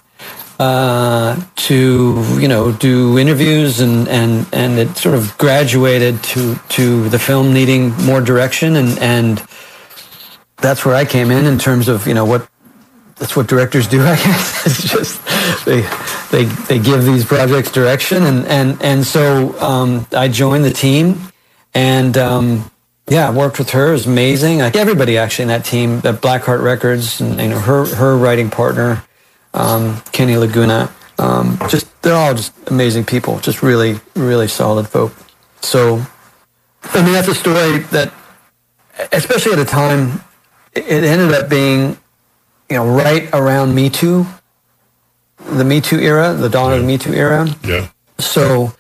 uh, 0.60 1.42
to 1.56 2.38
you 2.40 2.48
know 2.48 2.72
do 2.72 3.18
interviews 3.18 3.80
and 3.80 4.08
and 4.08 4.46
and 4.54 4.78
it 4.78 4.98
sort 4.98 5.16
of 5.16 5.38
graduated 5.38 6.22
to 6.24 6.56
to 6.70 7.10
the 7.10 7.18
film 7.18 7.54
needing 7.54 7.92
more 8.04 8.22
direction 8.22 8.76
and 8.76 9.00
and 9.00 9.44
that's 10.58 10.86
where 10.86 10.96
I 10.96 11.06
came 11.06 11.32
in 11.32 11.46
in 11.46 11.58
terms 11.58 11.88
of 11.88 12.06
you 12.06 12.14
know 12.14 12.26
what 12.26 12.50
that's 13.16 13.36
what 13.36 13.48
directors 13.48 13.88
do 13.88 14.02
I 14.04 14.16
guess. 14.16 14.66
It's 14.66 14.84
just 14.84 15.66
they 15.66 15.82
they 16.32 16.44
they 16.68 16.80
give 16.80 17.06
these 17.06 17.26
projects 17.26 17.72
direction 17.72 18.24
and 18.24 18.46
and 18.46 18.82
and 18.82 19.06
so 19.06 19.58
um, 19.62 20.06
I 20.12 20.28
joined 20.28 20.66
the 20.66 20.74
team 20.74 21.20
and 21.74 22.18
um, 22.18 22.70
yeah 23.10 23.28
I 23.28 23.32
worked 23.32 23.60
with 23.60 23.72
her 23.72 23.90
it 23.90 23.92
was 23.92 24.08
amazing 24.08 24.60
like 24.60 24.76
everybody 24.76 25.18
actually 25.18 25.44
in 25.44 25.50
that 25.50 25.66
team 25.66 25.98
at 25.98 26.22
Blackheart 26.22 26.64
Records 26.64 27.20
and 27.22 27.40
you 27.40 27.50
know 27.50 27.60
her 27.60 27.86
her 27.86 28.18
writing 28.18 28.50
partner 28.50 29.04
um, 29.54 30.02
Kenny 30.12 30.38
Laguna. 30.38 30.92
Um, 31.18 31.60
just 31.70 32.02
they're 32.02 32.16
all 32.16 32.34
just 32.34 32.54
amazing 32.68 33.06
people, 33.06 33.40
just 33.40 33.62
really, 33.62 34.00
really 34.16 34.48
solid 34.48 34.88
folk. 34.88 35.14
So, 35.62 36.02
I 36.84 37.04
mean, 37.04 37.12
that's 37.12 37.28
a 37.28 37.36
story 37.36 37.80
that, 37.92 38.14
especially 39.12 39.54
at 39.54 39.60
a 39.60 39.66
time, 39.66 40.24
it 40.74 41.04
ended 41.04 41.34
up 41.34 41.50
being, 41.50 41.98
you 42.70 42.78
know, 42.78 42.88
right 42.88 43.30
around 43.34 43.76
Me 43.76 43.90
Too, 43.90 44.26
the 45.52 45.66
Me 45.66 45.82
Too 45.82 46.00
era, 46.00 46.34
the 46.34 46.50
dawn 46.50 46.70
yeah. 46.70 46.76
of 46.78 46.82
the 46.84 46.88
Me 46.88 46.98
Too 46.98 47.14
era. 47.14 47.48
Yeah. 47.66 47.90
So, 48.18 48.74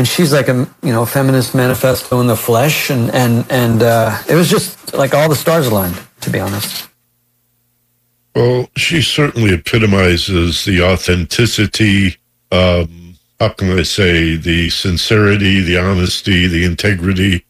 and 0.00 0.08
she's 0.08 0.32
like 0.32 0.48
a 0.48 0.66
you 0.82 0.94
know 0.94 1.04
feminist 1.04 1.54
manifesto 1.54 2.22
in 2.22 2.26
the 2.26 2.34
flesh, 2.34 2.88
and 2.88 3.10
and 3.10 3.44
and 3.50 3.82
uh, 3.82 4.16
it 4.26 4.34
was 4.34 4.48
just 4.48 4.94
like 4.94 5.12
all 5.12 5.28
the 5.28 5.36
stars 5.36 5.66
aligned, 5.66 6.00
to 6.22 6.30
be 6.30 6.40
honest. 6.40 6.88
Well, 8.34 8.70
she 8.78 9.02
certainly 9.02 9.52
epitomizes 9.52 10.64
the 10.64 10.82
authenticity, 10.82 12.16
um, 12.50 13.18
how 13.38 13.50
can 13.50 13.78
I 13.78 13.82
say, 13.82 14.36
the 14.36 14.70
sincerity, 14.70 15.60
the 15.60 15.76
honesty, 15.76 16.46
the 16.46 16.64
integrity, 16.64 17.44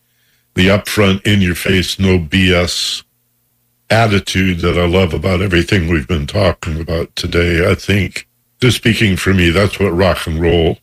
the 0.54 0.68
upfront, 0.68 1.24
in 1.24 1.40
your 1.40 1.54
face, 1.54 2.00
no 2.00 2.18
BS 2.18 3.04
attitude 3.90 4.58
that 4.60 4.76
I 4.76 4.86
love 4.88 5.14
about 5.14 5.40
everything 5.40 5.86
we've 5.86 6.08
been 6.08 6.26
talking 6.26 6.80
about 6.80 7.14
today. 7.14 7.70
I 7.70 7.76
think, 7.76 8.26
just 8.60 8.78
speaking 8.78 9.16
for 9.16 9.32
me, 9.32 9.50
that's 9.50 9.78
what 9.78 9.90
rock 9.90 10.26
and 10.26 10.40
roll 10.40 10.78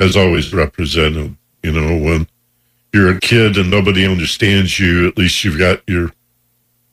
has 0.00 0.16
always 0.16 0.52
represented. 0.52 1.36
You 1.62 1.72
know, 1.72 1.96
when 1.96 2.26
you're 2.92 3.10
a 3.10 3.20
kid 3.20 3.56
and 3.56 3.70
nobody 3.70 4.04
understands 4.04 4.80
you, 4.80 5.06
at 5.06 5.16
least 5.16 5.44
you've 5.44 5.58
got 5.58 5.82
your 5.86 6.12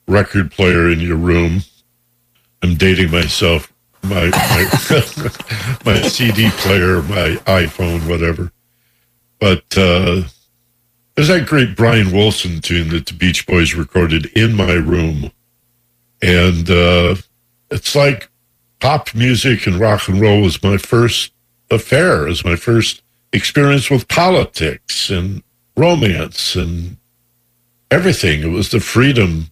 record 0.07 0.51
player 0.51 0.89
in 0.89 0.99
your 0.99 1.17
room 1.17 1.61
I'm 2.63 2.75
dating 2.75 3.11
myself. 3.11 3.71
My 4.03 4.29
my, 4.29 4.69
my 5.85 6.01
CD 6.01 6.49
player, 6.51 7.01
my 7.03 7.37
iPhone, 7.45 8.07
whatever. 8.09 8.51
But 9.39 9.65
uh, 9.77 10.23
there's 11.15 11.27
that 11.27 11.45
great 11.47 11.75
Brian 11.75 12.11
Wilson 12.11 12.61
tune 12.61 12.89
that 12.89 13.05
the 13.05 13.13
Beach 13.13 13.45
Boys 13.45 13.75
recorded 13.75 14.25
in 14.37 14.55
my 14.55 14.73
room, 14.73 15.31
and 16.21 16.69
uh, 16.69 17.15
it's 17.69 17.95
like 17.95 18.29
pop 18.79 19.13
music 19.13 19.67
and 19.67 19.79
rock 19.79 20.07
and 20.07 20.21
roll 20.21 20.41
was 20.41 20.63
my 20.63 20.77
first 20.77 21.31
affair, 21.69 22.23
was 22.23 22.45
my 22.45 22.55
first 22.55 23.01
experience 23.33 23.89
with 23.89 24.07
politics 24.07 25.09
and 25.09 25.43
romance 25.75 26.55
and 26.55 26.97
everything. 27.91 28.41
It 28.41 28.51
was 28.51 28.69
the 28.69 28.79
freedom 28.79 29.47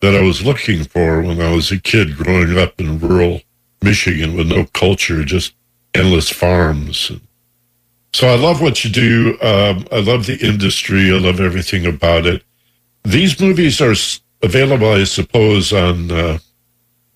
that 0.00 0.14
I 0.14 0.22
was 0.22 0.44
looking 0.44 0.84
for 0.84 1.22
when 1.22 1.40
I 1.40 1.54
was 1.54 1.70
a 1.70 1.80
kid 1.80 2.16
growing 2.16 2.58
up 2.58 2.80
in 2.80 2.98
rural 2.98 3.40
Michigan 3.82 4.36
with 4.36 4.48
no 4.48 4.64
culture, 4.66 5.24
just 5.24 5.54
endless 5.94 6.30
farms. 6.30 7.12
So 8.12 8.28
I 8.28 8.36
love 8.36 8.60
what 8.60 8.84
you 8.84 8.90
do. 8.90 9.38
Um, 9.40 9.86
I 9.90 10.00
love 10.00 10.26
the 10.26 10.38
industry. 10.46 11.12
I 11.12 11.18
love 11.18 11.40
everything 11.40 11.86
about 11.86 12.26
it. 12.26 12.42
These 13.04 13.40
movies 13.40 13.80
are 13.80 13.94
available, 14.42 14.90
I 14.90 15.04
suppose, 15.04 15.72
on 15.72 16.10
uh, 16.10 16.38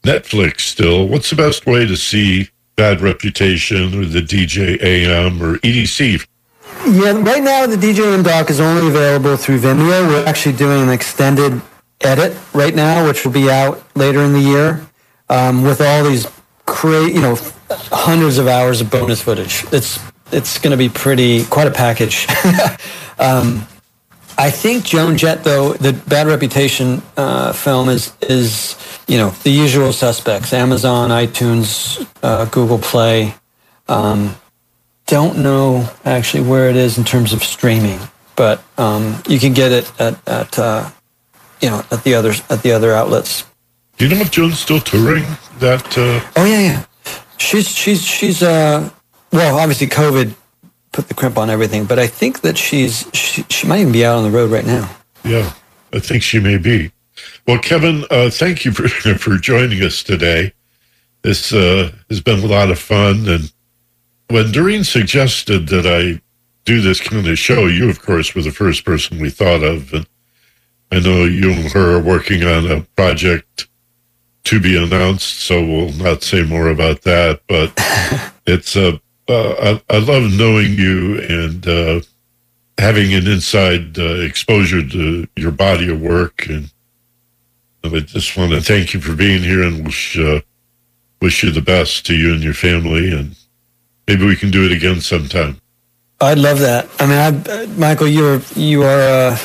Netflix 0.02 0.60
still. 0.60 1.06
What's 1.06 1.30
the 1.30 1.36
best 1.36 1.66
way 1.66 1.86
to 1.86 1.96
see 1.96 2.48
Bad 2.76 3.00
Reputation 3.00 3.98
or 3.98 4.04
the 4.04 4.20
DJ 4.20 4.80
AM 4.82 5.42
or 5.42 5.56
EDC? 5.58 6.26
Yeah, 6.86 7.12
right 7.22 7.42
now 7.42 7.66
the 7.66 7.76
DJ 7.76 8.12
AM 8.12 8.22
doc 8.22 8.50
is 8.50 8.60
only 8.60 8.86
available 8.86 9.36
through 9.36 9.60
Vimeo. 9.60 10.06
We're 10.06 10.26
actually 10.26 10.56
doing 10.56 10.82
an 10.82 10.90
extended 10.90 11.60
edit 12.02 12.36
right 12.52 12.74
now, 12.74 13.06
which 13.06 13.24
will 13.24 13.32
be 13.32 13.50
out 13.50 13.82
later 13.96 14.20
in 14.20 14.34
the 14.34 14.40
year, 14.40 14.86
um, 15.30 15.62
with 15.62 15.80
all 15.80 16.04
these 16.04 16.26
cra- 16.66 17.08
you 17.08 17.22
know, 17.22 17.38
hundreds 17.70 18.36
of 18.36 18.46
hours 18.46 18.82
of 18.82 18.90
bonus 18.90 19.22
footage. 19.22 19.64
It's 19.72 19.98
it's 20.30 20.58
going 20.58 20.72
to 20.72 20.76
be 20.76 20.90
pretty 20.90 21.44
quite 21.46 21.66
a 21.66 21.70
package. 21.70 22.26
um, 23.18 23.66
I 24.38 24.50
think 24.50 24.84
Joan 24.84 25.16
Jett, 25.16 25.44
though, 25.44 25.72
the 25.72 25.94
Bad 25.94 26.26
Reputation 26.26 27.02
uh, 27.16 27.52
film 27.52 27.88
is 27.88 28.12
is 28.20 28.74
you 29.06 29.18
know 29.18 29.30
the 29.30 29.50
usual 29.50 29.92
suspects: 29.92 30.52
Amazon, 30.52 31.10
iTunes, 31.10 32.06
uh, 32.22 32.44
Google 32.46 32.78
Play. 32.78 33.34
Um, 33.88 34.36
don't 35.06 35.38
know 35.38 35.88
actually 36.04 36.42
where 36.42 36.68
it 36.68 36.76
is 36.76 36.98
in 36.98 37.04
terms 37.04 37.32
of 37.32 37.42
streaming, 37.42 38.00
but 38.34 38.62
um, 38.76 39.22
you 39.28 39.38
can 39.38 39.52
get 39.52 39.72
it 39.72 40.00
at 40.00 40.28
at 40.28 40.58
uh, 40.58 40.90
you 41.60 41.70
know 41.70 41.84
at 41.90 42.02
the 42.04 42.14
other 42.14 42.32
at 42.50 42.62
the 42.62 42.72
other 42.72 42.92
outlets. 42.92 43.44
Do 43.96 44.06
you 44.06 44.14
know 44.14 44.20
if 44.20 44.30
Joan's 44.30 44.58
still 44.58 44.80
touring? 44.80 45.24
That 45.58 45.96
uh... 45.96 46.20
oh 46.36 46.44
yeah 46.44 46.60
yeah, 46.60 46.84
she's 47.38 47.68
she's 47.68 48.04
she's 48.04 48.42
uh 48.42 48.90
well 49.32 49.58
obviously 49.58 49.86
COVID 49.86 50.34
put 50.92 51.08
the 51.08 51.14
crimp 51.14 51.38
on 51.38 51.50
everything, 51.50 51.84
but 51.84 51.98
I 51.98 52.06
think 52.06 52.40
that 52.40 52.58
she's 52.58 53.08
she, 53.12 53.44
she 53.48 53.66
might 53.66 53.80
even 53.80 53.92
be 53.92 54.04
out 54.04 54.16
on 54.16 54.24
the 54.24 54.30
road 54.30 54.50
right 54.50 54.66
now. 54.66 54.90
Yeah, 55.24 55.52
I 55.92 56.00
think 56.00 56.22
she 56.22 56.40
may 56.40 56.58
be. 56.58 56.90
Well, 57.46 57.60
Kevin, 57.60 58.04
uh, 58.10 58.28
thank 58.28 58.64
you 58.64 58.72
for 58.72 58.88
for 59.18 59.36
joining 59.36 59.82
us 59.82 60.02
today. 60.02 60.52
This 61.22 61.52
uh, 61.52 61.92
has 62.08 62.20
been 62.20 62.40
a 62.40 62.46
lot 62.46 62.70
of 62.70 62.78
fun, 62.78 63.28
and 63.28 63.52
when 64.28 64.50
Doreen 64.50 64.82
suggested 64.82 65.68
that 65.68 65.86
I 65.86 66.20
do 66.64 66.80
this 66.80 67.00
kind 67.00 67.26
of 67.26 67.38
show, 67.38 67.66
you 67.66 67.88
of 67.88 68.02
course 68.02 68.34
were 68.34 68.42
the 68.42 68.50
first 68.50 68.84
person 68.84 69.20
we 69.20 69.30
thought 69.30 69.62
of, 69.62 69.92
and 69.92 70.06
I 70.90 70.98
know 70.98 71.24
you 71.24 71.52
and 71.52 71.72
her 71.72 71.96
are 71.96 72.02
working 72.02 72.42
on 72.42 72.68
a 72.68 72.80
project 72.96 73.68
to 74.44 74.60
be 74.60 74.76
announced, 74.76 75.40
so 75.40 75.64
we'll 75.64 75.92
not 75.92 76.24
say 76.24 76.42
more 76.42 76.68
about 76.68 77.02
that. 77.02 77.42
But 77.46 77.72
it's 78.46 78.74
a 78.74 79.00
uh, 79.28 79.78
I, 79.88 79.94
I, 79.94 79.98
love 79.98 80.32
knowing 80.32 80.74
you 80.74 81.20
and 81.20 81.66
uh, 81.66 82.00
having 82.78 83.12
an 83.12 83.26
inside 83.26 83.98
uh, 83.98 84.20
exposure 84.20 84.86
to 84.88 85.26
your 85.34 85.50
body 85.50 85.90
of 85.90 86.00
work, 86.00 86.48
and, 86.48 86.70
I 87.94 88.00
just 88.00 88.36
want 88.36 88.52
to 88.52 88.60
thank 88.60 88.94
you 88.94 89.00
for 89.00 89.14
being 89.14 89.42
here 89.42 89.62
and 89.62 89.84
wish 89.84 90.18
uh, 90.18 90.40
wish 91.20 91.42
you 91.42 91.50
the 91.50 91.62
best 91.62 92.06
to 92.06 92.14
you 92.14 92.32
and 92.32 92.42
your 92.42 92.54
family, 92.54 93.12
and 93.12 93.36
maybe 94.06 94.24
we 94.24 94.36
can 94.36 94.50
do 94.50 94.64
it 94.64 94.72
again 94.72 95.00
sometime. 95.00 95.60
I'd 96.20 96.38
love 96.38 96.60
that. 96.60 96.88
I 96.98 97.06
mean, 97.06 97.18
I, 97.18 97.66
Michael, 97.76 98.08
you're 98.08 98.40
you 98.54 98.82
are 98.82 99.00
uh, 99.00 99.38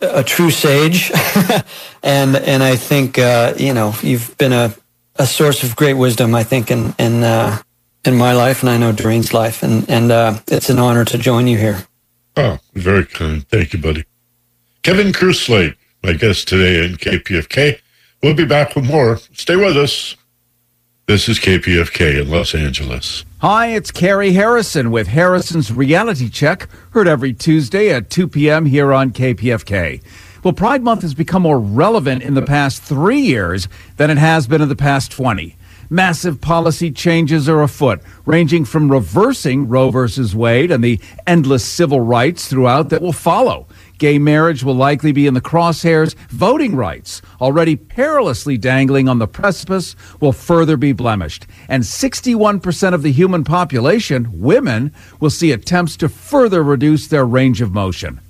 a 0.00 0.22
true 0.22 0.50
sage, 0.50 1.10
and 2.02 2.36
and 2.36 2.62
I 2.62 2.76
think 2.76 3.18
uh, 3.18 3.54
you 3.56 3.72
know 3.72 3.94
you've 4.02 4.36
been 4.36 4.52
a, 4.52 4.74
a 5.16 5.26
source 5.26 5.62
of 5.62 5.76
great 5.76 5.94
wisdom. 5.94 6.34
I 6.34 6.44
think 6.44 6.70
in 6.70 6.94
in 6.98 7.22
uh, 7.22 7.58
in 8.04 8.16
my 8.16 8.32
life, 8.32 8.62
and 8.62 8.70
I 8.70 8.76
know 8.76 8.92
Doreen's 8.92 9.32
life, 9.32 9.62
and 9.62 9.88
and 9.88 10.12
uh, 10.12 10.38
it's 10.48 10.70
an 10.70 10.78
honor 10.78 11.04
to 11.06 11.18
join 11.18 11.46
you 11.46 11.58
here. 11.58 11.86
Oh, 12.36 12.58
very 12.74 13.06
kind. 13.06 13.48
Thank 13.48 13.72
you, 13.72 13.78
buddy. 13.78 14.04
Kevin 14.82 15.12
Kerslake, 15.12 15.76
my 16.04 16.12
guest 16.12 16.46
today 16.46 16.84
in 16.84 16.96
KPFK. 16.96 17.80
We'll 18.22 18.34
be 18.34 18.44
back 18.44 18.76
with 18.76 18.84
more. 18.84 19.16
Stay 19.32 19.56
with 19.56 19.74
us. 19.74 20.16
This 21.06 21.30
is 21.30 21.38
KPFK 21.38 22.20
in 22.20 22.30
Los 22.30 22.54
Angeles. 22.54 23.24
Hi, 23.38 23.68
it's 23.68 23.90
Carrie 23.90 24.32
Harrison 24.32 24.90
with 24.90 25.06
Harrison's 25.06 25.72
Reality 25.72 26.28
Check, 26.28 26.68
heard 26.90 27.08
every 27.08 27.32
Tuesday 27.32 27.90
at 27.90 28.10
2 28.10 28.28
p.m. 28.28 28.66
here 28.66 28.92
on 28.92 29.12
KPFK. 29.12 30.02
Well, 30.42 30.52
Pride 30.52 30.82
Month 30.82 31.02
has 31.02 31.14
become 31.14 31.42
more 31.42 31.58
relevant 31.58 32.22
in 32.22 32.34
the 32.34 32.42
past 32.42 32.82
three 32.82 33.20
years 33.20 33.66
than 33.96 34.10
it 34.10 34.18
has 34.18 34.46
been 34.46 34.60
in 34.60 34.68
the 34.68 34.76
past 34.76 35.10
20. 35.10 35.56
Massive 35.88 36.40
policy 36.40 36.90
changes 36.90 37.48
are 37.48 37.62
afoot, 37.62 38.02
ranging 38.26 38.66
from 38.66 38.92
reversing 38.92 39.68
Roe 39.68 39.90
versus 39.90 40.34
Wade 40.34 40.70
and 40.70 40.84
the 40.84 41.00
endless 41.26 41.64
civil 41.64 42.00
rights 42.00 42.46
throughout 42.46 42.90
that 42.90 43.00
will 43.00 43.12
follow. 43.12 43.66
Gay 44.04 44.18
marriage 44.18 44.62
will 44.62 44.74
likely 44.74 45.12
be 45.12 45.26
in 45.26 45.32
the 45.32 45.40
crosshairs. 45.40 46.14
Voting 46.28 46.76
rights, 46.76 47.22
already 47.40 47.74
perilously 47.74 48.58
dangling 48.58 49.08
on 49.08 49.18
the 49.18 49.26
precipice, 49.26 49.96
will 50.20 50.30
further 50.30 50.76
be 50.76 50.92
blemished. 50.92 51.46
And 51.70 51.84
61% 51.84 52.92
of 52.92 53.02
the 53.02 53.12
human 53.12 53.44
population, 53.44 54.42
women, 54.42 54.92
will 55.20 55.30
see 55.30 55.52
attempts 55.52 55.96
to 55.96 56.10
further 56.10 56.62
reduce 56.62 57.06
their 57.06 57.24
range 57.24 57.62
of 57.62 57.72
motion. 57.72 58.20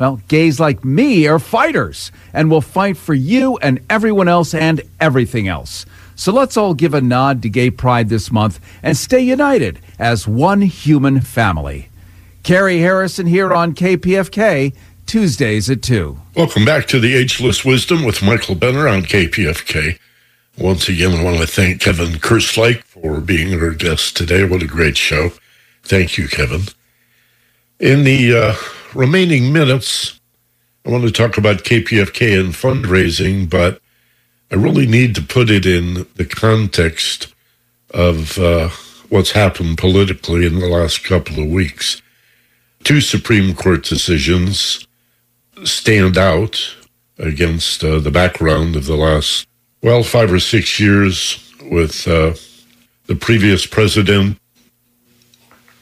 Well, 0.00 0.20
gays 0.26 0.58
like 0.58 0.84
me 0.84 1.28
are 1.28 1.38
fighters 1.38 2.10
and 2.32 2.50
will 2.50 2.60
fight 2.60 2.96
for 2.96 3.14
you 3.14 3.56
and 3.58 3.86
everyone 3.88 4.26
else 4.26 4.52
and 4.52 4.82
everything 4.98 5.46
else. 5.46 5.86
So 6.16 6.32
let's 6.32 6.56
all 6.56 6.74
give 6.74 6.92
a 6.92 7.00
nod 7.00 7.40
to 7.42 7.48
Gay 7.48 7.70
Pride 7.70 8.08
this 8.08 8.32
month 8.32 8.58
and 8.82 8.96
stay 8.96 9.20
united 9.20 9.78
as 9.96 10.26
one 10.26 10.62
human 10.62 11.20
family. 11.20 11.88
Carrie 12.42 12.78
Harrison 12.78 13.26
here 13.26 13.52
on 13.52 13.74
KPFK, 13.74 14.74
Tuesdays 15.10 15.68
at 15.68 15.82
2. 15.82 16.16
Welcome 16.36 16.64
back 16.64 16.86
to 16.86 17.00
the 17.00 17.16
Ageless 17.16 17.64
Wisdom 17.64 18.04
with 18.04 18.22
Michael 18.22 18.54
Benner 18.54 18.86
on 18.86 19.02
KPFK. 19.02 19.98
Once 20.56 20.88
again, 20.88 21.18
I 21.18 21.24
want 21.24 21.38
to 21.38 21.48
thank 21.48 21.80
Kevin 21.80 22.12
Kerslake 22.12 22.84
for 22.84 23.20
being 23.20 23.60
our 23.60 23.70
guest 23.70 24.16
today. 24.16 24.44
What 24.44 24.62
a 24.62 24.68
great 24.68 24.96
show. 24.96 25.32
Thank 25.82 26.16
you, 26.16 26.28
Kevin. 26.28 26.60
In 27.80 28.04
the 28.04 28.36
uh, 28.36 28.54
remaining 28.94 29.52
minutes, 29.52 30.20
I 30.86 30.90
want 30.90 31.02
to 31.02 31.10
talk 31.10 31.36
about 31.36 31.64
KPFK 31.64 32.38
and 32.38 32.54
fundraising, 32.54 33.50
but 33.50 33.82
I 34.52 34.54
really 34.54 34.86
need 34.86 35.16
to 35.16 35.22
put 35.22 35.50
it 35.50 35.66
in 35.66 36.06
the 36.14 36.24
context 36.24 37.34
of 37.92 38.38
uh, 38.38 38.68
what's 39.08 39.32
happened 39.32 39.76
politically 39.76 40.46
in 40.46 40.60
the 40.60 40.68
last 40.68 41.02
couple 41.02 41.42
of 41.42 41.48
weeks. 41.48 42.00
Two 42.84 43.00
Supreme 43.00 43.56
Court 43.56 43.82
decisions 43.82 44.86
stand 45.64 46.16
out 46.16 46.76
against 47.18 47.84
uh, 47.84 47.98
the 47.98 48.10
background 48.10 48.76
of 48.76 48.86
the 48.86 48.96
last, 48.96 49.46
well, 49.82 50.02
five 50.02 50.32
or 50.32 50.40
six 50.40 50.80
years 50.80 51.52
with 51.70 52.06
uh, 52.08 52.34
the 53.06 53.14
previous 53.14 53.66
president. 53.66 54.38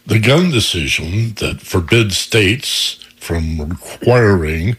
The 0.06 0.18
gun 0.18 0.50
decision 0.50 1.34
that 1.34 1.60
forbids 1.60 2.16
states 2.16 2.94
from 3.16 3.60
requiring 3.60 4.76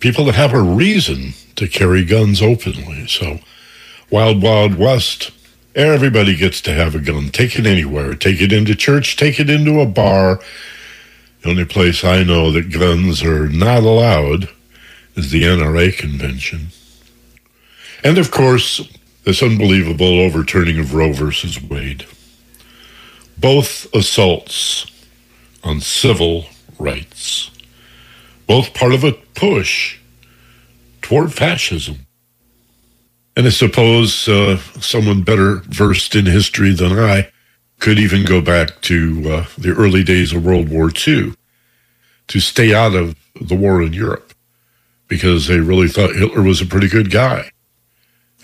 people 0.00 0.24
to 0.24 0.32
have 0.32 0.52
a 0.52 0.60
reason 0.60 1.34
to 1.56 1.68
carry 1.68 2.04
guns 2.04 2.42
openly. 2.42 3.06
So, 3.06 3.38
Wild 4.10 4.42
Wild 4.42 4.74
West, 4.74 5.30
everybody 5.74 6.34
gets 6.34 6.60
to 6.62 6.72
have 6.72 6.94
a 6.94 7.00
gun. 7.00 7.28
Take 7.28 7.58
it 7.58 7.66
anywhere. 7.66 8.14
Take 8.14 8.40
it 8.40 8.52
into 8.52 8.74
church, 8.74 9.16
take 9.16 9.38
it 9.38 9.48
into 9.48 9.80
a 9.80 9.86
bar 9.86 10.40
the 11.42 11.50
only 11.50 11.64
place 11.64 12.04
I 12.04 12.22
know 12.22 12.52
that 12.52 12.72
guns 12.72 13.22
are 13.22 13.48
not 13.48 13.82
allowed 13.82 14.48
is 15.14 15.30
the 15.30 15.42
NRA 15.42 15.96
convention. 15.96 16.68
And 18.04 18.18
of 18.18 18.30
course, 18.30 18.80
this 19.24 19.42
unbelievable 19.42 20.20
overturning 20.20 20.78
of 20.78 20.94
Roe 20.94 21.12
versus 21.12 21.62
Wade. 21.62 22.06
Both 23.38 23.92
assaults 23.94 24.86
on 25.62 25.80
civil 25.80 26.46
rights, 26.78 27.50
both 28.46 28.74
part 28.74 28.92
of 28.92 29.04
a 29.04 29.12
push 29.12 29.98
toward 31.00 31.32
fascism. 31.32 32.06
And 33.36 33.46
I 33.46 33.50
suppose 33.50 34.28
uh, 34.28 34.58
someone 34.80 35.22
better 35.22 35.56
versed 35.66 36.14
in 36.14 36.26
history 36.26 36.72
than 36.74 36.98
I 36.98 37.30
could 37.80 37.98
even 37.98 38.24
go 38.24 38.40
back 38.40 38.80
to 38.82 39.22
uh, 39.26 39.46
the 39.58 39.72
early 39.72 40.04
days 40.04 40.32
of 40.32 40.44
World 40.44 40.68
War 40.68 40.90
II 40.90 41.34
to 42.28 42.40
stay 42.40 42.74
out 42.74 42.94
of 42.94 43.16
the 43.40 43.56
war 43.56 43.82
in 43.82 43.92
Europe 43.92 44.34
because 45.08 45.48
they 45.48 45.58
really 45.58 45.88
thought 45.88 46.14
Hitler 46.14 46.42
was 46.42 46.60
a 46.60 46.66
pretty 46.66 46.88
good 46.88 47.10
guy. 47.10 47.50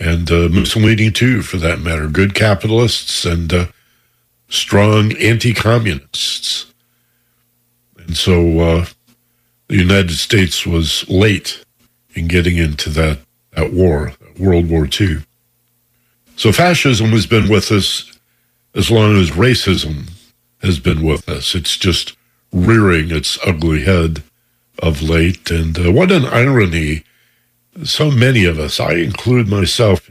And 0.01 0.30
uh, 0.30 0.49
Mussolini, 0.49 1.11
too, 1.11 1.43
for 1.43 1.59
that 1.59 1.80
matter. 1.80 2.09
Good 2.09 2.34
capitalists 2.34 3.24
and 3.24 3.53
uh, 3.53 3.66
strong 4.49 5.12
anti 5.16 5.55
communists. 5.55 6.66
And 7.97 8.16
so 8.16 8.59
uh, 8.59 8.87
the 9.68 9.76
United 9.76 10.16
States 10.16 10.66
was 10.66 11.09
late 11.09 11.64
in 12.14 12.26
getting 12.28 12.57
into 12.57 12.91
that, 12.91 13.18
that 13.53 13.72
war, 13.72 14.12
World 14.39 14.68
War 14.68 14.89
II. 14.89 15.18
So 16.37 16.53
fascism 16.53 17.11
has 17.11 17.26
been 17.26 17.49
with 17.49 17.70
us 17.70 18.15
as 18.76 18.90
long 18.90 19.16
as 19.16 19.30
racism 19.30 20.10
has 20.62 20.78
been 20.78 21.02
with 21.02 21.28
us. 21.28 21.54
It's 21.54 21.76
just 21.76 22.16
rearing 22.52 23.10
its 23.10 23.38
ugly 23.44 23.84
head 23.84 24.22
of 24.78 25.02
late. 25.02 25.50
And 25.50 25.78
uh, 25.78 25.90
what 25.90 26.12
an 26.12 26.26
irony. 26.26 27.02
So 27.84 28.10
many 28.10 28.44
of 28.44 28.58
us, 28.58 28.78
I 28.78 28.94
include 28.94 29.48
myself, 29.48 30.10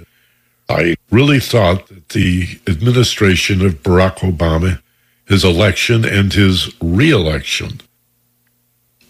I 0.67 0.95
really 1.11 1.39
thought 1.39 1.87
that 1.87 2.09
the 2.09 2.59
administration 2.67 3.63
of 3.63 3.83
Barack 3.83 4.17
Obama, 4.17 4.81
his 5.27 5.43
election 5.43 6.03
and 6.03 6.33
his 6.33 6.73
reelection, 6.81 7.81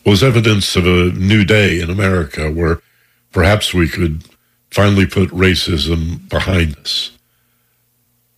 was 0.05 0.23
evidence 0.23 0.75
of 0.75 0.85
a 0.85 1.11
new 1.11 1.43
day 1.43 1.79
in 1.79 1.89
America 1.89 2.51
where 2.51 2.81
perhaps 3.31 3.73
we 3.73 3.87
could 3.87 4.23
finally 4.69 5.05
put 5.05 5.29
racism 5.29 6.29
behind 6.29 6.77
us. 6.77 7.14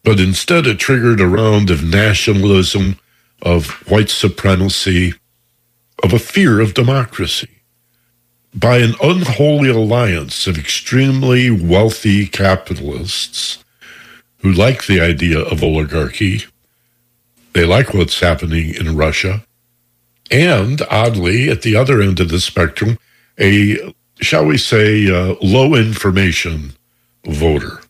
But 0.08 0.22
instead, 0.22 0.68
it 0.68 0.80
triggered 0.80 1.20
a 1.20 1.28
round 1.28 1.70
of 1.70 1.84
nationalism, 1.84 2.98
of 3.42 3.72
white 3.92 4.10
supremacy, 4.10 5.16
of 6.02 6.14
a 6.14 6.18
fear 6.18 6.62
of 6.62 6.74
democracy 6.74 7.60
by 8.56 8.78
an 8.78 8.94
unholy 9.04 9.68
alliance 9.68 10.48
of 10.48 10.58
extremely 10.58 11.52
wealthy 11.52 12.26
capitalists 12.26 13.62
who 14.38 14.50
like 14.50 14.88
the 14.88 15.02
idea 15.02 15.40
of 15.40 15.62
oligarchy. 15.62 16.46
They 17.52 17.66
like 17.66 17.94
what's 17.94 18.22
happening 18.22 18.76
in 18.76 18.96
Russia. 18.96 19.44
And 20.32 20.82
oddly, 20.90 21.50
at 21.50 21.64
the 21.64 21.76
other 21.76 22.02
end 22.02 22.22
of 22.22 22.30
the 22.30 22.40
spectrum, 22.40 22.98
a, 23.38 23.94
shall 24.22 24.46
we 24.46 24.58
say, 24.58 25.12
uh, 25.12 25.36
low 25.42 25.76
information 25.76 26.76
voter. 27.26 27.82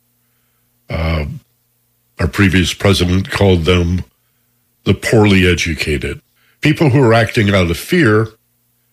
Uh, 0.89 1.25
our 2.19 2.27
previous 2.27 2.73
president 2.73 3.29
called 3.29 3.65
them 3.65 4.03
the 4.83 4.93
poorly 4.93 5.47
educated. 5.47 6.21
People 6.61 6.89
who 6.89 7.03
are 7.03 7.13
acting 7.13 7.53
out 7.53 7.69
of 7.69 7.77
fear, 7.77 8.29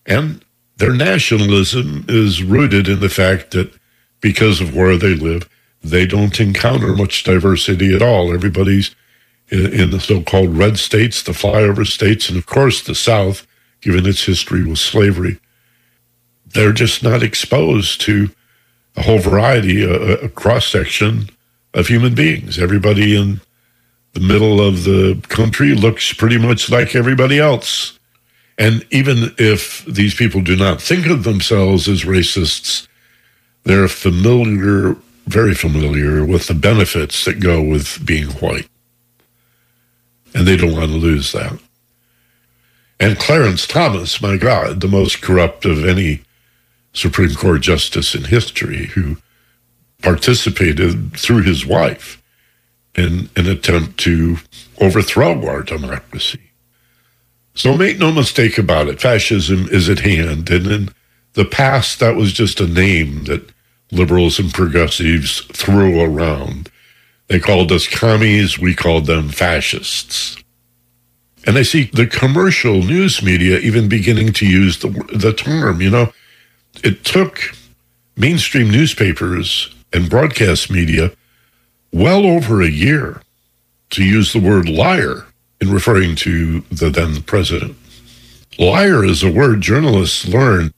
and 0.04 0.44
their 0.76 0.92
nationalism 0.92 2.04
is 2.08 2.42
rooted 2.42 2.88
in 2.88 3.00
the 3.00 3.08
fact 3.08 3.52
that 3.52 3.72
because 4.20 4.60
of 4.60 4.74
where 4.74 4.96
they 4.96 5.14
live, 5.14 5.48
they 5.82 6.06
don't 6.06 6.40
encounter 6.40 6.94
much 6.94 7.24
diversity 7.24 7.94
at 7.94 8.02
all. 8.02 8.32
Everybody's 8.32 8.94
in, 9.48 9.72
in 9.72 9.90
the 9.90 10.00
so 10.00 10.22
called 10.22 10.56
red 10.56 10.78
states, 10.78 11.22
the 11.22 11.32
flyover 11.32 11.86
states, 11.86 12.28
and 12.28 12.38
of 12.38 12.46
course 12.46 12.82
the 12.82 12.94
South, 12.94 13.46
given 13.80 14.06
its 14.06 14.24
history 14.24 14.64
with 14.64 14.78
slavery. 14.78 15.38
They're 16.46 16.72
just 16.72 17.02
not 17.02 17.22
exposed 17.22 18.00
to 18.02 18.30
a 18.96 19.02
whole 19.02 19.18
variety, 19.18 19.82
a, 19.82 20.16
a 20.16 20.28
cross 20.28 20.66
section 20.66 21.28
of 21.74 21.88
human 21.88 22.14
beings. 22.14 22.58
Everybody 22.58 23.16
in 23.16 23.40
the 24.12 24.20
middle 24.20 24.60
of 24.60 24.84
the 24.84 25.20
country 25.28 25.74
looks 25.74 26.12
pretty 26.12 26.38
much 26.38 26.70
like 26.70 26.94
everybody 26.94 27.38
else. 27.38 27.98
And 28.56 28.86
even 28.90 29.34
if 29.36 29.84
these 29.86 30.14
people 30.14 30.40
do 30.40 30.54
not 30.54 30.80
think 30.80 31.06
of 31.06 31.24
themselves 31.24 31.88
as 31.88 32.04
racists, 32.04 32.86
they're 33.64 33.88
familiar, 33.88 34.96
very 35.26 35.54
familiar 35.54 36.24
with 36.24 36.46
the 36.46 36.54
benefits 36.54 37.24
that 37.24 37.40
go 37.40 37.60
with 37.60 38.06
being 38.06 38.28
white. 38.28 38.68
And 40.34 40.46
they 40.46 40.56
don't 40.56 40.72
want 40.72 40.90
to 40.90 40.96
lose 40.96 41.32
that. 41.32 41.58
And 43.00 43.18
Clarence 43.18 43.66
Thomas, 43.66 44.22
my 44.22 44.36
God, 44.36 44.80
the 44.80 44.88
most 44.88 45.20
corrupt 45.20 45.64
of 45.64 45.84
any 45.84 46.22
Supreme 46.92 47.34
Court 47.34 47.60
justice 47.60 48.14
in 48.14 48.24
history, 48.24 48.86
who 48.86 49.16
participated 50.04 51.16
through 51.16 51.42
his 51.42 51.64
wife 51.64 52.22
in 52.94 53.30
an 53.36 53.48
attempt 53.48 53.98
to 53.98 54.36
overthrow 54.80 55.46
our 55.48 55.62
democracy. 55.62 56.50
So 57.54 57.76
make 57.76 57.98
no 57.98 58.12
mistake 58.12 58.58
about 58.58 58.88
it, 58.88 59.00
fascism 59.00 59.66
is 59.70 59.88
at 59.88 60.00
hand. 60.00 60.50
And 60.50 60.66
in 60.66 60.88
the 61.32 61.46
past, 61.46 62.00
that 62.00 62.16
was 62.16 62.32
just 62.32 62.60
a 62.60 62.66
name 62.66 63.24
that 63.24 63.50
liberals 63.90 64.38
and 64.38 64.52
progressives 64.52 65.40
threw 65.52 66.02
around. 66.02 66.70
They 67.28 67.40
called 67.40 67.72
us 67.72 67.88
commies, 67.88 68.58
we 68.58 68.74
called 68.74 69.06
them 69.06 69.30
fascists. 69.30 70.36
And 71.46 71.56
I 71.56 71.62
see 71.62 71.84
the 71.92 72.06
commercial 72.06 72.82
news 72.82 73.22
media 73.22 73.58
even 73.58 73.88
beginning 73.88 74.32
to 74.34 74.46
use 74.46 74.78
the, 74.78 74.88
the 75.14 75.32
term. 75.32 75.80
You 75.80 75.90
know, 75.90 76.12
it 76.82 77.04
took 77.04 77.54
mainstream 78.16 78.70
newspapers 78.70 79.74
and 79.94 80.10
broadcast 80.10 80.70
media 80.70 81.12
well 81.92 82.26
over 82.26 82.60
a 82.60 82.68
year 82.68 83.22
to 83.90 84.04
use 84.04 84.32
the 84.32 84.40
word 84.40 84.68
liar 84.68 85.26
in 85.60 85.72
referring 85.72 86.16
to 86.16 86.60
the 86.72 86.90
then 86.90 87.22
president. 87.22 87.76
Liar 88.58 89.04
is 89.04 89.22
a 89.22 89.32
word 89.32 89.60
journalists 89.60 90.26
learn 90.26 90.72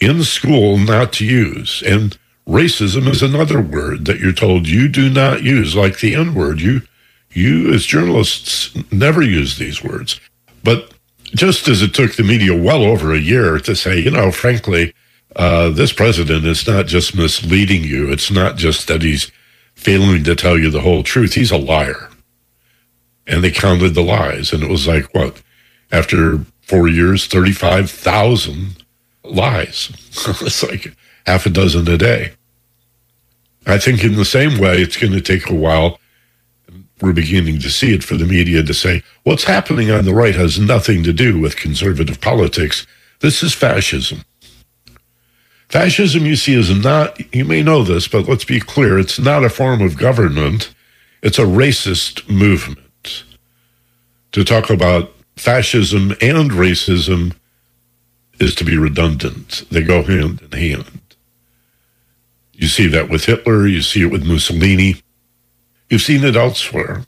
in 0.00 0.22
school 0.22 0.78
not 0.78 1.12
to 1.14 1.24
use. 1.24 1.82
And 1.84 2.16
racism 2.46 3.08
is 3.08 3.22
another 3.22 3.60
word 3.60 4.04
that 4.06 4.20
you're 4.20 4.32
told 4.32 4.68
you 4.68 4.88
do 4.88 5.10
not 5.10 5.42
use, 5.42 5.76
like 5.76 6.00
the 6.00 6.14
N 6.14 6.34
word. 6.34 6.60
You, 6.60 6.82
you 7.30 7.72
as 7.72 7.84
journalists 7.86 8.74
never 8.92 9.22
use 9.22 9.58
these 9.58 9.82
words. 9.82 10.20
But 10.64 10.92
just 11.34 11.68
as 11.68 11.82
it 11.82 11.94
took 11.94 12.14
the 12.14 12.22
media 12.22 12.56
well 12.56 12.82
over 12.82 13.12
a 13.12 13.18
year 13.18 13.58
to 13.58 13.74
say, 13.74 13.98
you 13.98 14.10
know, 14.10 14.30
frankly, 14.30 14.92
uh, 15.36 15.70
this 15.70 15.92
president 15.92 16.44
is 16.44 16.66
not 16.66 16.86
just 16.86 17.16
misleading 17.16 17.84
you. 17.84 18.10
It's 18.10 18.30
not 18.30 18.56
just 18.56 18.88
that 18.88 19.02
he's 19.02 19.30
failing 19.74 20.24
to 20.24 20.34
tell 20.34 20.58
you 20.58 20.70
the 20.70 20.80
whole 20.80 21.02
truth. 21.02 21.34
He's 21.34 21.50
a 21.50 21.56
liar. 21.56 22.10
And 23.26 23.42
they 23.42 23.50
counted 23.50 23.94
the 23.94 24.02
lies. 24.02 24.52
And 24.52 24.62
it 24.62 24.70
was 24.70 24.86
like, 24.86 25.14
what? 25.14 25.42
After 25.90 26.44
four 26.62 26.88
years, 26.88 27.26
35,000 27.26 28.84
lies. 29.24 29.90
it's 30.42 30.62
like 30.62 30.94
half 31.26 31.46
a 31.46 31.50
dozen 31.50 31.88
a 31.88 31.96
day. 31.96 32.32
I 33.66 33.78
think 33.78 34.02
in 34.02 34.16
the 34.16 34.24
same 34.24 34.58
way, 34.58 34.82
it's 34.82 34.96
going 34.96 35.12
to 35.12 35.20
take 35.20 35.48
a 35.48 35.54
while. 35.54 35.98
We're 37.00 37.12
beginning 37.12 37.60
to 37.60 37.70
see 37.70 37.94
it 37.94 38.04
for 38.04 38.16
the 38.16 38.26
media 38.26 38.62
to 38.62 38.74
say 38.74 39.02
what's 39.24 39.44
happening 39.44 39.90
on 39.90 40.04
the 40.04 40.14
right 40.14 40.34
has 40.34 40.58
nothing 40.58 41.02
to 41.04 41.12
do 41.12 41.40
with 41.40 41.56
conservative 41.56 42.20
politics. 42.20 42.86
This 43.20 43.42
is 43.42 43.54
fascism. 43.54 44.24
Fascism, 45.72 46.26
you 46.26 46.36
see, 46.36 46.52
is 46.52 46.70
not, 46.84 47.34
you 47.34 47.46
may 47.46 47.62
know 47.62 47.82
this, 47.82 48.06
but 48.06 48.28
let's 48.28 48.44
be 48.44 48.60
clear, 48.60 48.98
it's 48.98 49.18
not 49.18 49.42
a 49.42 49.48
form 49.48 49.80
of 49.80 49.96
government. 49.96 50.74
It's 51.22 51.38
a 51.38 51.46
racist 51.46 52.28
movement. 52.28 53.24
To 54.32 54.44
talk 54.44 54.68
about 54.68 55.14
fascism 55.34 56.10
and 56.20 56.50
racism 56.50 57.34
is 58.38 58.54
to 58.56 58.64
be 58.64 58.76
redundant. 58.76 59.64
They 59.70 59.80
go 59.80 60.02
hand 60.02 60.42
in 60.42 60.52
hand. 60.52 61.00
You 62.52 62.68
see 62.68 62.86
that 62.88 63.08
with 63.08 63.24
Hitler, 63.24 63.66
you 63.66 63.80
see 63.80 64.02
it 64.02 64.12
with 64.12 64.26
Mussolini. 64.26 64.96
You've 65.88 66.02
seen 66.02 66.22
it 66.22 66.36
elsewhere. 66.36 67.06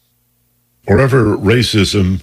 Wherever 0.87 1.37
racism 1.37 2.23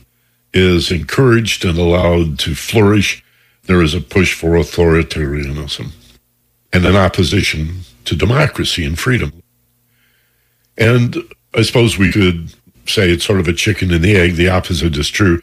is 0.56 0.92
encouraged 0.92 1.64
and 1.66 1.78
allowed 1.78 2.40
to 2.40 2.56
flourish, 2.56 3.24
there 3.66 3.84
is 3.84 3.94
a 3.94 4.02
push 4.02 4.34
for 4.34 4.54
authoritarianism 4.54 5.92
and 6.74 6.86
an 6.86 6.96
opposition 6.96 7.82
to 8.06 8.16
democracy 8.16 8.86
and 8.86 8.98
freedom. 8.98 9.34
And 10.78 11.16
I 11.54 11.64
suppose 11.64 11.98
we 11.98 12.12
could 12.12 12.54
say 12.86 13.10
it's 13.10 13.26
sort 13.26 13.40
of 13.40 13.48
a 13.48 13.54
chicken 13.54 13.92
and 13.92 14.04
the 14.04 14.16
egg. 14.16 14.36
The 14.36 14.50
opposite 14.50 14.98
is 14.98 15.10
true. 15.10 15.42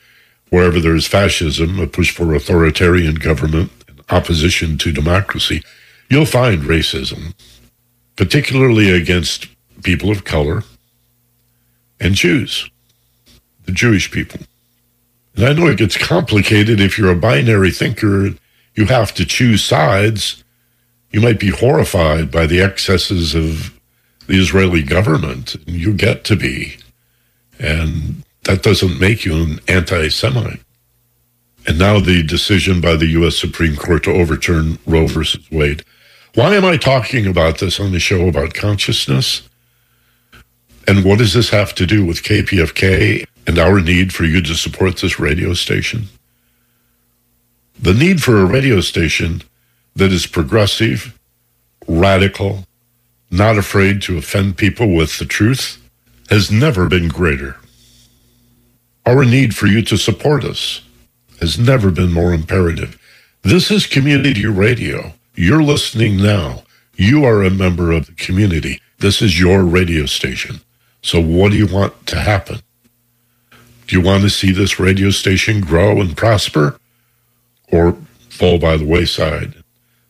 Wherever 0.50 0.80
there 0.80 0.96
is 0.96 1.06
fascism, 1.06 1.78
a 1.78 1.86
push 1.86 2.10
for 2.10 2.34
authoritarian 2.34 3.16
government, 3.16 3.70
opposition 4.10 4.78
to 4.78 4.92
democracy, 4.92 5.62
you'll 6.08 6.24
find 6.24 6.62
racism, 6.62 7.34
particularly 8.16 8.90
against 8.90 9.48
people 9.82 10.10
of 10.10 10.24
color 10.24 10.64
and 12.00 12.14
Jews, 12.14 12.70
the 13.66 13.72
Jewish 13.72 14.10
people. 14.10 14.40
And 15.36 15.46
I 15.46 15.52
know 15.52 15.66
it 15.66 15.78
gets 15.78 15.96
complicated 15.96 16.80
if 16.80 16.98
you're 16.98 17.12
a 17.12 17.16
binary 17.16 17.70
thinker, 17.70 18.30
you 18.74 18.86
have 18.86 19.12
to 19.14 19.26
choose 19.26 19.62
sides 19.62 20.42
you 21.10 21.20
might 21.20 21.40
be 21.40 21.50
horrified 21.50 22.30
by 22.30 22.46
the 22.46 22.60
excesses 22.60 23.34
of 23.34 23.78
the 24.26 24.38
Israeli 24.38 24.82
government. 24.82 25.54
And 25.54 25.76
you 25.76 25.94
get 25.94 26.24
to 26.24 26.36
be. 26.36 26.76
And 27.58 28.24
that 28.44 28.62
doesn't 28.62 29.00
make 29.00 29.24
you 29.24 29.36
an 29.36 29.60
anti 29.68 30.08
Semite. 30.08 30.60
And 31.66 31.78
now 31.78 32.00
the 32.00 32.22
decision 32.22 32.80
by 32.80 32.96
the 32.96 33.06
U.S. 33.06 33.36
Supreme 33.36 33.76
Court 33.76 34.04
to 34.04 34.12
overturn 34.12 34.78
Roe 34.86 35.06
versus 35.06 35.50
Wade. 35.50 35.84
Why 36.34 36.54
am 36.54 36.64
I 36.64 36.76
talking 36.76 37.26
about 37.26 37.58
this 37.58 37.80
on 37.80 37.92
the 37.92 37.98
show 37.98 38.28
about 38.28 38.54
consciousness? 38.54 39.48
And 40.86 41.04
what 41.04 41.18
does 41.18 41.34
this 41.34 41.50
have 41.50 41.74
to 41.74 41.86
do 41.86 42.06
with 42.06 42.22
KPFK 42.22 43.26
and 43.46 43.58
our 43.58 43.80
need 43.80 44.14
for 44.14 44.24
you 44.24 44.40
to 44.42 44.54
support 44.54 44.96
this 44.98 45.18
radio 45.18 45.52
station? 45.52 46.04
The 47.78 47.92
need 47.92 48.22
for 48.22 48.38
a 48.38 48.46
radio 48.46 48.80
station 48.80 49.42
that 49.98 50.12
is 50.12 50.26
progressive, 50.28 51.18
radical, 51.88 52.64
not 53.32 53.58
afraid 53.58 54.00
to 54.00 54.16
offend 54.16 54.56
people 54.56 54.94
with 54.94 55.18
the 55.18 55.24
truth, 55.24 55.76
has 56.30 56.52
never 56.52 56.88
been 56.88 57.08
greater. 57.08 57.56
Our 59.04 59.24
need 59.24 59.56
for 59.56 59.66
you 59.66 59.82
to 59.82 59.96
support 59.96 60.44
us 60.44 60.82
has 61.40 61.58
never 61.58 61.90
been 61.90 62.12
more 62.12 62.32
imperative. 62.32 62.96
This 63.42 63.72
is 63.72 63.86
community 63.86 64.46
radio. 64.46 65.14
You're 65.34 65.64
listening 65.64 66.16
now. 66.16 66.62
You 66.94 67.24
are 67.24 67.42
a 67.42 67.50
member 67.50 67.90
of 67.90 68.06
the 68.06 68.12
community. 68.12 68.80
This 68.98 69.20
is 69.20 69.40
your 69.40 69.64
radio 69.64 70.06
station. 70.06 70.60
So, 71.02 71.20
what 71.20 71.50
do 71.50 71.58
you 71.58 71.66
want 71.66 72.06
to 72.08 72.20
happen? 72.20 72.60
Do 73.86 73.96
you 73.96 74.02
want 74.02 74.22
to 74.22 74.30
see 74.30 74.52
this 74.52 74.78
radio 74.78 75.10
station 75.10 75.60
grow 75.60 76.00
and 76.00 76.16
prosper 76.16 76.78
or 77.72 77.96
fall 78.28 78.58
by 78.58 78.76
the 78.76 78.86
wayside? 78.86 79.57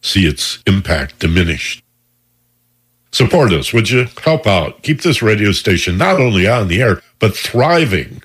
See 0.00 0.26
its 0.26 0.62
impact 0.66 1.18
diminished. 1.18 1.82
Support 3.10 3.52
us, 3.52 3.72
would 3.72 3.90
you? 3.90 4.06
Help 4.22 4.46
out. 4.46 4.82
Keep 4.82 5.02
this 5.02 5.22
radio 5.22 5.52
station 5.52 5.96
not 5.96 6.20
only 6.20 6.46
on 6.46 6.68
the 6.68 6.82
air, 6.82 7.02
but 7.18 7.36
thriving, 7.36 8.22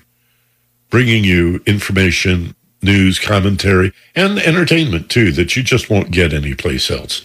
bringing 0.90 1.24
you 1.24 1.62
information, 1.66 2.54
news, 2.82 3.18
commentary, 3.18 3.92
and 4.14 4.38
entertainment 4.38 5.10
too 5.10 5.32
that 5.32 5.56
you 5.56 5.62
just 5.62 5.88
won't 5.90 6.10
get 6.10 6.32
anyplace 6.32 6.90
else. 6.90 7.24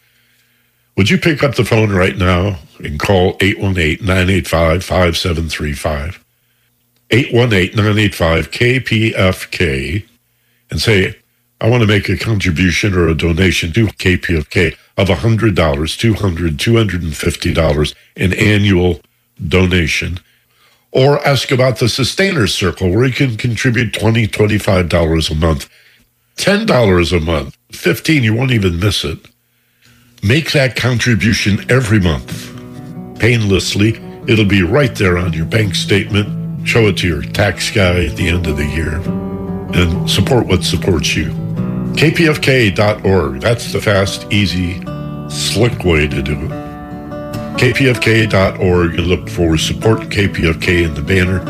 Would 0.95 1.10
you 1.10 1.18
pick 1.18 1.43
up 1.43 1.56
the 1.56 1.66
phone 1.66 1.91
right 1.91 2.18
now 2.18 2.60
and 2.80 3.00
call 3.00 3.38
818 3.41 4.06
985 4.06 4.84
5735? 4.84 6.24
818 7.12 7.76
985 7.76 8.52
KPFK 8.52 10.06
and 10.72 10.82
say, 10.82 11.16
I 11.62 11.70
want 11.70 11.82
to 11.82 11.88
make 11.88 12.07
a 12.07 12.18
contribution 12.18 12.93
or 12.93 13.10
a 13.10 13.16
donation 13.16 13.74
to 13.74 13.88
KPFK 13.88 14.78
of 14.97 15.10
$100, 15.10 15.53
$200, 15.53 16.57
$250 16.57 17.95
in 18.16 18.34
annual 18.34 19.01
donation. 19.45 20.20
Or 20.91 21.26
ask 21.28 21.51
about 21.51 21.80
the 21.80 21.89
Sustainers 21.89 22.53
Circle, 22.53 22.91
where 22.91 23.05
you 23.05 23.14
can 23.14 23.36
contribute 23.36 23.93
$20, 23.93 24.28
$25 24.30 25.32
a 25.32 25.36
month, 25.36 25.70
$10 26.38 27.18
a 27.18 27.20
month, 27.20 27.57
15 27.72 28.24
you 28.24 28.34
won't 28.34 28.51
even 28.51 28.80
miss 28.80 29.03
it. 29.03 29.20
Make 30.24 30.53
that 30.53 30.76
contribution 30.76 31.70
every 31.70 31.99
month, 31.99 32.53
painlessly. 33.20 34.01
It'll 34.28 34.45
be 34.45 34.64
right 34.64 34.95
there 34.95 35.18
on 35.18 35.34
your 35.34 35.45
bank 35.45 35.76
statement. 35.76 36.68
Show 36.68 36.88
it 36.88 36.97
to 36.97 37.07
your 37.07 37.22
tax 37.22 37.70
guy 37.72 38.05
at 38.05 38.16
the 38.16 38.30
end 38.30 38.47
of 38.47 38.57
the 38.57 38.66
year 38.66 38.95
and 39.74 40.10
support 40.10 40.47
what 40.47 40.64
supports 40.64 41.16
you. 41.16 41.49
KPFK.org. 41.96 43.42
That's 43.42 43.74
the 43.74 43.82
fast, 43.82 44.32
easy, 44.32 44.82
slick 45.30 45.84
way 45.84 46.08
to 46.08 46.22
do 46.22 46.34
it. 46.34 46.52
KPFK.org 47.60 48.96
and 48.96 49.08
look 49.08 49.28
for 49.28 49.58
support 49.58 50.00
KPFK 50.04 50.86
in 50.86 50.94
the 50.94 51.02
banner. 51.02 51.44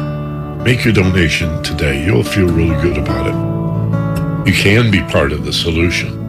Make 0.64 0.84
your 0.84 0.94
donation 0.94 1.62
today. 1.62 2.04
You'll 2.04 2.24
feel 2.24 2.48
really 2.48 2.82
good 2.82 2.98
about 2.98 3.28
it. 3.28 4.48
You 4.48 4.54
can 4.54 4.90
be 4.90 5.02
part 5.04 5.32
of 5.32 5.46
the 5.46 5.54
solution. 5.54 6.20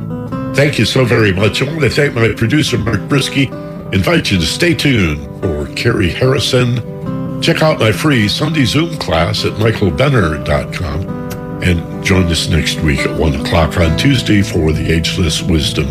Thank 0.54 0.78
you 0.78 0.84
so 0.84 1.04
very 1.04 1.32
much. 1.32 1.62
I 1.62 1.64
want 1.64 1.80
to 1.80 1.90
thank 1.90 2.14
my 2.14 2.32
producer, 2.34 2.76
Mark 2.76 3.00
Brisky. 3.00 3.50
Invite 3.94 4.30
you 4.30 4.38
to 4.38 4.46
stay 4.46 4.74
tuned 4.74 5.24
for 5.40 5.66
Carrie 5.74 6.10
Harrison. 6.10 7.40
Check 7.40 7.62
out 7.62 7.80
my 7.80 7.90
free 7.90 8.28
Sunday 8.28 8.66
Zoom 8.66 8.98
class 8.98 9.44
at 9.44 9.52
michaelbenner.com 9.54 11.19
and 11.62 12.04
join 12.04 12.24
us 12.24 12.48
next 12.48 12.80
week 12.80 13.00
at 13.00 13.18
1 13.18 13.34
o'clock 13.40 13.78
on 13.78 13.96
Tuesday 13.96 14.42
for 14.42 14.72
the 14.72 14.92
Ageless 14.92 15.42
Wisdom 15.42 15.86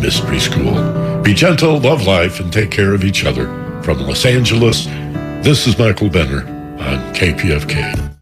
Mystery 0.00 0.40
School. 0.40 1.22
Be 1.22 1.34
gentle, 1.34 1.78
love 1.78 2.06
life, 2.06 2.40
and 2.40 2.52
take 2.52 2.70
care 2.70 2.94
of 2.94 3.04
each 3.04 3.24
other. 3.24 3.46
From 3.82 3.98
Los 3.98 4.24
Angeles, 4.24 4.86
this 5.44 5.66
is 5.66 5.78
Michael 5.78 6.10
Benner 6.10 6.46
on 6.80 7.14
KPFK. 7.14 8.12